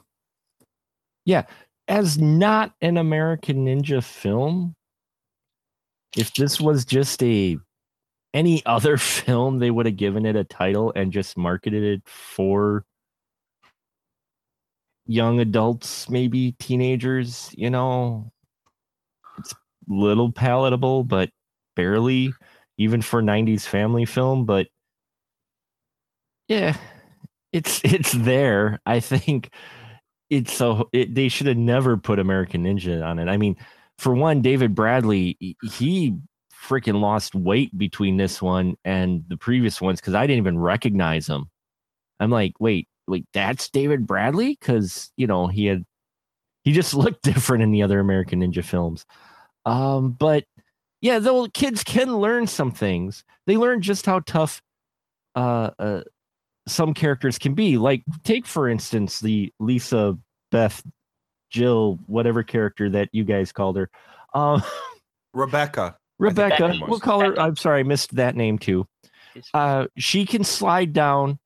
[1.25, 1.43] yeah,
[1.87, 4.75] as not an American Ninja film,
[6.15, 7.57] if this was just a
[8.33, 12.83] any other film, they would have given it a title and just marketed it for
[15.05, 18.31] young adults, maybe teenagers, you know.
[19.39, 19.53] It's
[19.87, 21.29] little palatable, but
[21.75, 22.33] barely
[22.77, 24.67] even for 90s family film, but
[26.47, 26.75] yeah,
[27.51, 28.79] it's it's there.
[28.85, 29.51] I think
[30.29, 33.27] it's so it, they should have never put American Ninja on it.
[33.27, 33.55] I mean,
[33.97, 36.15] for one, David Bradley, he-
[36.67, 41.27] freaking lost weight between this one and the previous ones because I didn't even recognize
[41.27, 41.49] him.
[42.19, 44.57] I'm like, wait, wait, that's David Bradley?
[44.59, 45.85] Because you know he had
[46.63, 49.05] he just looked different in the other American Ninja films.
[49.65, 50.45] Um, but
[51.01, 53.23] yeah, though kids can learn some things.
[53.45, 54.61] They learn just how tough
[55.35, 56.01] uh, uh
[56.67, 57.77] some characters can be.
[57.77, 60.17] Like take for instance the Lisa
[60.51, 60.83] Beth
[61.49, 63.89] Jill whatever character that you guys called her.
[64.33, 64.61] Um
[65.33, 65.97] Rebecca.
[66.19, 66.89] Rebecca, that name was.
[66.89, 67.39] we'll call her.
[67.39, 68.87] I'm sorry, I missed that name too.
[69.53, 71.37] Uh, she can slide down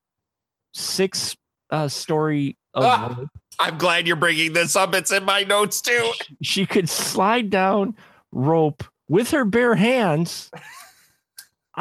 [0.74, 1.36] six
[1.72, 2.57] uh, story.
[2.74, 3.19] Of Ah,
[3.59, 4.95] I'm glad you're bringing this up.
[4.95, 6.11] It's in my notes too.
[6.41, 7.95] She could slide down
[8.32, 10.49] rope with her bare hands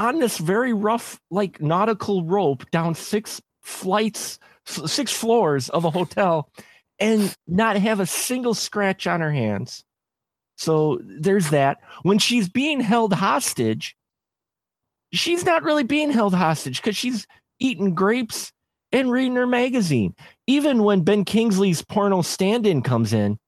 [0.00, 6.50] on this very rough, like nautical rope down six flights, six floors of a hotel,
[6.98, 9.84] and not have a single scratch on her hands.
[10.56, 11.80] So there's that.
[12.02, 13.94] When she's being held hostage,
[15.12, 17.26] she's not really being held hostage because she's
[17.58, 18.52] eating grapes
[18.92, 20.14] and reading her magazine.
[20.46, 23.38] Even when Ben Kingsley's porno stand-in comes in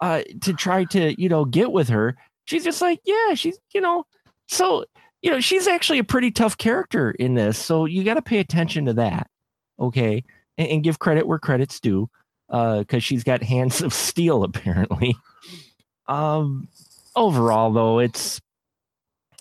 [0.00, 2.16] uh, to try to, you know, get with her,
[2.46, 4.06] she's just like, yeah, she's, you know,
[4.46, 4.86] so
[5.22, 7.58] you know, she's actually a pretty tough character in this.
[7.58, 9.28] So you got to pay attention to that,
[9.80, 10.24] okay,
[10.56, 12.08] and, and give credit where credit's due,
[12.48, 15.16] because she's got hands of steel apparently.
[16.06, 16.68] Um,
[17.14, 18.40] overall, though, it's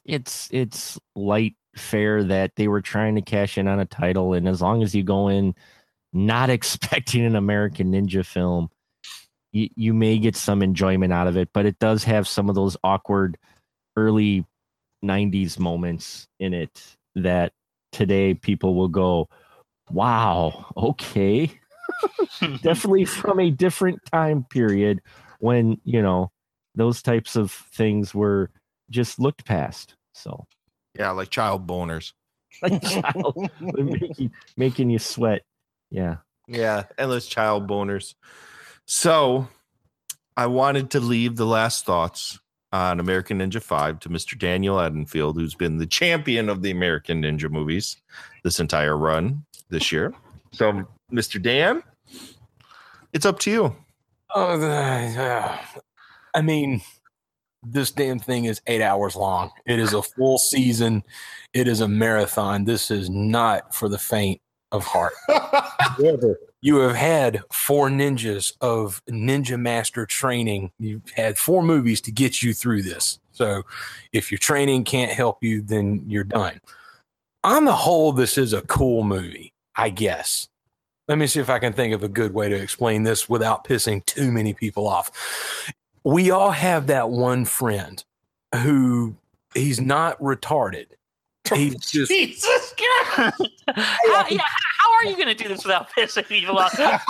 [0.06, 4.48] it's it's light fare that they were trying to cash in on a title, and
[4.48, 5.56] as long as you go in
[6.14, 8.70] not expecting an American Ninja film,
[9.52, 11.50] you, you may get some enjoyment out of it.
[11.54, 13.38] But it does have some of those awkward
[13.96, 14.46] early
[15.04, 17.54] 90s moments in it that
[17.92, 19.28] today people will go,
[19.90, 21.52] wow, okay.
[22.62, 25.02] Definitely from a different time period
[25.40, 26.32] when, you know,
[26.76, 28.52] those types of things were
[28.90, 29.96] just looked past.
[30.14, 30.46] So,
[30.96, 32.14] Yeah, like child boners.
[32.62, 35.44] like child, making, making you sweat.
[35.90, 36.18] Yeah.
[36.48, 38.16] Yeah, endless child boners.
[38.86, 39.48] So
[40.36, 42.40] I wanted to leave the last thoughts
[42.74, 44.38] on American Ninja 5 to Mr.
[44.38, 47.98] Daniel Edenfield, who's been the champion of the American Ninja movies
[48.44, 50.14] this entire run this year.
[50.52, 51.42] So, Mr.
[51.42, 51.82] Dan,
[53.14, 53.76] it's up to you.
[54.36, 55.66] Oh, the- yeah.
[56.36, 56.82] I mean,
[57.64, 59.52] this damn thing is eight hours long.
[59.66, 61.04] It is a full season.
[61.54, 62.66] It is a marathon.
[62.66, 64.40] This is not for the faint
[64.72, 65.14] of heart.
[65.80, 66.38] However,
[66.68, 70.70] you have had four ninjas of ninja master training.
[70.78, 73.20] You've had four movies to get you through this.
[73.32, 73.64] So
[74.12, 76.60] if your training can't help you, then you're done.
[77.46, 80.50] On the whole, this is a cool movie, I guess.
[81.08, 83.64] Let me see if I can think of a good way to explain this without
[83.64, 85.72] pissing too many people off.
[86.04, 88.04] We all have that one friend
[88.54, 89.16] who
[89.54, 90.88] he's not retarded.
[91.56, 92.74] He's just Jesus
[93.16, 93.42] Christ!
[93.74, 94.67] how, yeah, how
[95.04, 96.74] are you going to do this without pissing people off?
[96.80, 97.02] I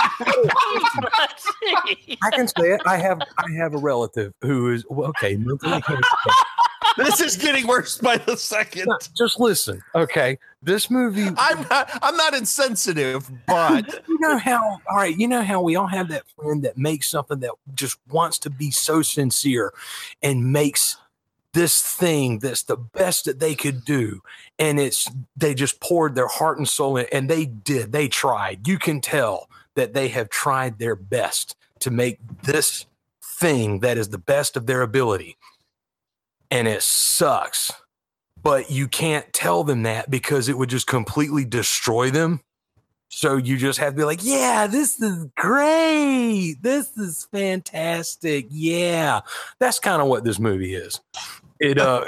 [2.31, 2.81] can say it.
[2.85, 5.37] I have I have a relative who is well, okay.
[6.97, 8.91] This is getting worse by the second.
[9.15, 10.39] Just listen, okay.
[10.63, 11.27] This movie.
[11.37, 11.89] I'm not.
[12.01, 14.79] I'm not insensitive, but you know how.
[14.89, 17.99] All right, you know how we all have that friend that makes something that just
[18.09, 19.73] wants to be so sincere,
[20.23, 20.97] and makes
[21.57, 24.21] this thing that's the best that they could do
[24.59, 28.67] and it's they just poured their heart and soul in and they did they tried
[28.67, 32.85] you can tell that they have tried their best to make this
[33.23, 35.35] thing that is the best of their ability
[36.51, 37.71] and it sucks
[38.47, 42.39] but you can't tell them that because it would just completely destroy them.
[43.09, 46.55] So you just have to be like, yeah, this is great.
[46.61, 48.47] This is fantastic.
[48.49, 49.21] Yeah.
[49.59, 51.01] That's kind of what this movie is.
[51.59, 52.05] It uh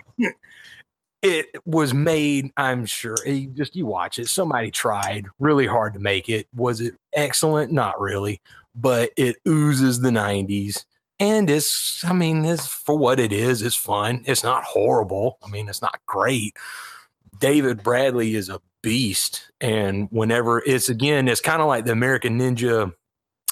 [1.22, 3.18] it was made, I'm sure.
[3.26, 4.30] You just you watch it.
[4.30, 6.48] Somebody tried really hard to make it.
[6.56, 7.72] Was it excellent?
[7.72, 8.42] Not really,
[8.76, 10.86] but it oozes the 90s.
[11.20, 14.24] And it's, I mean, it's for what it is, it's fun.
[14.26, 15.38] It's not horrible.
[15.44, 16.56] I mean, it's not great.
[17.40, 19.52] David Bradley is a beast.
[19.60, 22.94] And whenever it's again, it's kind of like the American Ninja.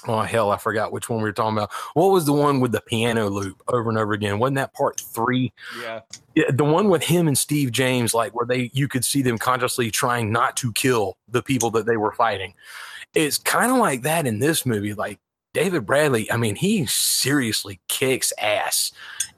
[0.06, 1.72] Oh hell, I forgot which one we were talking about.
[1.94, 4.38] What was the one with the piano loop over and over again?
[4.38, 5.52] Wasn't that part three?
[5.80, 6.00] Yeah.
[6.34, 9.38] Yeah, the one with him and Steve James, like where they you could see them
[9.38, 12.54] consciously trying not to kill the people that they were fighting.
[13.14, 14.94] It's kind of like that in this movie.
[14.94, 15.18] Like
[15.52, 18.92] David Bradley, I mean, he seriously kicks ass.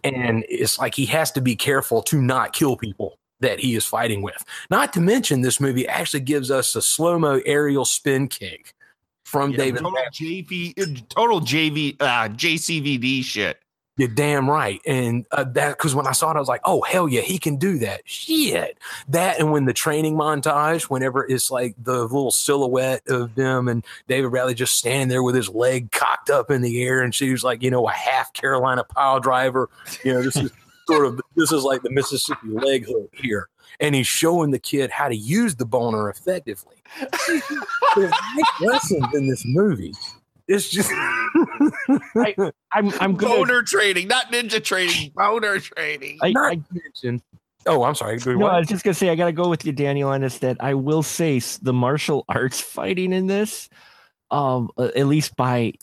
[0.04, 3.86] And it's like he has to be careful to not kill people that he is
[3.86, 4.44] fighting with.
[4.68, 8.74] Not to mention, this movie actually gives us a slow mo aerial spin kick
[9.30, 13.58] from Yeah, David total JV, uh, total JV, uh, JCVD shit.
[13.96, 14.80] You're damn right.
[14.86, 17.38] And uh, that because when I saw it, I was like, oh, hell yeah, he
[17.38, 18.00] can do that.
[18.06, 18.78] Shit.
[19.08, 23.84] That and when the training montage, whenever it's like the little silhouette of them and
[24.08, 27.30] David Bradley just standing there with his leg cocked up in the air and she
[27.30, 29.68] was like, you know, a half Carolina pile driver.
[30.02, 30.50] You know, this is
[30.88, 33.50] sort of, this is like the Mississippi leg hook here.
[33.78, 36.76] And he's showing the kid how to use the boner effectively.
[37.28, 39.94] There's life lessons in this movie.
[40.48, 40.90] It's just
[42.16, 42.34] I,
[42.72, 45.12] I'm I'm gonna, Boner training, not ninja training.
[45.14, 46.18] Boner training.
[46.22, 47.22] I, not I, mention.
[47.66, 48.18] Oh, I'm sorry.
[48.26, 48.54] No, what?
[48.54, 50.38] I was just gonna say I gotta go with you, Daniel, on this.
[50.38, 53.68] That I will say the martial arts fighting in this,
[54.32, 55.78] um, at least by hit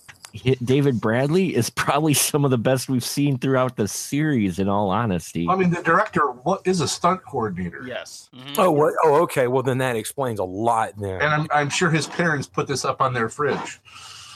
[0.64, 4.60] David Bradley, is probably some of the best we've seen throughout the series.
[4.60, 7.84] In all honesty, I mean, the director what is a stunt coordinator.
[7.86, 8.30] Yes.
[8.36, 8.54] Mm-hmm.
[8.58, 8.94] Oh, what?
[9.04, 9.48] Oh, okay.
[9.48, 10.94] Well, then that explains a lot.
[10.98, 13.80] There, And I'm, I'm sure his parents put this up on their fridge.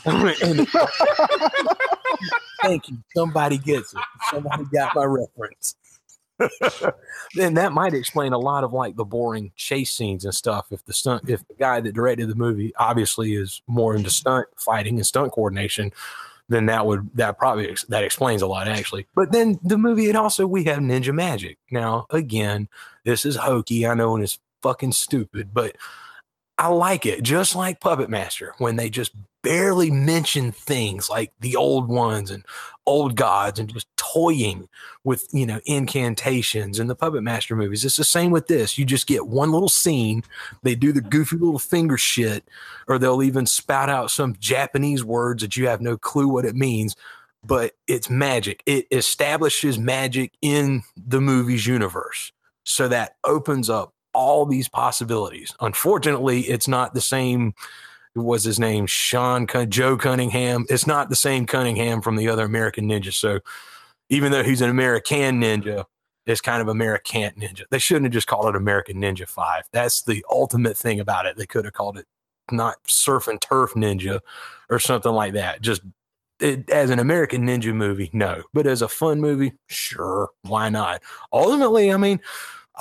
[0.06, 0.68] And-
[2.62, 2.98] thank you.
[3.16, 4.00] Somebody gets it.
[4.32, 5.76] Somebody got my reference.
[7.36, 10.68] Then that might explain a lot of like the boring chase scenes and stuff.
[10.72, 14.14] If the stunt, if the guy that directed the movie obviously is more into mm-hmm.
[14.14, 15.92] stunt fighting and stunt coordination,
[16.50, 19.08] then that would that probably ex- that explains a lot actually.
[19.16, 21.58] But then the movie it also we have ninja magic.
[21.72, 22.68] Now again,
[23.04, 23.88] this is hokey.
[23.88, 25.76] I know and it's fucking stupid, but
[26.62, 27.24] I like it.
[27.24, 32.46] Just like Puppet Master when they just barely mention things like the old ones and
[32.86, 34.70] old gods and just toying
[35.04, 37.84] with you know incantations and the puppet master movies.
[37.84, 38.78] It's the same with this.
[38.78, 40.24] You just get one little scene
[40.62, 42.44] they do the goofy little finger shit
[42.88, 46.56] or they'll even spout out some japanese words that you have no clue what it
[46.56, 46.96] means
[47.44, 48.62] but it's magic.
[48.66, 52.32] It establishes magic in the movie's universe.
[52.64, 57.54] So that opens up all these possibilities unfortunately it's not the same
[58.16, 60.66] was his name Sean Cun- Joe Cunningham.
[60.70, 63.14] It's not the same Cunningham from the other American Ninja.
[63.14, 63.40] So
[64.10, 65.86] even though he's an American Ninja,
[66.26, 67.64] it's kind of American Ninja.
[67.72, 69.64] They shouldn't have just called it American Ninja Five.
[69.72, 71.38] That's the ultimate thing about it.
[71.38, 72.06] They could have called it
[72.52, 74.20] not Surf and Turf Ninja
[74.70, 75.62] or something like that.
[75.62, 75.82] Just
[76.40, 78.44] it, as an American Ninja movie, no.
[78.54, 81.02] But as a fun movie, sure, why not?
[81.32, 82.20] Ultimately, I mean,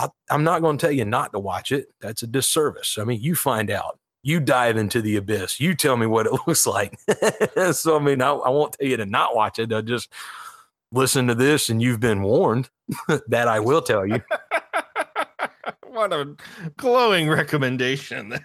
[0.00, 1.88] I, I'm not going to tell you not to watch it.
[2.00, 2.96] That's a disservice.
[2.98, 5.60] I mean, you find out you dive into the abyss.
[5.60, 6.98] You tell me what it looks like.
[7.72, 9.72] so, I mean, I, I won't tell you to not watch it.
[9.72, 10.10] I'll just
[10.90, 12.70] listen to this and you've been warned.
[13.28, 14.22] that I will tell you.
[15.86, 16.34] what a
[16.76, 18.38] glowing recommendation.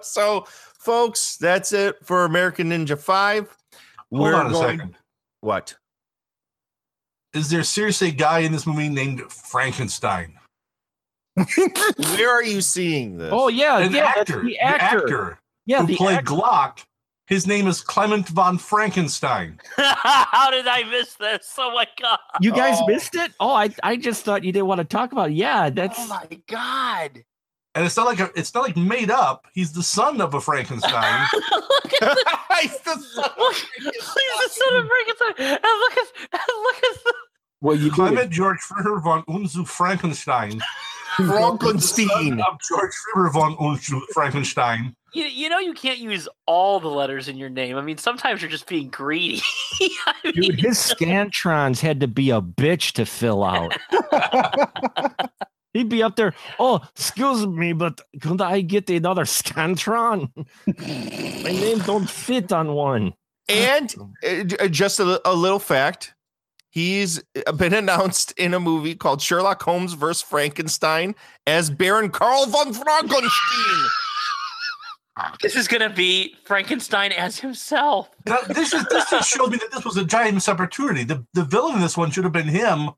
[0.00, 0.46] so,
[0.78, 3.56] folks, that's it for American Ninja 5.
[4.12, 4.96] Hold on a second.
[5.40, 5.74] What?
[7.36, 10.38] Is there seriously a guy in this movie named Frankenstein?
[11.36, 13.30] Where are you seeing this?
[13.32, 15.38] oh yeah, An yeah, that's actor, the actor.
[15.66, 16.32] Yeah, who the played actor.
[16.34, 16.78] Glock.
[17.26, 19.58] His name is Clement von Frankenstein.
[19.76, 21.52] How did I miss this?
[21.58, 22.18] Oh my god!
[22.40, 22.86] You guys Oh.
[22.86, 23.32] missed it?
[23.40, 25.30] Oh, I I just thought you didn't want to talk about.
[25.30, 25.34] It.
[25.34, 27.24] Yeah, that's Oh my god.
[27.74, 29.46] And it's not like a, it's not like made up.
[29.52, 31.26] He's the son of a Frankenstein.
[31.34, 35.34] look at the, He's the son of look, he's the son of Frankenstein.
[35.38, 37.14] And look at and look at the,
[37.60, 37.94] Well, you did.
[37.94, 40.60] Clement George Friedrich von Unzu Frankenstein.
[41.16, 42.08] Frankenstein.
[42.08, 44.94] Son of George Friedrich von Unzu Frankenstein.
[45.14, 47.76] you, you know you can't use all the letters in your name.
[47.76, 49.40] I mean, sometimes you're just being greedy.
[50.06, 50.60] I mean, dude.
[50.60, 53.76] His scantrons had to be a bitch to fill out.
[55.72, 56.34] He'd be up there.
[56.58, 60.30] Oh, excuse me, but could I get another scantron?
[60.66, 63.14] My name don't fit on one.
[63.48, 63.94] And
[64.24, 66.14] uh, uh, just a, a little fact
[66.76, 70.20] He's uh, been announced in a movie called Sherlock Holmes vs.
[70.20, 71.14] Frankenstein
[71.46, 73.30] as Baron Karl von Frankenstein.
[75.40, 78.10] This is gonna be Frankenstein as himself.
[78.26, 81.04] Now, this is this just showed me that this was a giant missed opportunity.
[81.04, 82.90] The the villain in this one should have been him,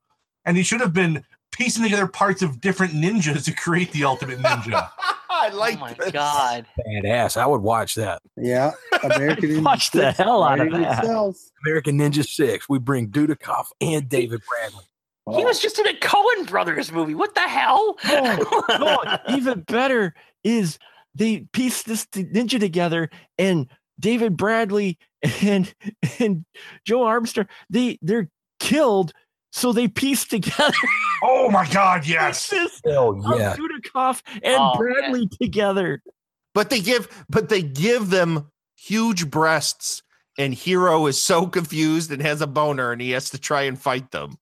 [0.44, 4.40] and he should have been piecing together parts of different ninjas to create the ultimate
[4.40, 4.90] ninja.
[5.38, 6.10] I oh like oh my this.
[6.12, 6.66] god.
[6.86, 7.36] Badass.
[7.36, 8.20] I would watch that.
[8.36, 8.72] Yeah,
[9.02, 11.04] American Ninja Watch the Six hell out of writing that.
[11.04, 11.36] itself.
[11.66, 12.68] American Ninja Six.
[12.68, 14.84] We bring Dudikoff and David Bradley.
[15.36, 17.14] He was just in a Coen Brothers movie.
[17.14, 17.98] What the hell?
[18.06, 20.78] No, oh, no, even better is
[21.14, 23.68] they piece this ninja together and
[24.00, 24.98] David Bradley
[25.42, 25.74] and
[26.18, 26.44] and
[26.86, 29.12] Joe Armstrong they they're killed
[29.50, 30.72] so they piece together
[31.22, 32.48] Oh my god, yes.
[32.50, 33.56] pieces Hell yeah.
[33.56, 36.02] Dudikoff and Oh, Bradley together.
[36.54, 40.02] But they give but they give them huge breasts,
[40.38, 43.78] and Hero is so confused and has a boner, and he has to try and
[43.80, 44.38] fight them.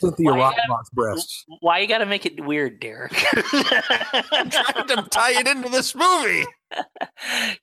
[0.00, 1.44] Cynthia Why you gotta- breasts.
[1.60, 3.12] Why you gotta make it weird, Derek?
[3.52, 6.44] I'm Trying to tie it into this movie.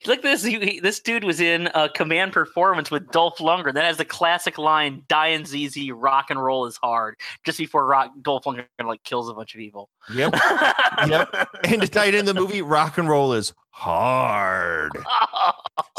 [0.06, 0.42] Look this.
[0.42, 3.74] he- This dude was in a command performance with Dolph Lundgren.
[3.74, 7.86] That has the classic line, "Die "Dying ZZ, rock and roll is hard." Just before
[7.86, 9.88] rock, Dolph Lundgren like kills a bunch of people.
[10.14, 10.34] Yep.
[11.08, 11.48] Yep.
[11.64, 14.92] And to tie it in the movie, rock and roll is hard.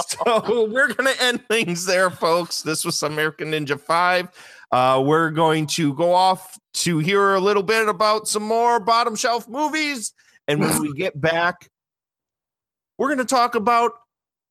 [0.07, 2.61] So we're gonna end things there, folks.
[2.61, 4.28] This was American Ninja 5.
[4.72, 9.16] Uh, we're going to go off to hear a little bit about some more bottom
[9.16, 10.14] shelf movies.
[10.47, 11.70] And when we get back,
[12.97, 13.93] we're going to talk about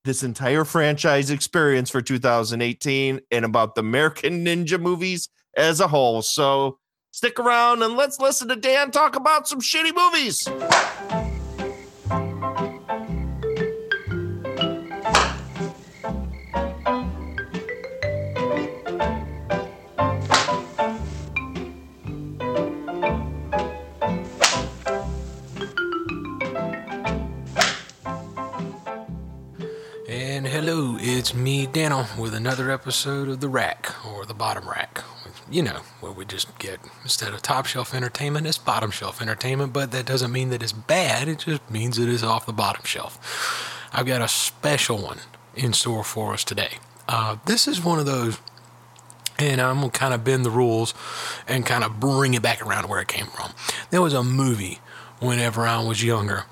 [0.05, 6.22] this entire franchise experience for 2018 and about the American Ninja movies as a whole.
[6.22, 6.78] So
[7.12, 11.22] stick around and let's listen to Dan talk about some shitty movies.
[31.23, 35.05] It's me, Daniel, with another episode of The Rack, or The Bottom Rack.
[35.49, 39.73] You know, where we just get, instead of top shelf entertainment, it's bottom shelf entertainment,
[39.73, 42.83] but that doesn't mean that it's bad, it just means it is off the bottom
[42.85, 43.87] shelf.
[43.93, 45.20] I've got a special one
[45.55, 46.79] in store for us today.
[47.07, 48.41] Uh, this is one of those,
[49.39, 50.93] and I'm going to kind of bend the rules
[51.47, 53.53] and kind of bring it back around to where it came from.
[53.91, 54.81] There was a movie
[55.20, 56.47] whenever I was younger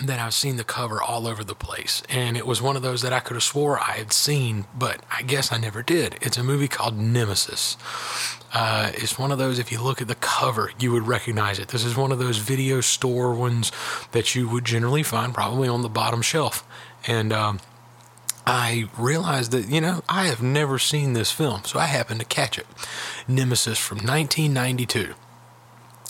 [0.00, 2.02] that I've seen the cover all over the place.
[2.08, 5.02] And it was one of those that I could have swore I had seen, but
[5.10, 6.16] I guess I never did.
[6.20, 7.76] It's a movie called Nemesis.
[8.52, 11.68] Uh, it's one of those, if you look at the cover, you would recognize it.
[11.68, 13.72] This is one of those video store ones
[14.12, 16.64] that you would generally find probably on the bottom shelf.
[17.06, 17.60] And, um,
[18.46, 22.26] I realized that, you know, I have never seen this film, so I happened to
[22.26, 22.66] catch it.
[23.28, 25.14] Nemesis from 1992.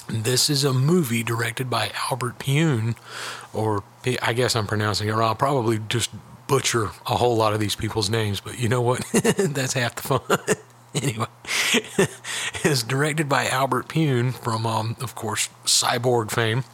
[0.08, 2.96] This is a movie directed by Albert Pyun,
[3.58, 3.82] or
[4.22, 5.30] I guess I'm pronouncing it wrong.
[5.30, 6.10] I'll probably just
[6.46, 9.04] butcher a whole lot of these people's names, but you know what?
[9.12, 10.56] That's half the fun.
[10.94, 11.26] anyway,
[12.64, 16.64] it's directed by Albert Pyun from, um, of course, Cyborg fame,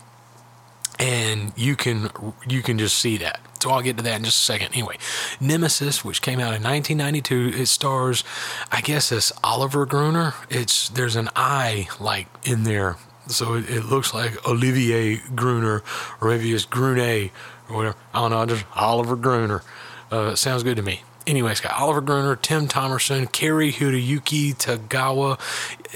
[0.98, 2.10] and you can
[2.46, 3.40] you can just see that.
[3.60, 4.74] So I'll get to that in just a second.
[4.74, 4.98] Anyway,
[5.40, 8.22] Nemesis, which came out in 1992, it stars,
[8.70, 10.34] I guess, as Oliver Gruner.
[10.50, 12.96] It's there's an I like in there,
[13.26, 15.82] so it, it looks like Olivier Gruner,
[16.20, 17.30] or maybe it's Grunet
[17.68, 17.96] or whatever.
[18.12, 19.62] I don't know, just Oliver Gruner.
[20.10, 21.02] Uh, sounds good to me.
[21.26, 25.40] Anyway, it's got Oliver Gruner, Tim Thomerson, Cary Hideyuki Tagawa,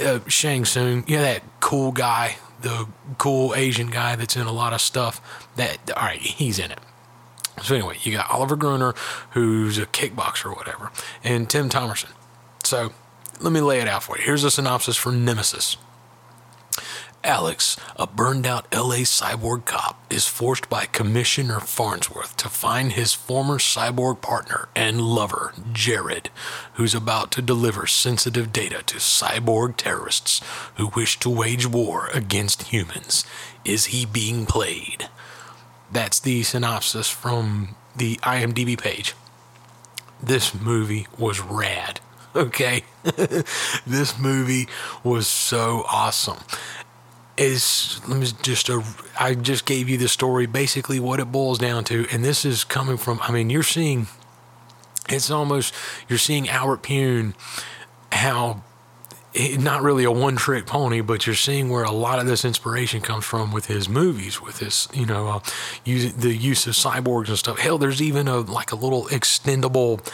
[0.02, 1.04] uh, Shang Tsung.
[1.06, 2.88] Know that cool guy, the
[3.18, 5.20] cool Asian guy that's in a lot of stuff.
[5.56, 6.80] That all right, he's in it.
[7.62, 8.94] So anyway, you got Oliver Gruner,
[9.32, 10.90] who's a kickboxer or whatever,
[11.22, 12.10] and Tim Thomerson.
[12.64, 12.92] So
[13.40, 14.24] let me lay it out for you.
[14.24, 15.76] Here's a synopsis for Nemesis.
[17.24, 23.12] Alex, a burned out LA cyborg cop, is forced by Commissioner Farnsworth to find his
[23.12, 26.30] former cyborg partner and lover, Jared,
[26.74, 30.40] who's about to deliver sensitive data to cyborg terrorists
[30.76, 33.24] who wish to wage war against humans.
[33.64, 35.08] Is he being played?
[35.90, 39.14] That's the synopsis from the IMDb page.
[40.22, 42.00] This movie was rad.
[42.36, 42.84] Okay?
[43.86, 44.68] this movie
[45.02, 46.36] was so awesome
[47.38, 48.82] is let me just uh,
[49.18, 52.64] I just gave you the story basically what it boils down to and this is
[52.64, 54.08] coming from I mean you're seeing
[55.08, 55.74] it's almost
[56.08, 57.34] you're seeing Albert Pyun
[58.12, 58.62] how
[59.58, 63.00] not really a one trick pony but you're seeing where a lot of this inspiration
[63.00, 65.40] comes from with his movies with his you know uh,
[65.84, 70.04] using the use of cyborgs and stuff hell there's even a like a little extendable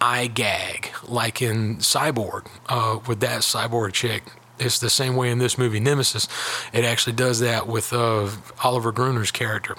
[0.00, 4.24] eye gag, like in Cyborg uh, with that cyborg chick.
[4.60, 6.28] It's the same way in this movie, Nemesis.
[6.72, 8.28] It actually does that with uh,
[8.62, 9.76] Oliver Gruner's character.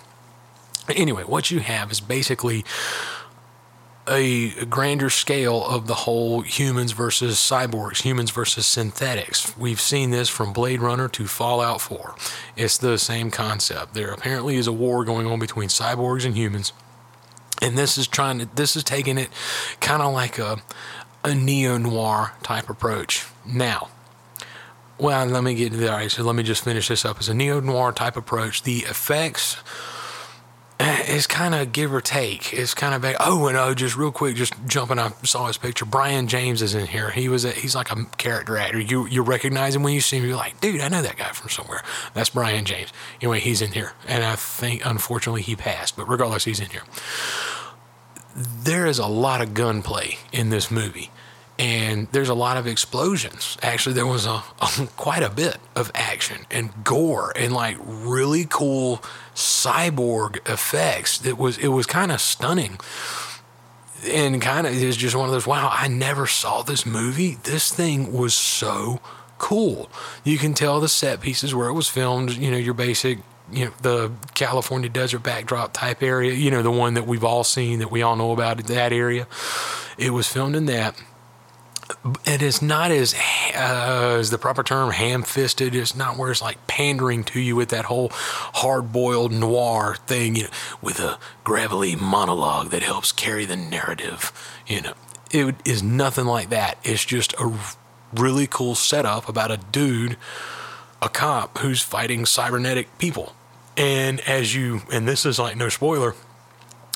[0.90, 2.66] Anyway, what you have is basically
[4.08, 9.56] a grander scale of the whole humans versus cyborgs, humans versus synthetics.
[9.58, 12.16] We've seen this from Blade Runner to Fallout 4.
[12.58, 13.94] It's the same concept.
[13.94, 16.74] There apparently is a war going on between cyborgs and humans.
[17.62, 19.30] And this is trying to this is taking it
[19.80, 20.58] kind of like a
[21.24, 23.28] a neo noir type approach.
[23.46, 23.90] Now,
[25.02, 25.74] well, let me get.
[25.74, 27.20] All right, so let me just finish this up.
[27.20, 29.58] As a neo noir type approach, the effects
[30.80, 32.54] eh, is kind of give or take.
[32.54, 35.00] It's kind of oh, and oh, just real quick, just jumping.
[35.00, 35.86] I saw his picture.
[35.86, 37.10] Brion James is in here.
[37.10, 38.80] He was a, he's like a character actor.
[38.80, 40.26] You you recognize him when you see him.
[40.26, 41.82] You're like, dude, I know that guy from somewhere.
[42.14, 42.94] That's Brion James.
[43.22, 46.84] Anyway, he's in here, and I think unfortunately he passed, but regardless, he's in here.
[48.36, 51.10] There is a lot of gunplay in this movie
[51.60, 53.58] and there's a lot of explosions.
[53.62, 58.46] Actually, there was a, a, quite a bit of action and gore and like really
[58.50, 59.04] cool
[59.36, 61.26] cyborg effects.
[61.26, 62.80] It was it was kind of stunning.
[64.08, 67.38] And kind of is just one of those wow, I never saw this movie.
[67.44, 69.00] This thing was so
[69.38, 69.92] cool.
[70.24, 73.20] You can tell the set pieces where it was filmed, you know, your basic
[73.52, 77.44] you know the California desert backdrop type area, you know, the one that we've all
[77.44, 79.28] seen that we all know about that area.
[79.98, 80.96] It was filmed in that
[82.26, 83.16] it is not as
[83.56, 85.76] uh, the proper term ham-fisted.
[85.76, 90.44] It's not where it's like pandering to you with that whole hard-boiled noir thing, you
[90.44, 90.50] know,
[90.82, 94.32] with a gravelly monologue that helps carry the narrative.
[94.68, 94.94] You know,
[95.32, 96.78] it is nothing like that.
[96.84, 97.58] It's just a
[98.14, 100.18] really cool setup about a dude,
[101.02, 103.36] a cop who's fighting cybernetic people.
[103.78, 106.16] And as you, and this is like no spoiler,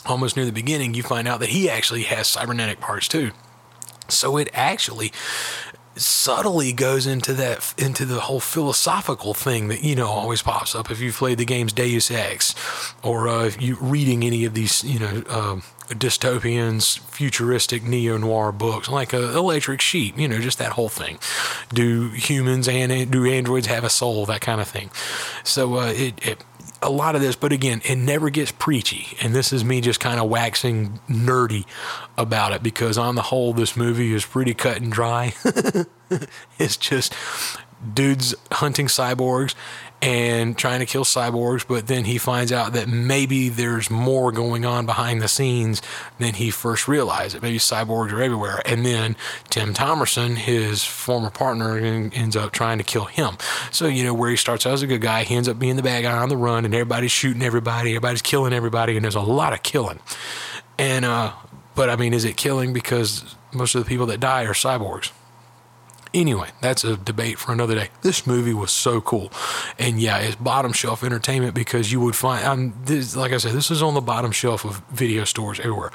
[0.06, 3.32] almost near the beginning, you find out that he actually has cybernetic parts too.
[4.08, 5.12] So it actually
[5.98, 10.92] subtly goes into that into the whole philosophical thing that you know always pops up.
[10.92, 12.54] If you've played the games Deus Ex
[13.04, 15.56] or uh, if you reading any of these you know uh,
[15.90, 21.18] dystopians futuristic neo noir books like uh, Electric Sheep you know just that whole thing.
[21.74, 24.26] Do humans and do androids have a soul?
[24.26, 24.90] That kind of thing.
[25.44, 26.44] So uh, it, it
[26.86, 29.18] a lot of this, but again, it never gets preachy.
[29.22, 31.66] And this is me just kind of waxing nerdy
[32.18, 35.34] about it because, on the whole, this movie is pretty cut and dry.
[36.60, 37.14] it's just
[37.94, 39.54] dudes hunting cyborgs
[40.02, 44.66] and trying to kill cyborgs, but then he finds out that maybe there's more going
[44.66, 45.82] on behind the scenes
[46.20, 47.42] than he first realized.
[47.42, 48.62] Maybe cyborgs are everywhere.
[48.66, 49.16] And then
[49.50, 53.38] Tim Thomerson, his former partner, ends up trying to kill him.
[53.72, 55.76] So, you know, where he starts out as a good guy, he ends up being
[55.76, 59.16] the bad guy on the run, and everybody's shooting everybody, everybody's killing everybody, and there's
[59.16, 60.00] a lot of killing.
[60.78, 61.32] And, uh,
[61.74, 65.12] but I mean, is it killing because most of the people that die are cyborgs?
[66.16, 67.90] Anyway, that's a debate for another day.
[68.02, 69.34] This movie was so cool,
[69.78, 72.48] and yeah, it's bottom shelf entertainment because you would find.
[72.48, 75.92] I'm this, like I said, this is on the bottom shelf of video stores everywhere.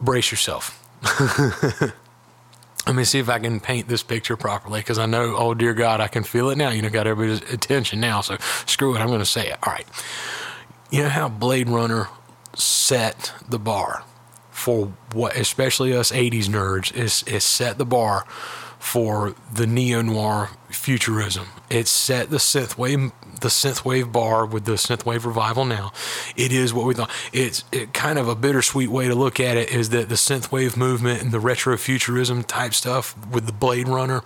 [0.00, 0.78] Brace yourself.
[2.86, 5.74] Let me see if I can paint this picture properly because I know, oh dear
[5.74, 6.70] God, I can feel it now.
[6.70, 8.20] You know, got everybody's attention now.
[8.20, 8.36] So
[8.66, 9.58] screw it, I'm going to say it.
[9.66, 9.86] All right.
[10.90, 12.08] You know how Blade Runner
[12.54, 14.04] set the bar?
[14.62, 18.24] For what, especially us 80s nerds, is, is set the bar
[18.78, 21.48] for the neo noir futurism.
[21.68, 25.92] It set the synthwave the synthwave bar with the synthwave revival now.
[26.36, 27.10] It is what we thought.
[27.32, 30.76] It's it kind of a bittersweet way to look at it is that the synthwave
[30.76, 34.22] movement and the retro futurism type stuff with the Blade Runner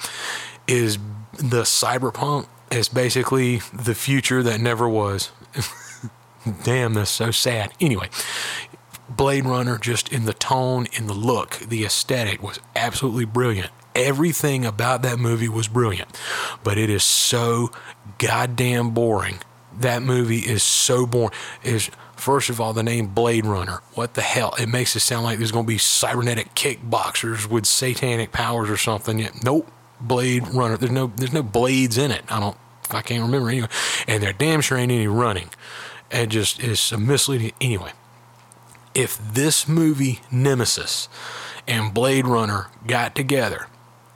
[0.67, 0.99] is
[1.33, 5.31] the cyberpunk is basically the future that never was.
[6.65, 7.73] Damn, that's so sad.
[7.81, 8.09] Anyway,
[9.17, 13.71] Blade Runner, just in the tone, in the look, the aesthetic was absolutely brilliant.
[13.95, 16.21] Everything about that movie was brilliant,
[16.63, 17.71] but it is so
[18.19, 19.39] goddamn boring.
[19.79, 21.33] That movie is so boring.
[21.65, 23.81] Is first of all the name Blade Runner.
[23.95, 24.55] What the hell?
[24.59, 28.77] It makes it sound like there's going to be cybernetic kickboxers with satanic powers or
[28.77, 29.29] something.
[29.43, 29.71] Nope.
[29.99, 30.77] Blade Runner.
[30.77, 32.25] There's no there's no blades in it.
[32.29, 32.57] I don't
[32.91, 33.69] I can't remember anyway.
[34.07, 35.49] And there damn sure ain't any running.
[36.11, 37.93] It just is a misleading anyway
[38.97, 41.09] if this movie Nemesis
[41.69, 43.67] and Blade Runner got together,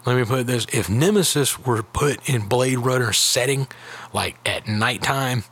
[0.07, 3.69] let me put this if Nemesis were put in Blade Runner setting,
[4.15, 5.45] like at nighttime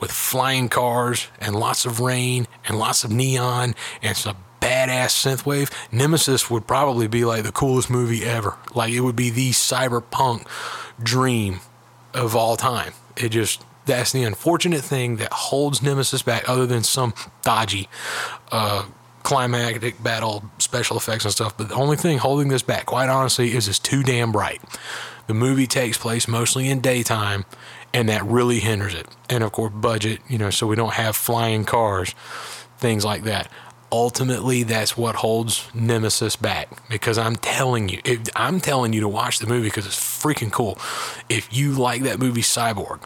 [0.00, 5.72] with flying cars and lots of rain and lots of neon and some badass synthwave,
[5.92, 8.56] Nemesis would probably be like the coolest movie ever.
[8.74, 10.44] Like it would be the cyberpunk
[11.00, 11.60] dream
[12.12, 12.94] of all time.
[13.16, 17.88] It just that's the unfortunate thing that holds Nemesis back, other than some dodgy
[18.50, 18.84] uh,
[19.22, 21.56] climactic battle special effects and stuff.
[21.56, 24.60] But the only thing holding this back, quite honestly, is it's too damn bright.
[25.26, 27.44] The movie takes place mostly in daytime,
[27.94, 29.06] and that really hinders it.
[29.30, 32.14] And of course, budget, you know, so we don't have flying cars,
[32.78, 33.50] things like that.
[33.90, 39.08] Ultimately, that's what holds Nemesis back because I'm telling you, if, I'm telling you to
[39.08, 40.78] watch the movie because it's freaking cool.
[41.28, 43.02] If you like that movie Cyborg,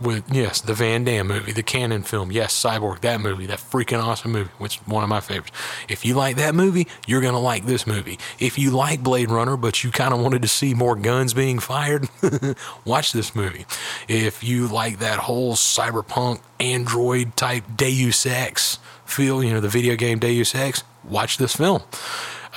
[0.00, 4.02] with yes, the Van Damme movie, the Cannon film, yes, Cyborg, that movie, that freaking
[4.02, 5.56] awesome movie, which is one of my favorites.
[5.88, 8.18] If you like that movie, you're gonna like this movie.
[8.38, 11.58] If you like Blade Runner, but you kind of wanted to see more guns being
[11.58, 12.08] fired,
[12.84, 13.66] watch this movie.
[14.06, 19.96] If you like that whole cyberpunk android type Deus Ex feel, you know, the video
[19.96, 21.82] game Deus Ex, watch this film.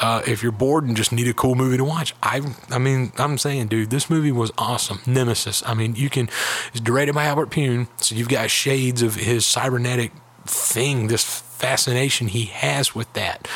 [0.01, 2.41] Uh, if you're bored and just need a cool movie to watch, I,
[2.71, 4.99] I mean, I'm saying, dude, this movie was awesome.
[5.05, 5.61] Nemesis.
[5.65, 6.27] I mean, you can.
[6.71, 10.11] It's directed by Albert Pyun, so you've got shades of his cybernetic
[10.45, 13.47] thing, this fascination he has with that.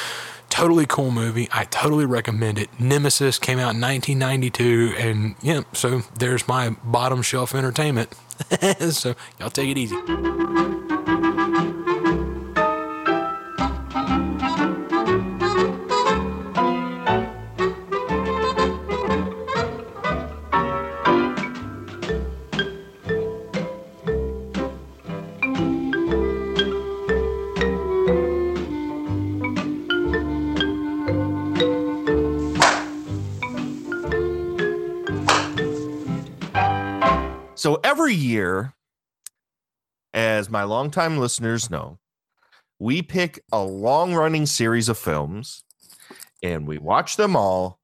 [0.49, 1.49] Totally cool movie.
[1.51, 2.69] I totally recommend it.
[2.79, 8.13] Nemesis came out in 1992, and yeah, so there's my bottom shelf entertainment.
[8.91, 9.95] so y'all take it easy.
[37.65, 38.75] So every year,
[40.13, 41.97] as my longtime listeners know,
[42.77, 45.63] we pick a long running series of films
[46.43, 47.79] and we watch them all.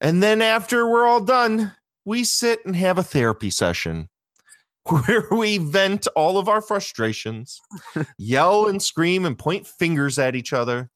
[0.00, 1.70] And then after we're all done,
[2.04, 4.08] we sit and have a therapy session
[4.88, 7.60] where we vent all of our frustrations,
[8.18, 10.90] yell and scream and point fingers at each other,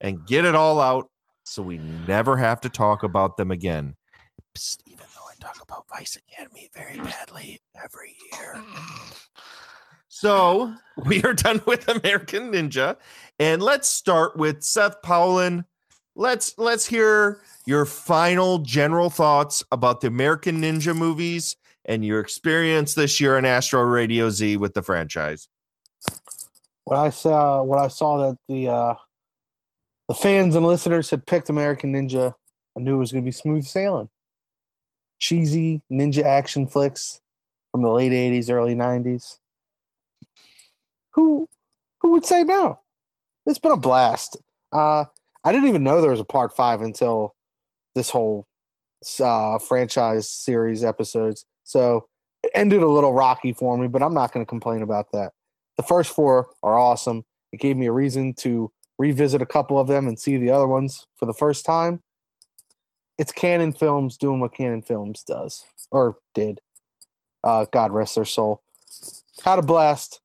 [0.00, 1.10] and get it all out
[1.44, 1.76] so we
[2.08, 3.96] never have to talk about them again.
[4.56, 8.62] Psst, even though I talk about Vice Academy very badly every year.
[10.08, 10.74] So
[11.06, 12.96] we are done with American Ninja,
[13.38, 15.64] and let's start with Seth Powlin.
[16.14, 22.94] Let's let's hear your final general thoughts about the American Ninja movies and your experience
[22.94, 25.48] this year on Astro Radio Z with the franchise.
[26.84, 28.94] When I saw when I saw that the uh,
[30.08, 32.34] the fans and listeners had picked American Ninja,
[32.76, 34.08] I knew it was going to be smooth sailing.
[35.22, 37.20] Cheesy ninja action flicks
[37.70, 39.38] from the late '80s, early '90s.
[41.10, 41.48] Who
[42.00, 42.80] who would say no?
[43.46, 44.36] It's been a blast.
[44.72, 45.04] Uh,
[45.44, 47.36] I didn't even know there was a part five until
[47.94, 48.48] this whole
[49.20, 51.44] uh, franchise series episodes.
[51.62, 52.08] So
[52.42, 55.34] it ended a little rocky for me, but I'm not going to complain about that.
[55.76, 57.24] The first four are awesome.
[57.52, 60.66] It gave me a reason to revisit a couple of them and see the other
[60.66, 62.02] ones for the first time.
[63.18, 66.60] It's Cannon Films doing what Cannon Films does or did.
[67.44, 68.62] Uh, God rest their soul.
[69.44, 70.20] Had a blast.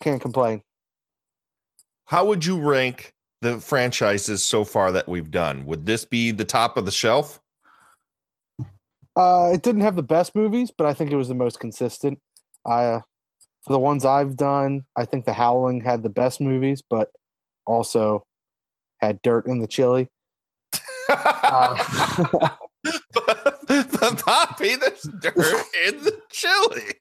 [0.00, 0.62] Can't complain.
[2.06, 5.64] How would you rank the franchises so far that we've done?
[5.66, 7.40] Would this be the top of the shelf?
[9.14, 12.18] Uh, it didn't have the best movies, but I think it was the most consistent.
[12.66, 13.00] I, uh,
[13.62, 17.10] for the ones I've done, I think The Howling had the best movies, but
[17.66, 18.24] also
[19.00, 20.08] had dirt in the chili.
[21.12, 22.48] Uh,
[24.16, 25.36] Poppy, there's dirt
[25.86, 26.94] in the chili.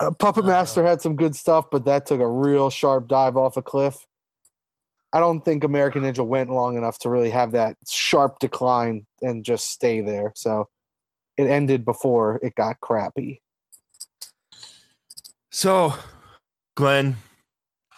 [0.00, 3.56] uh, Puppet Master had some good stuff, but that took a real sharp dive off
[3.56, 3.96] a cliff.
[5.12, 9.44] I don't think American Ninja went long enough to really have that sharp decline and
[9.44, 10.32] just stay there.
[10.34, 10.68] So
[11.36, 13.40] it ended before it got crappy.
[15.50, 15.94] So,
[16.74, 17.16] Glenn,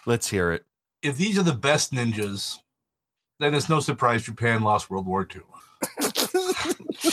[0.05, 0.63] let's hear it.
[1.01, 2.59] If these are the best ninjas,
[3.39, 5.41] then it's no surprise Japan lost World War II.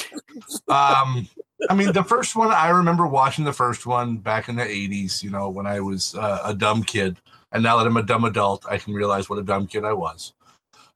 [0.68, 1.28] um,
[1.68, 5.22] I mean, the first one, I remember watching the first one back in the 80s,
[5.22, 7.18] you know, when I was uh, a dumb kid.
[7.52, 9.92] And now that I'm a dumb adult, I can realize what a dumb kid I
[9.92, 10.32] was.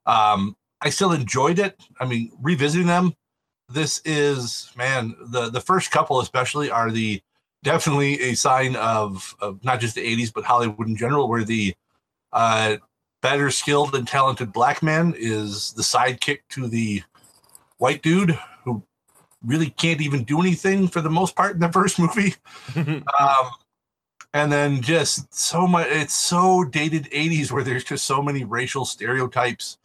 [0.06, 1.80] Um, I still enjoyed it.
[2.00, 3.14] I mean, revisiting them,
[3.68, 7.22] this is, man, the, the first couple, especially, are the
[7.62, 11.74] definitely a sign of, of not just the 80s, but Hollywood in general, where the
[12.32, 12.76] uh,
[13.22, 17.02] better skilled and talented black man is the sidekick to the
[17.78, 18.82] white dude who
[19.44, 22.34] really can't even do anything for the most part in the first movie.
[22.76, 23.50] um,
[24.34, 28.84] and then just so much, it's so dated 80s where there's just so many racial
[28.84, 29.78] stereotypes.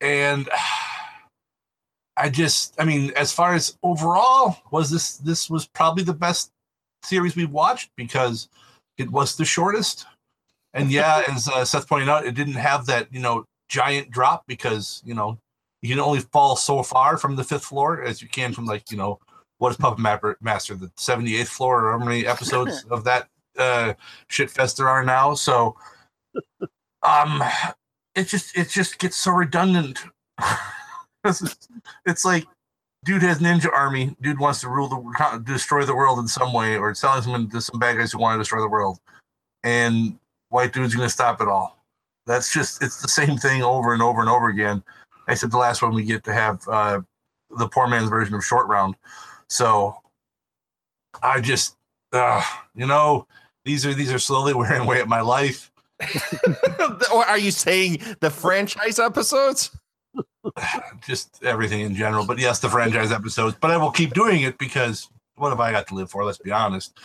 [0.00, 0.48] And
[2.16, 6.50] I just, I mean, as far as overall, was this, this was probably the best
[7.02, 8.48] series we've watched because
[8.98, 10.04] it was the shortest.
[10.74, 14.44] And yeah, as uh, Seth pointed out, it didn't have that you know giant drop
[14.46, 15.38] because you know
[15.82, 18.90] you can only fall so far from the fifth floor as you can from like
[18.90, 19.18] you know
[19.58, 20.00] what is Puppet
[20.40, 23.28] Master the seventy eighth floor or how many episodes of that
[23.58, 23.94] uh,
[24.28, 25.34] shit fest there are now.
[25.34, 25.76] So
[27.02, 27.42] um,
[28.14, 29.98] it just it just gets so redundant.
[31.24, 32.46] it's like
[33.04, 34.16] dude has ninja army.
[34.20, 37.50] Dude wants to rule the destroy the world in some way, or it's selling some
[37.50, 38.98] to some bad guys who want to destroy the world,
[39.62, 40.18] and
[40.50, 41.84] white dude's gonna stop it all.
[42.26, 44.82] That's just it's the same thing over and over and over again.
[45.28, 47.00] Except the last one we get to have uh,
[47.56, 48.96] the poor man's version of short round.
[49.48, 49.96] So
[51.22, 51.76] I just
[52.12, 52.42] uh,
[52.74, 53.26] you know
[53.64, 55.70] these are these are slowly wearing away at my life.
[57.12, 59.70] or are you saying the franchise episodes?
[61.06, 62.26] just everything in general.
[62.26, 63.56] But yes, the franchise episodes.
[63.60, 66.24] But I will keep doing it because what have I got to live for?
[66.24, 66.98] Let's be honest.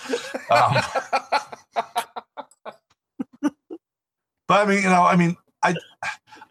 [0.49, 0.75] Um,
[4.47, 5.75] but I mean, you know, I mean, I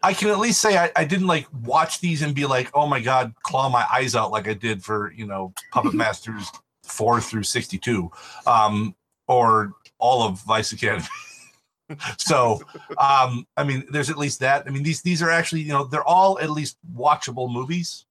[0.03, 2.87] I can at least say I, I didn't like watch these and be like, oh
[2.87, 6.49] my god, claw my eyes out like I did for you know Puppet Masters
[6.83, 8.11] four through sixty two,
[8.45, 8.95] um,
[9.27, 11.05] or all of Vice Academy.
[12.17, 12.59] so
[12.99, 14.63] um i mean there's at least that.
[14.65, 18.05] I mean these these are actually you know they're all at least watchable movies.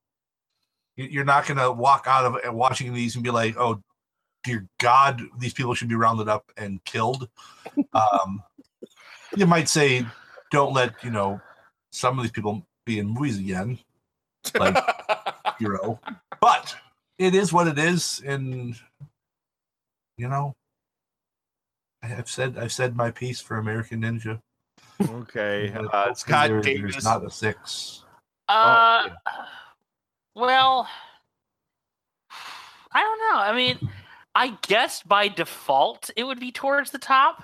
[0.96, 3.82] You- you're not going to walk out of watching these and be like oh
[4.44, 7.28] dear god these people should be rounded up and killed.
[7.92, 8.42] Um
[9.36, 10.04] you might say
[10.50, 11.40] don't let you know
[11.92, 13.78] some of these people be in movies again
[14.58, 14.76] like
[15.58, 15.98] hero
[16.40, 16.74] but
[17.18, 18.76] it is what it is and
[20.18, 20.54] you know
[22.02, 24.38] I've said I've said my piece for American Ninja.
[25.08, 26.92] Okay, But uh, Scott there- Davis.
[26.92, 28.04] There's not a six.
[28.46, 29.08] Uh,
[30.34, 30.86] well,
[32.92, 33.38] I don't know.
[33.40, 33.78] I mean,
[34.34, 37.42] I guess by default it would be towards the top.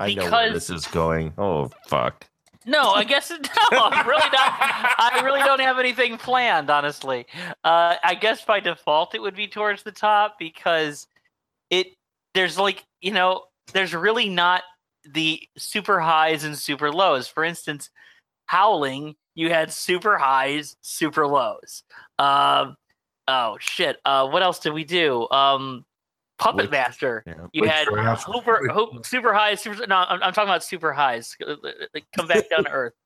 [0.00, 1.32] I know where because- this is going.
[1.38, 2.26] Oh fuck.
[2.66, 3.38] No, I guess no.
[3.72, 4.54] I'm really not.
[4.98, 7.26] I really don't have anything planned, honestly.
[7.64, 11.06] Uh, I guess by default it would be towards the top because
[11.70, 11.86] it
[12.34, 14.62] there's like you know there's really not
[15.10, 17.28] the super highs and super lows.
[17.28, 17.88] For instance,
[18.46, 21.82] Howling, you had super highs, super lows.
[22.18, 22.76] Um,
[23.26, 23.96] oh shit.
[24.04, 25.26] Uh, what else did we do?
[25.30, 25.86] Um,
[26.40, 27.22] Puppet Witch- Master.
[27.26, 27.34] yeah.
[27.52, 28.24] You had Witchcraft.
[28.24, 29.60] super, hope, super highs.
[29.60, 31.36] Super, no, I'm, I'm talking about super highs.
[32.16, 32.92] Come back down to earth.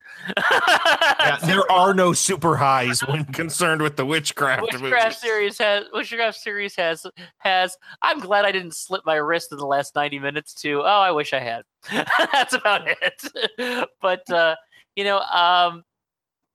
[1.19, 4.61] Yeah, there are no super highs when concerned with the witchcraft.
[4.61, 5.17] Witchcraft movies.
[5.17, 7.05] series has Witchcraft series has
[7.39, 7.75] has.
[8.03, 10.81] I'm glad I didn't slip my wrist in the last 90 minutes too.
[10.81, 11.63] Oh, I wish I had.
[12.31, 13.89] That's about it.
[14.01, 14.55] but uh,
[14.95, 15.83] you know, um,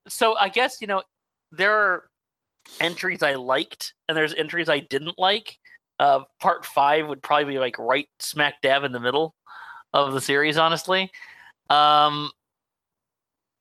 [0.06, 1.02] so I guess you know
[1.50, 2.04] there are
[2.80, 5.58] entries I liked and there's entries I didn't like.
[6.00, 9.34] Uh, part five would probably be like right smack dab in the middle
[9.92, 11.10] of the series, honestly.
[11.68, 12.30] Um,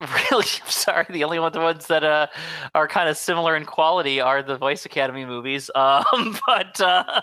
[0.00, 1.04] really, I'm sorry.
[1.10, 2.28] The only one, the ones that uh,
[2.74, 5.70] are kind of similar in quality are the Vice Academy movies.
[5.80, 7.20] Um, but uh,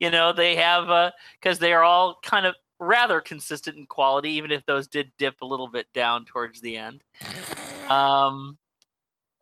[0.00, 4.50] you know, they have because they are all kind of rather consistent in quality, even
[4.52, 7.02] if those did dip a little bit down towards the end.
[7.88, 8.58] Um,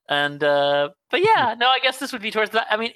[0.08, 2.66] and uh, but yeah, no, I guess this would be towards that.
[2.70, 2.92] I mean,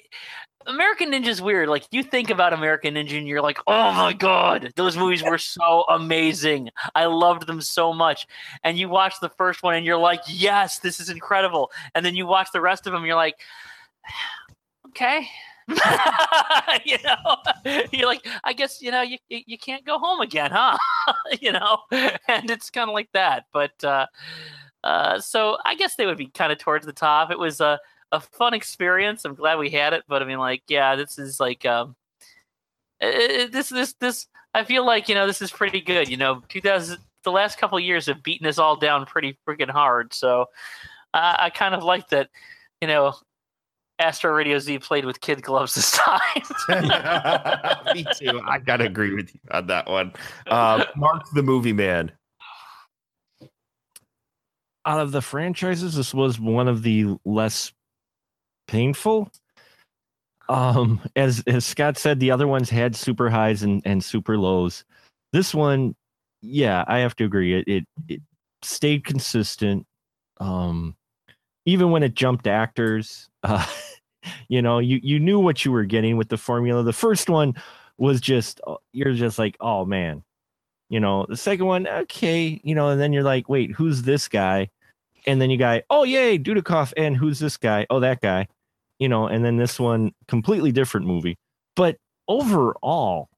[0.67, 1.69] American Ninja's weird.
[1.69, 5.37] Like you think about American Ninja and you're like, oh my god, those movies were
[5.37, 6.69] so amazing.
[6.95, 8.27] I loved them so much.
[8.63, 11.71] And you watch the first one and you're like, yes, this is incredible.
[11.95, 13.35] And then you watch the rest of them, you're like,
[14.87, 15.27] okay.
[16.85, 17.37] you know,
[17.91, 20.77] you're like, I guess you know, you you can't go home again, huh?
[21.41, 23.45] you know, and it's kind of like that.
[23.53, 24.07] But uh,
[24.83, 27.31] uh, so I guess they would be kind of towards the top.
[27.31, 27.79] It was a
[28.11, 29.25] a fun experience.
[29.25, 31.95] I'm glad we had it, but I mean, like, yeah, this is like, um,
[32.99, 34.27] this this this.
[34.53, 36.09] I feel like you know this is pretty good.
[36.09, 39.69] You know, 2000 the last couple of years have beaten us all down pretty freaking
[39.69, 40.13] hard.
[40.13, 40.47] So
[41.13, 42.29] I, I kind of like that.
[42.81, 43.13] You know,
[43.99, 46.41] Astro Radio Z played with kid gloves this time.
[47.95, 48.41] Me too.
[48.45, 50.13] I gotta agree with you on that one.
[50.47, 52.11] Uh, Mark the movie man.
[54.85, 57.71] out of the franchises, this was one of the less
[58.71, 59.29] painful.
[60.49, 64.83] Um, as as Scott said, the other ones had super highs and, and super lows.
[65.31, 65.95] This one,
[66.41, 67.53] yeah, I have to agree.
[67.53, 68.21] It it, it
[68.63, 69.85] stayed consistent.
[70.39, 70.95] Um,
[71.65, 73.65] even when it jumped actors, uh,
[74.49, 76.83] you know, you you knew what you were getting with the formula.
[76.83, 77.53] The first one
[77.97, 80.23] was just uh, you're just like, oh man,
[80.89, 81.25] you know.
[81.29, 84.69] The second one, okay, you know, and then you're like, wait, who's this guy?
[85.27, 87.85] And then you guy, oh yay, Dudikoff, and who's this guy?
[87.89, 88.47] Oh, that guy,
[89.01, 89.27] you know.
[89.27, 91.37] And then this one, completely different movie,
[91.75, 91.97] but
[92.27, 93.29] overall,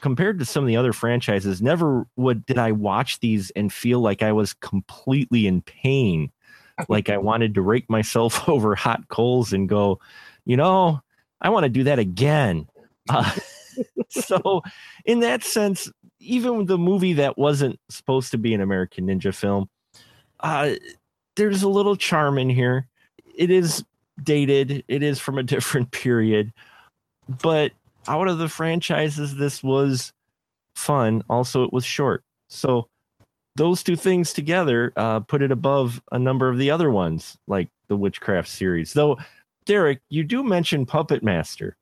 [0.00, 4.00] compared to some of the other franchises, never would did I watch these and feel
[4.00, 6.30] like I was completely in pain,
[6.88, 10.00] like I wanted to rake myself over hot coals and go,
[10.44, 11.00] you know,
[11.40, 12.66] I want to do that again.
[13.08, 13.32] Uh,
[14.08, 14.62] so,
[15.04, 19.68] in that sense, even the movie that wasn't supposed to be an American Ninja film,
[20.40, 20.70] uh,
[21.36, 22.88] there's a little charm in here.
[23.36, 23.84] It is
[24.22, 24.84] dated.
[24.88, 26.52] It is from a different period,
[27.42, 27.72] but
[28.08, 30.12] out of the franchises, this was
[30.74, 31.22] fun.
[31.28, 32.22] Also, it was short.
[32.48, 32.88] So
[33.56, 37.68] those two things together uh, put it above a number of the other ones, like
[37.88, 38.92] the Witchcraft series.
[38.92, 39.18] Though,
[39.66, 41.76] Derek, you do mention Puppet Master,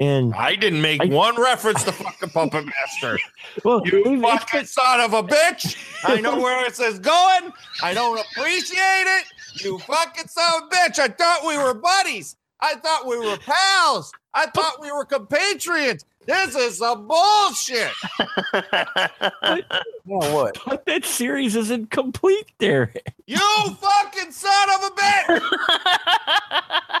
[0.00, 3.18] and I didn't make I- one reference to fucking Puppet Master.
[3.64, 5.76] well, You fucking son of a bitch!
[6.04, 7.52] I know where this is going.
[7.82, 9.24] I don't appreciate it.
[9.62, 10.98] You fucking son of a bitch!
[10.98, 12.36] I thought we were buddies.
[12.60, 14.12] I thought we were pals.
[14.32, 16.04] I thought we were compatriots.
[16.26, 17.90] This is some bullshit.
[20.06, 20.58] Well, what?
[20.66, 23.14] but that series isn't complete, Derek.
[23.26, 25.40] You fucking son of a bitch!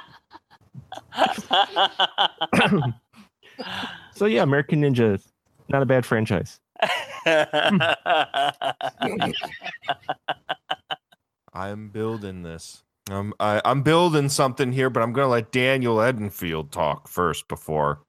[4.14, 5.20] So yeah, American Ninja,
[5.68, 6.60] not a bad franchise.
[11.52, 12.82] I'm building this.
[13.10, 17.48] Um, I, I'm building something here, but I'm going to let Daniel Edenfield talk first
[17.48, 18.00] before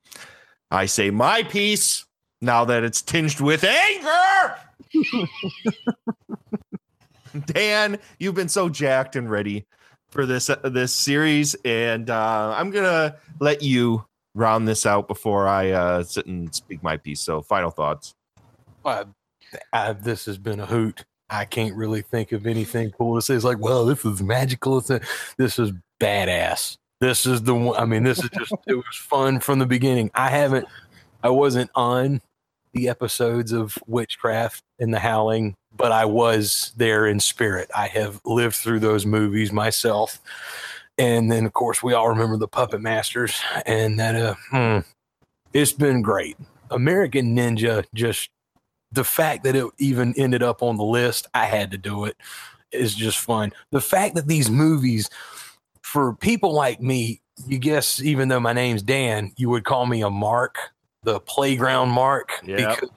[0.71, 2.05] I say my piece.
[2.41, 4.55] Now that it's tinged with anger,
[7.45, 9.65] Dan, you've been so jacked and ready
[10.15, 15.47] for this uh, this series, and uh, I'm gonna let you round this out before
[15.47, 17.19] I uh, sit and speak my piece.
[17.19, 18.15] So, final thoughts.
[18.83, 19.03] Uh,
[19.73, 21.03] I, this has been a hoot.
[21.29, 23.35] I can't really think of anything cool to say.
[23.35, 24.79] It's like, well, this is magical.
[25.37, 26.77] This is badass.
[27.01, 27.75] This is the one.
[27.77, 30.11] I mean, this is just, it was fun from the beginning.
[30.13, 30.67] I haven't,
[31.23, 32.21] I wasn't on
[32.75, 37.71] the episodes of Witchcraft and The Howling, but I was there in spirit.
[37.75, 40.19] I have lived through those movies myself.
[40.97, 44.79] And then, of course, we all remember the Puppet Masters, and that, uh, hmm,
[45.53, 46.37] it's been great.
[46.69, 48.29] American Ninja just
[48.91, 52.15] the fact that it even ended up on the list, I had to do it,
[52.71, 53.51] is just fun.
[53.71, 55.09] The fact that these movies,
[55.81, 60.01] for people like me, you guess, even though my name's Dan, you would call me
[60.01, 60.57] a mark,
[61.05, 62.31] the playground mark.
[62.45, 62.57] Yep.
[62.57, 62.89] Because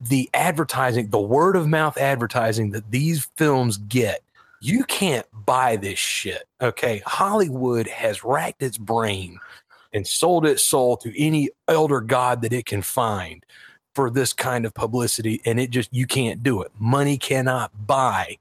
[0.00, 4.20] the advertising, the word of mouth advertising that these films get,
[4.60, 6.44] you can't buy this shit.
[6.60, 7.02] Okay.
[7.06, 9.38] Hollywood has racked its brain
[9.94, 13.46] and sold its soul to any elder god that it can find
[13.94, 18.36] for this kind of publicity and it just you can't do it money cannot buy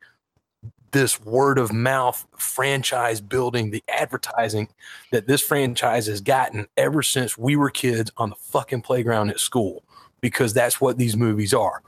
[0.94, 4.70] this word of mouth franchise building the advertising
[5.11, 9.40] that this franchise has gotten ever since we were kids on the fucking playground at
[9.40, 9.84] school
[10.22, 11.82] because that's what these movies are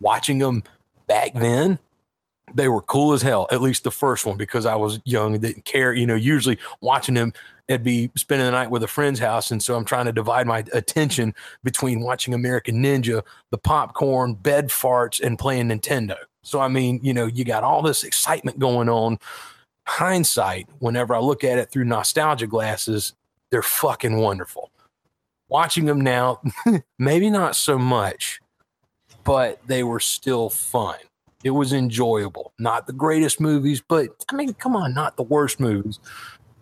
[0.00, 0.62] watching them
[1.06, 1.78] back then
[2.54, 5.42] they were cool as hell at least the first one because i was young and
[5.42, 7.32] didn't care you know usually watching them
[7.70, 9.50] I'd be spending the night with a friend's house.
[9.50, 14.68] And so I'm trying to divide my attention between watching American Ninja, the popcorn, bed
[14.68, 16.16] farts, and playing Nintendo.
[16.42, 19.18] So, I mean, you know, you got all this excitement going on.
[19.86, 23.14] Hindsight, whenever I look at it through nostalgia glasses,
[23.50, 24.70] they're fucking wonderful.
[25.48, 26.40] Watching them now,
[26.98, 28.40] maybe not so much,
[29.24, 30.96] but they were still fun.
[31.42, 32.52] It was enjoyable.
[32.58, 35.98] Not the greatest movies, but I mean, come on, not the worst movies.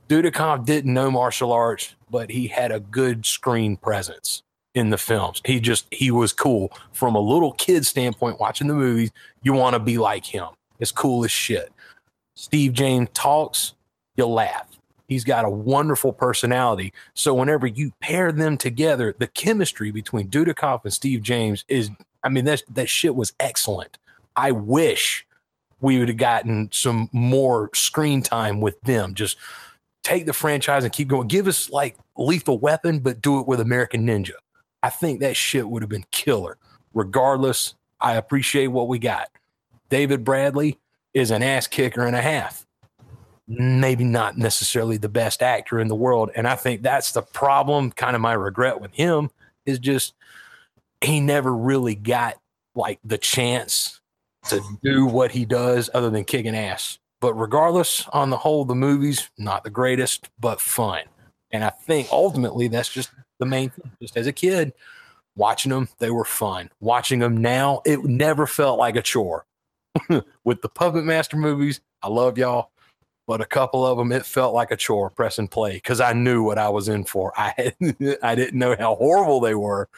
[0.08, 4.42] Dudikoff didn't know martial arts, but he had a good screen presence
[4.78, 5.42] in the films.
[5.44, 8.40] He just he was cool from a little kid standpoint.
[8.40, 9.10] Watching the movies,
[9.42, 10.48] you want to be like him.
[10.78, 11.72] It's cool as shit.
[12.34, 13.74] Steve James talks,
[14.16, 14.66] you laugh.
[15.08, 16.92] He's got a wonderful personality.
[17.14, 21.90] So whenever you pair them together, the chemistry between Dudikoff and Steve James is,
[22.22, 23.98] I mean, that that shit was excellent.
[24.36, 25.26] I wish
[25.80, 29.14] we would have gotten some more screen time with them.
[29.14, 29.36] Just
[30.02, 31.28] take the franchise and keep going.
[31.28, 34.32] Give us like Lethal Weapon, but do it with American Ninja.
[34.82, 36.58] I think that shit would have been killer.
[36.94, 39.28] Regardless, I appreciate what we got.
[39.88, 40.78] David Bradley
[41.14, 42.66] is an ass kicker and a half.
[43.46, 46.30] Maybe not necessarily the best actor in the world.
[46.36, 47.90] And I think that's the problem.
[47.92, 49.30] Kind of my regret with him
[49.64, 50.14] is just
[51.00, 52.36] he never really got
[52.74, 54.00] like the chance
[54.48, 56.98] to do what he does other than kicking ass.
[57.20, 61.02] But regardless, on the whole, the movies not the greatest, but fun.
[61.50, 63.90] And I think ultimately that's just the main thing.
[64.00, 64.72] Just as a kid,
[65.36, 66.70] watching them, they were fun.
[66.80, 69.46] Watching them now, it never felt like a chore.
[70.44, 72.70] With the Puppet Master movies, I love y'all,
[73.26, 76.12] but a couple of them, it felt like a chore press and play because I
[76.12, 77.32] knew what I was in for.
[77.36, 77.72] I
[78.22, 79.88] I didn't know how horrible they were.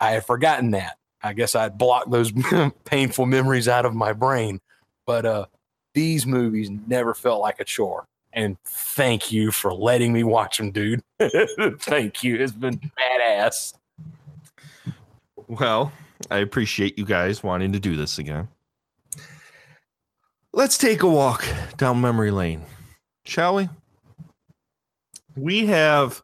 [0.00, 0.96] I had forgotten that.
[1.22, 2.32] I guess I'd blocked those
[2.84, 4.60] painful memories out of my brain.
[5.06, 5.46] But uh,
[5.94, 8.04] these movies never felt like a chore.
[8.32, 11.02] And thank you for letting me watch them, dude.
[11.80, 12.36] thank you.
[12.36, 13.74] It's been badass.
[15.48, 15.92] Well,
[16.30, 18.48] I appreciate you guys wanting to do this again.
[20.54, 21.44] Let's take a walk
[21.76, 22.64] down memory lane,
[23.24, 23.68] shall we?
[25.34, 26.22] We have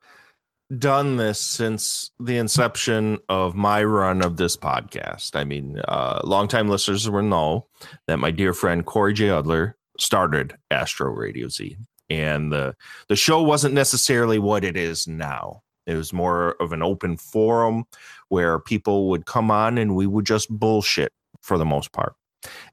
[0.77, 5.35] done this since the inception of my run of this podcast.
[5.35, 7.67] I mean, uh, longtime listeners will know
[8.07, 9.29] that my dear friend Corey J.
[9.29, 11.77] Udler started Astro Radio Z,
[12.11, 12.75] and the
[13.09, 15.63] the show wasn't necessarily what it is now.
[15.87, 17.85] It was more of an open forum
[18.29, 22.15] where people would come on and we would just bullshit for the most part.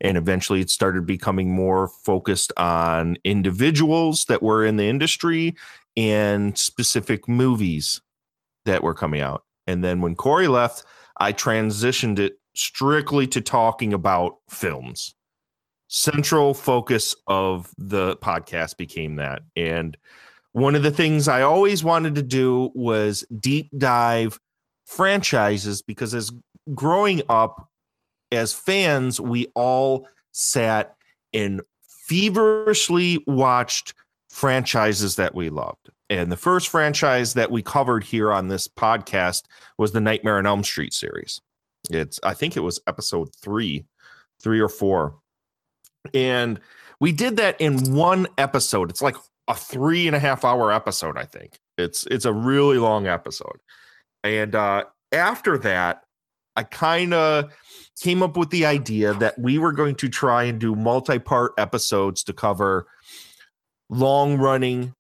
[0.02, 5.56] And eventually it started becoming more focused on individuals that were in the industry
[5.98, 8.02] and specific movies
[8.66, 9.44] that were coming out.
[9.66, 10.84] And then when Corey left,
[11.18, 15.15] I transitioned it strictly to talking about films.
[15.96, 19.44] Central focus of the podcast became that.
[19.56, 19.96] And
[20.52, 24.38] one of the things I always wanted to do was deep dive
[24.86, 26.34] franchises because as
[26.74, 27.70] growing up
[28.30, 30.98] as fans, we all sat
[31.34, 33.94] and feverishly watched
[34.30, 35.90] franchises that we loved.
[36.10, 39.44] And the first franchise that we covered here on this podcast
[39.78, 41.40] was the Nightmare on Elm Street series.
[41.90, 43.86] It's I think it was episode 3,
[44.42, 45.16] 3 or 4.
[46.14, 46.60] And
[47.00, 48.90] we did that in one episode.
[48.90, 49.16] It's like
[49.48, 51.60] a three and a half hour episode, I think.
[51.78, 53.60] It's it's a really long episode.
[54.24, 56.04] And uh after that,
[56.56, 57.54] I kind of
[58.02, 62.24] came up with the idea that we were going to try and do multi-part episodes
[62.24, 62.88] to cover
[63.90, 64.94] long running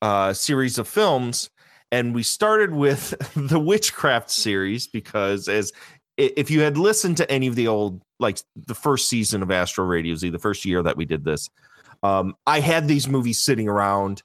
[0.00, 1.50] uh series of films
[1.92, 5.72] and we started with the witchcraft series because as
[6.16, 9.84] if you had listened to any of the old like the first season of astro
[9.84, 11.48] radio z the first year that we did this
[12.02, 14.22] um i had these movies sitting around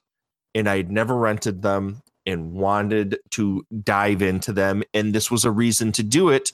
[0.54, 5.44] and i had never rented them and wanted to dive into them and this was
[5.44, 6.52] a reason to do it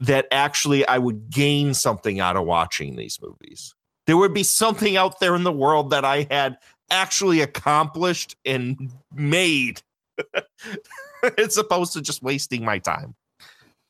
[0.00, 3.74] that actually i would gain something out of watching these movies
[4.06, 6.56] there would be something out there in the world that i had
[6.90, 9.82] actually accomplished and made
[11.38, 13.14] as opposed to just wasting my time.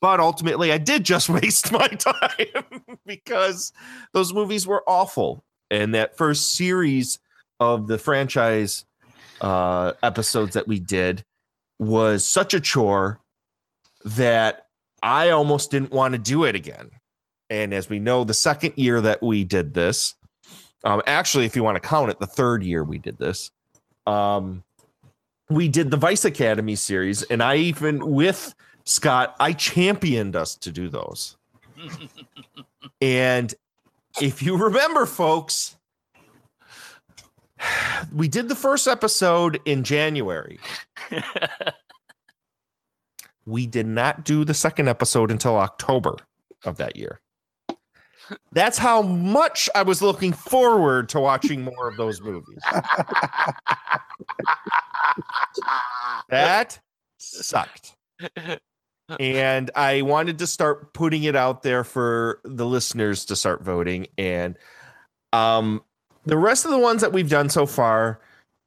[0.01, 2.65] But ultimately, I did just waste my time
[3.07, 3.73] because
[4.13, 5.45] those movies were awful.
[5.71, 7.19] And that first series
[7.61, 8.85] of the franchise
[9.41, 11.25] uh, episodes that we did
[11.79, 13.21] was such a chore
[14.05, 14.67] that
[15.03, 16.91] I almost didn't want to do it again.
[17.51, 20.15] And as we know, the second year that we did this,
[20.85, 23.51] um, actually, if you want to count it, the third year we did this,
[24.07, 24.63] um,
[25.51, 28.55] we did the Vice Academy series, and I even with
[28.89, 31.37] Scott, I championed us to do those.
[33.03, 33.55] and
[34.19, 35.77] if you remember, folks,
[38.11, 40.59] we did the first episode in January.
[43.47, 46.17] we did not do the second episode until October
[46.65, 47.21] of that year.
[48.53, 52.63] That's how much I was looking forward to watching more of those movies.
[56.31, 56.81] that
[57.19, 57.95] sucked.
[59.19, 64.07] And I wanted to start putting it out there for the listeners to start voting.
[64.19, 64.57] And
[65.33, 65.83] um,
[66.25, 68.21] the rest of the ones that we've done so far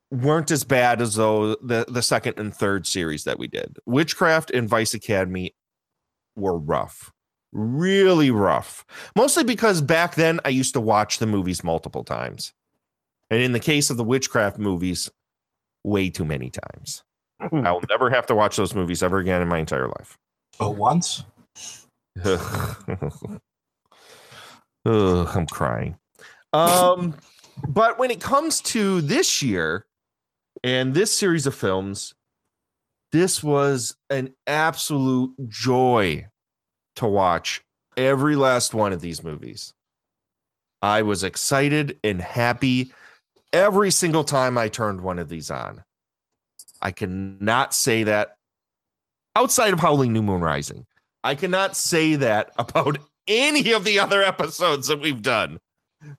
[0.10, 3.78] weren't as bad as though the, the second and third series that we did.
[3.86, 5.54] Witchcraft and Vice Academy
[6.36, 7.12] were rough
[7.52, 8.86] really rough.
[9.16, 12.54] Mostly because back then I used to watch the movies multiple times.
[13.30, 15.10] And in the case of the witchcraft movies,
[15.84, 17.04] way too many times.
[17.40, 20.18] I'll never have to watch those movies ever again in my entire life.
[20.62, 21.24] But once?
[22.24, 22.40] Ugh,
[24.86, 25.98] I'm crying.
[26.54, 27.16] Um,
[27.68, 29.88] but when it comes to this year
[30.64, 32.14] and this series of films,
[33.12, 36.28] this was an absolute joy
[36.98, 37.64] to watch
[37.98, 39.74] every last one of these movies.
[40.84, 42.94] I was excited and happy
[43.52, 45.84] every single time I turned one of these on.
[46.84, 48.36] I cannot say that
[49.36, 50.86] outside of Howling New Moon Rising.
[51.24, 52.98] I cannot say that about
[53.28, 55.60] any of the other episodes that we've done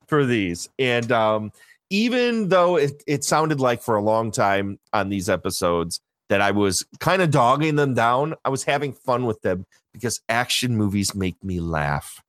[0.06, 0.68] for these.
[0.78, 1.52] And um,
[1.90, 6.50] even though it, it sounded like for a long time on these episodes that I
[6.52, 11.14] was kind of dogging them down, I was having fun with them because action movies
[11.14, 12.22] make me laugh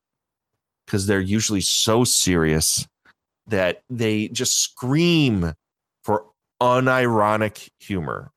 [0.85, 2.87] because they're usually so serious
[3.47, 5.53] that they just scream
[6.03, 6.25] for
[6.61, 8.31] unironic humor.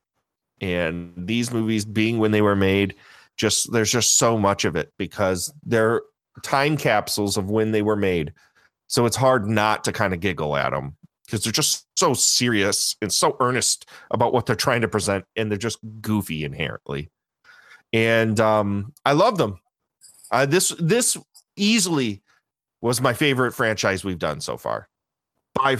[0.61, 2.95] And these movies, being when they were made,
[3.37, 6.01] Just there's just so much of it because they're
[6.41, 8.33] time capsules of when they were made.
[8.87, 12.95] So it's hard not to kind of giggle at them because they're just so serious
[13.01, 17.09] and so earnest about what they're trying to present and they're just goofy inherently.
[17.93, 19.59] And um I love them.
[20.31, 21.17] Uh, this this
[21.55, 22.23] easily
[22.81, 24.89] was my favorite franchise we've done so far.
[25.53, 25.77] By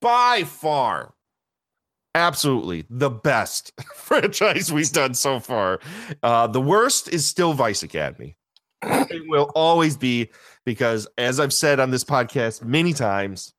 [0.00, 1.14] by far.
[2.18, 5.78] Absolutely the best franchise we've done so far.
[6.24, 8.36] Uh, the worst is still Vice Academy.
[8.82, 10.28] it will always be
[10.66, 13.54] because, as I've said on this podcast many times,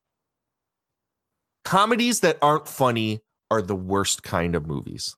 [1.64, 5.16] comedies that aren't funny are the worst kind of movies.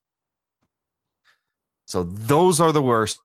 [1.87, 3.19] So those are the worst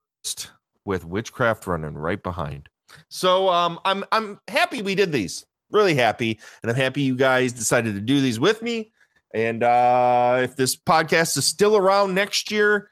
[0.84, 2.68] with witchcraft running right behind.
[3.08, 5.46] So um I'm I'm happy we did these.
[5.70, 6.40] Really happy.
[6.62, 8.90] And I'm happy you guys decided to do these with me.
[9.34, 12.90] And uh if this podcast is still around next year,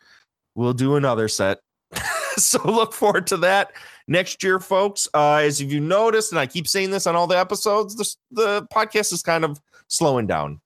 [0.55, 1.61] we'll do another set.
[2.37, 3.73] so look forward to that
[4.07, 5.09] next year, folks.
[5.15, 8.67] Uh as you noticed, and I keep saying this on all the episodes, the, the
[8.75, 10.61] podcast is kind of slowing down.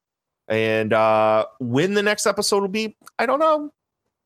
[0.48, 3.70] And uh when the next episode will be, I don't know.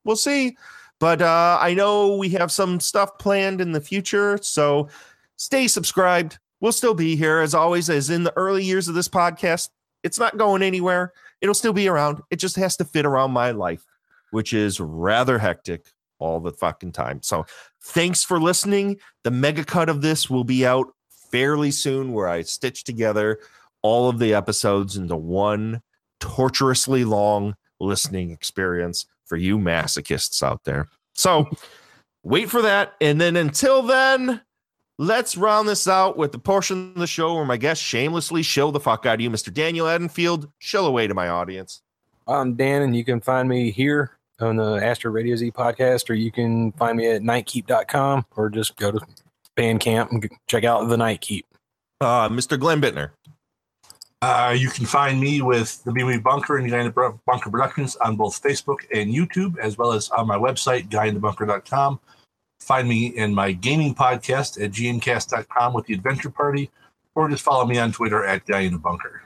[0.03, 0.57] We'll see.
[0.99, 4.39] But uh, I know we have some stuff planned in the future.
[4.41, 4.87] So
[5.37, 6.39] stay subscribed.
[6.61, 9.69] We'll still be here as always, as in the early years of this podcast.
[10.03, 11.11] It's not going anywhere.
[11.45, 12.23] It'll still be around.
[12.31, 13.85] It just has to fit around my life,
[14.31, 15.85] which is rather hectic
[16.17, 17.21] all the fucking time.
[17.21, 17.45] So
[17.83, 18.97] thanks for listening.
[19.23, 20.87] The mega cut of this will be out
[21.29, 23.37] fairly soon, where I stitch together
[23.83, 25.83] all of the episodes into one
[26.19, 30.87] torturously long listening experience for you masochists out there.
[31.13, 31.47] So
[32.23, 32.95] wait for that.
[33.01, 34.41] And then until then,
[34.97, 38.71] let's round this out with the portion of the show where my guests shamelessly show
[38.71, 39.53] the fuck out of you, Mr.
[39.53, 40.51] Daniel Edenfield.
[40.59, 41.81] Show away to my audience.
[42.27, 46.13] I'm Dan, and you can find me here on the Astro Radio Z podcast, or
[46.13, 48.99] you can find me at nightkeep.com, or just go to
[49.55, 51.43] Bandcamp and check out the Nightkeep.
[52.01, 52.59] Uh, Mr.
[52.59, 53.11] Glenn Bittner.
[54.21, 58.41] Uh, you can find me with the BME Bunker and United Bunker Productions on both
[58.41, 61.99] Facebook and YouTube, as well as on my website, guyinthebunker.com.
[62.65, 66.71] Find me in my gaming podcast at gncast.com with the Adventure Party,
[67.13, 69.21] or just follow me on Twitter at Guy in the Bunker.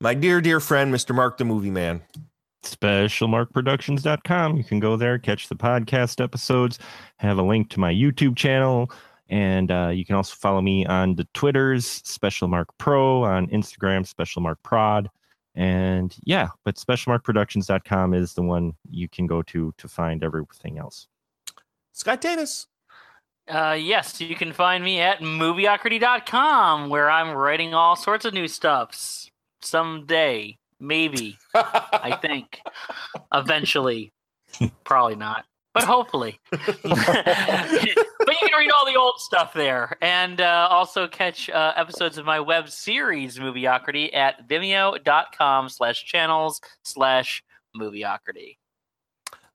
[0.00, 1.14] My dear, dear friend, Mr.
[1.14, 2.00] Mark the Movie Man.
[2.62, 4.56] specialmarkproductions.com.
[4.56, 6.78] You can go there, catch the podcast episodes,
[7.18, 8.90] have a link to my YouTube channel,
[9.28, 14.06] and uh, you can also follow me on the Twitters, Special Mark Pro, on Instagram,
[14.06, 15.10] Special Mark Prod.
[15.54, 21.06] And yeah, but specialmarkproductions.com is the one you can go to to find everything else.
[21.98, 22.68] Scott Davis.
[23.48, 28.46] Uh, yes, you can find me at movieocrity.com where I'm writing all sorts of new
[28.46, 29.32] stuffs.
[29.62, 32.60] Someday, maybe, I think,
[33.34, 34.12] eventually,
[34.84, 35.44] probably not,
[35.74, 36.38] but hopefully.
[36.52, 37.94] but you
[38.24, 42.38] can read all the old stuff there and uh, also catch uh, episodes of my
[42.38, 47.42] web series movieocrity at vimeo.com slash channels slash
[47.76, 48.54] movieocrity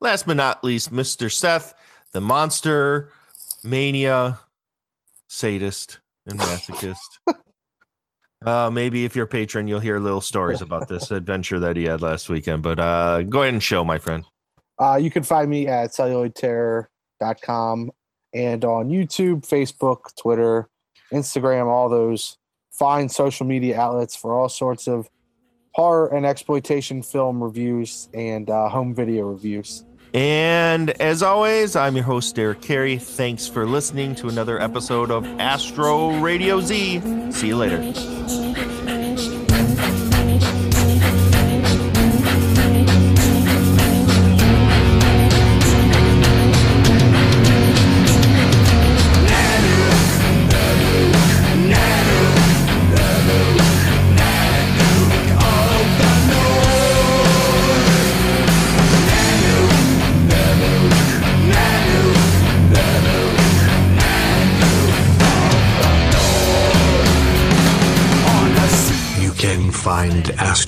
[0.04, 1.32] Last but not least, Mr.
[1.32, 1.74] Seth,
[2.14, 3.10] the monster
[3.64, 4.40] mania
[5.28, 6.98] sadist and masochist.
[8.46, 11.84] uh, maybe if you're a patron, you'll hear little stories about this adventure that he
[11.84, 12.64] had last weekend.
[12.64, 14.24] But uh, go ahead and show, my friend.
[14.80, 17.92] Uh, you can find me at celluloidterror.com
[18.34, 20.68] and on YouTube, Facebook, Twitter,
[21.12, 22.38] Instagram, all those
[22.72, 25.08] fine social media outlets for all sorts of
[25.74, 29.86] horror and exploitation film reviews and uh, home video reviews.
[30.14, 32.98] And as always, I'm your host, Derek Carey.
[32.98, 37.32] Thanks for listening to another episode of Astro Radio Z.
[37.32, 38.73] See you later.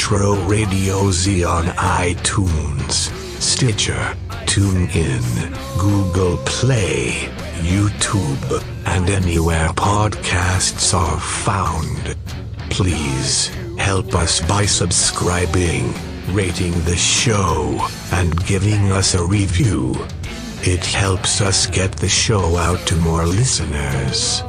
[0.05, 3.09] Astro Radio Z on iTunes,
[3.41, 4.15] Stitcher,
[4.45, 5.25] TuneIn,
[5.79, 7.27] Google Play,
[7.63, 12.15] YouTube, and anywhere podcasts are found.
[12.69, 13.47] Please
[13.79, 15.91] help us by subscribing,
[16.35, 19.95] rating the show, and giving us a review.
[20.61, 24.43] It helps us get the show out to more listeners.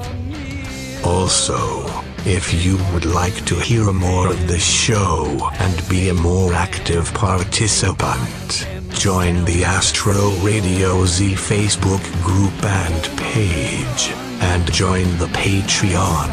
[1.02, 6.52] Also, if you would like to hear more of the show and be a more
[6.52, 8.66] active participant,
[8.98, 16.30] Join the Astro Radio Z Facebook group and page, and join the Patreon.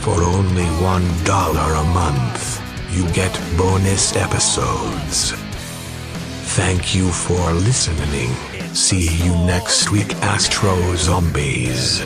[0.00, 2.60] For only $1 a month,
[2.94, 5.32] you get bonus episodes.
[6.54, 8.30] Thank you for listening.
[8.74, 12.02] See you next week, Astro Zombies.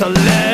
[0.00, 0.49] The legend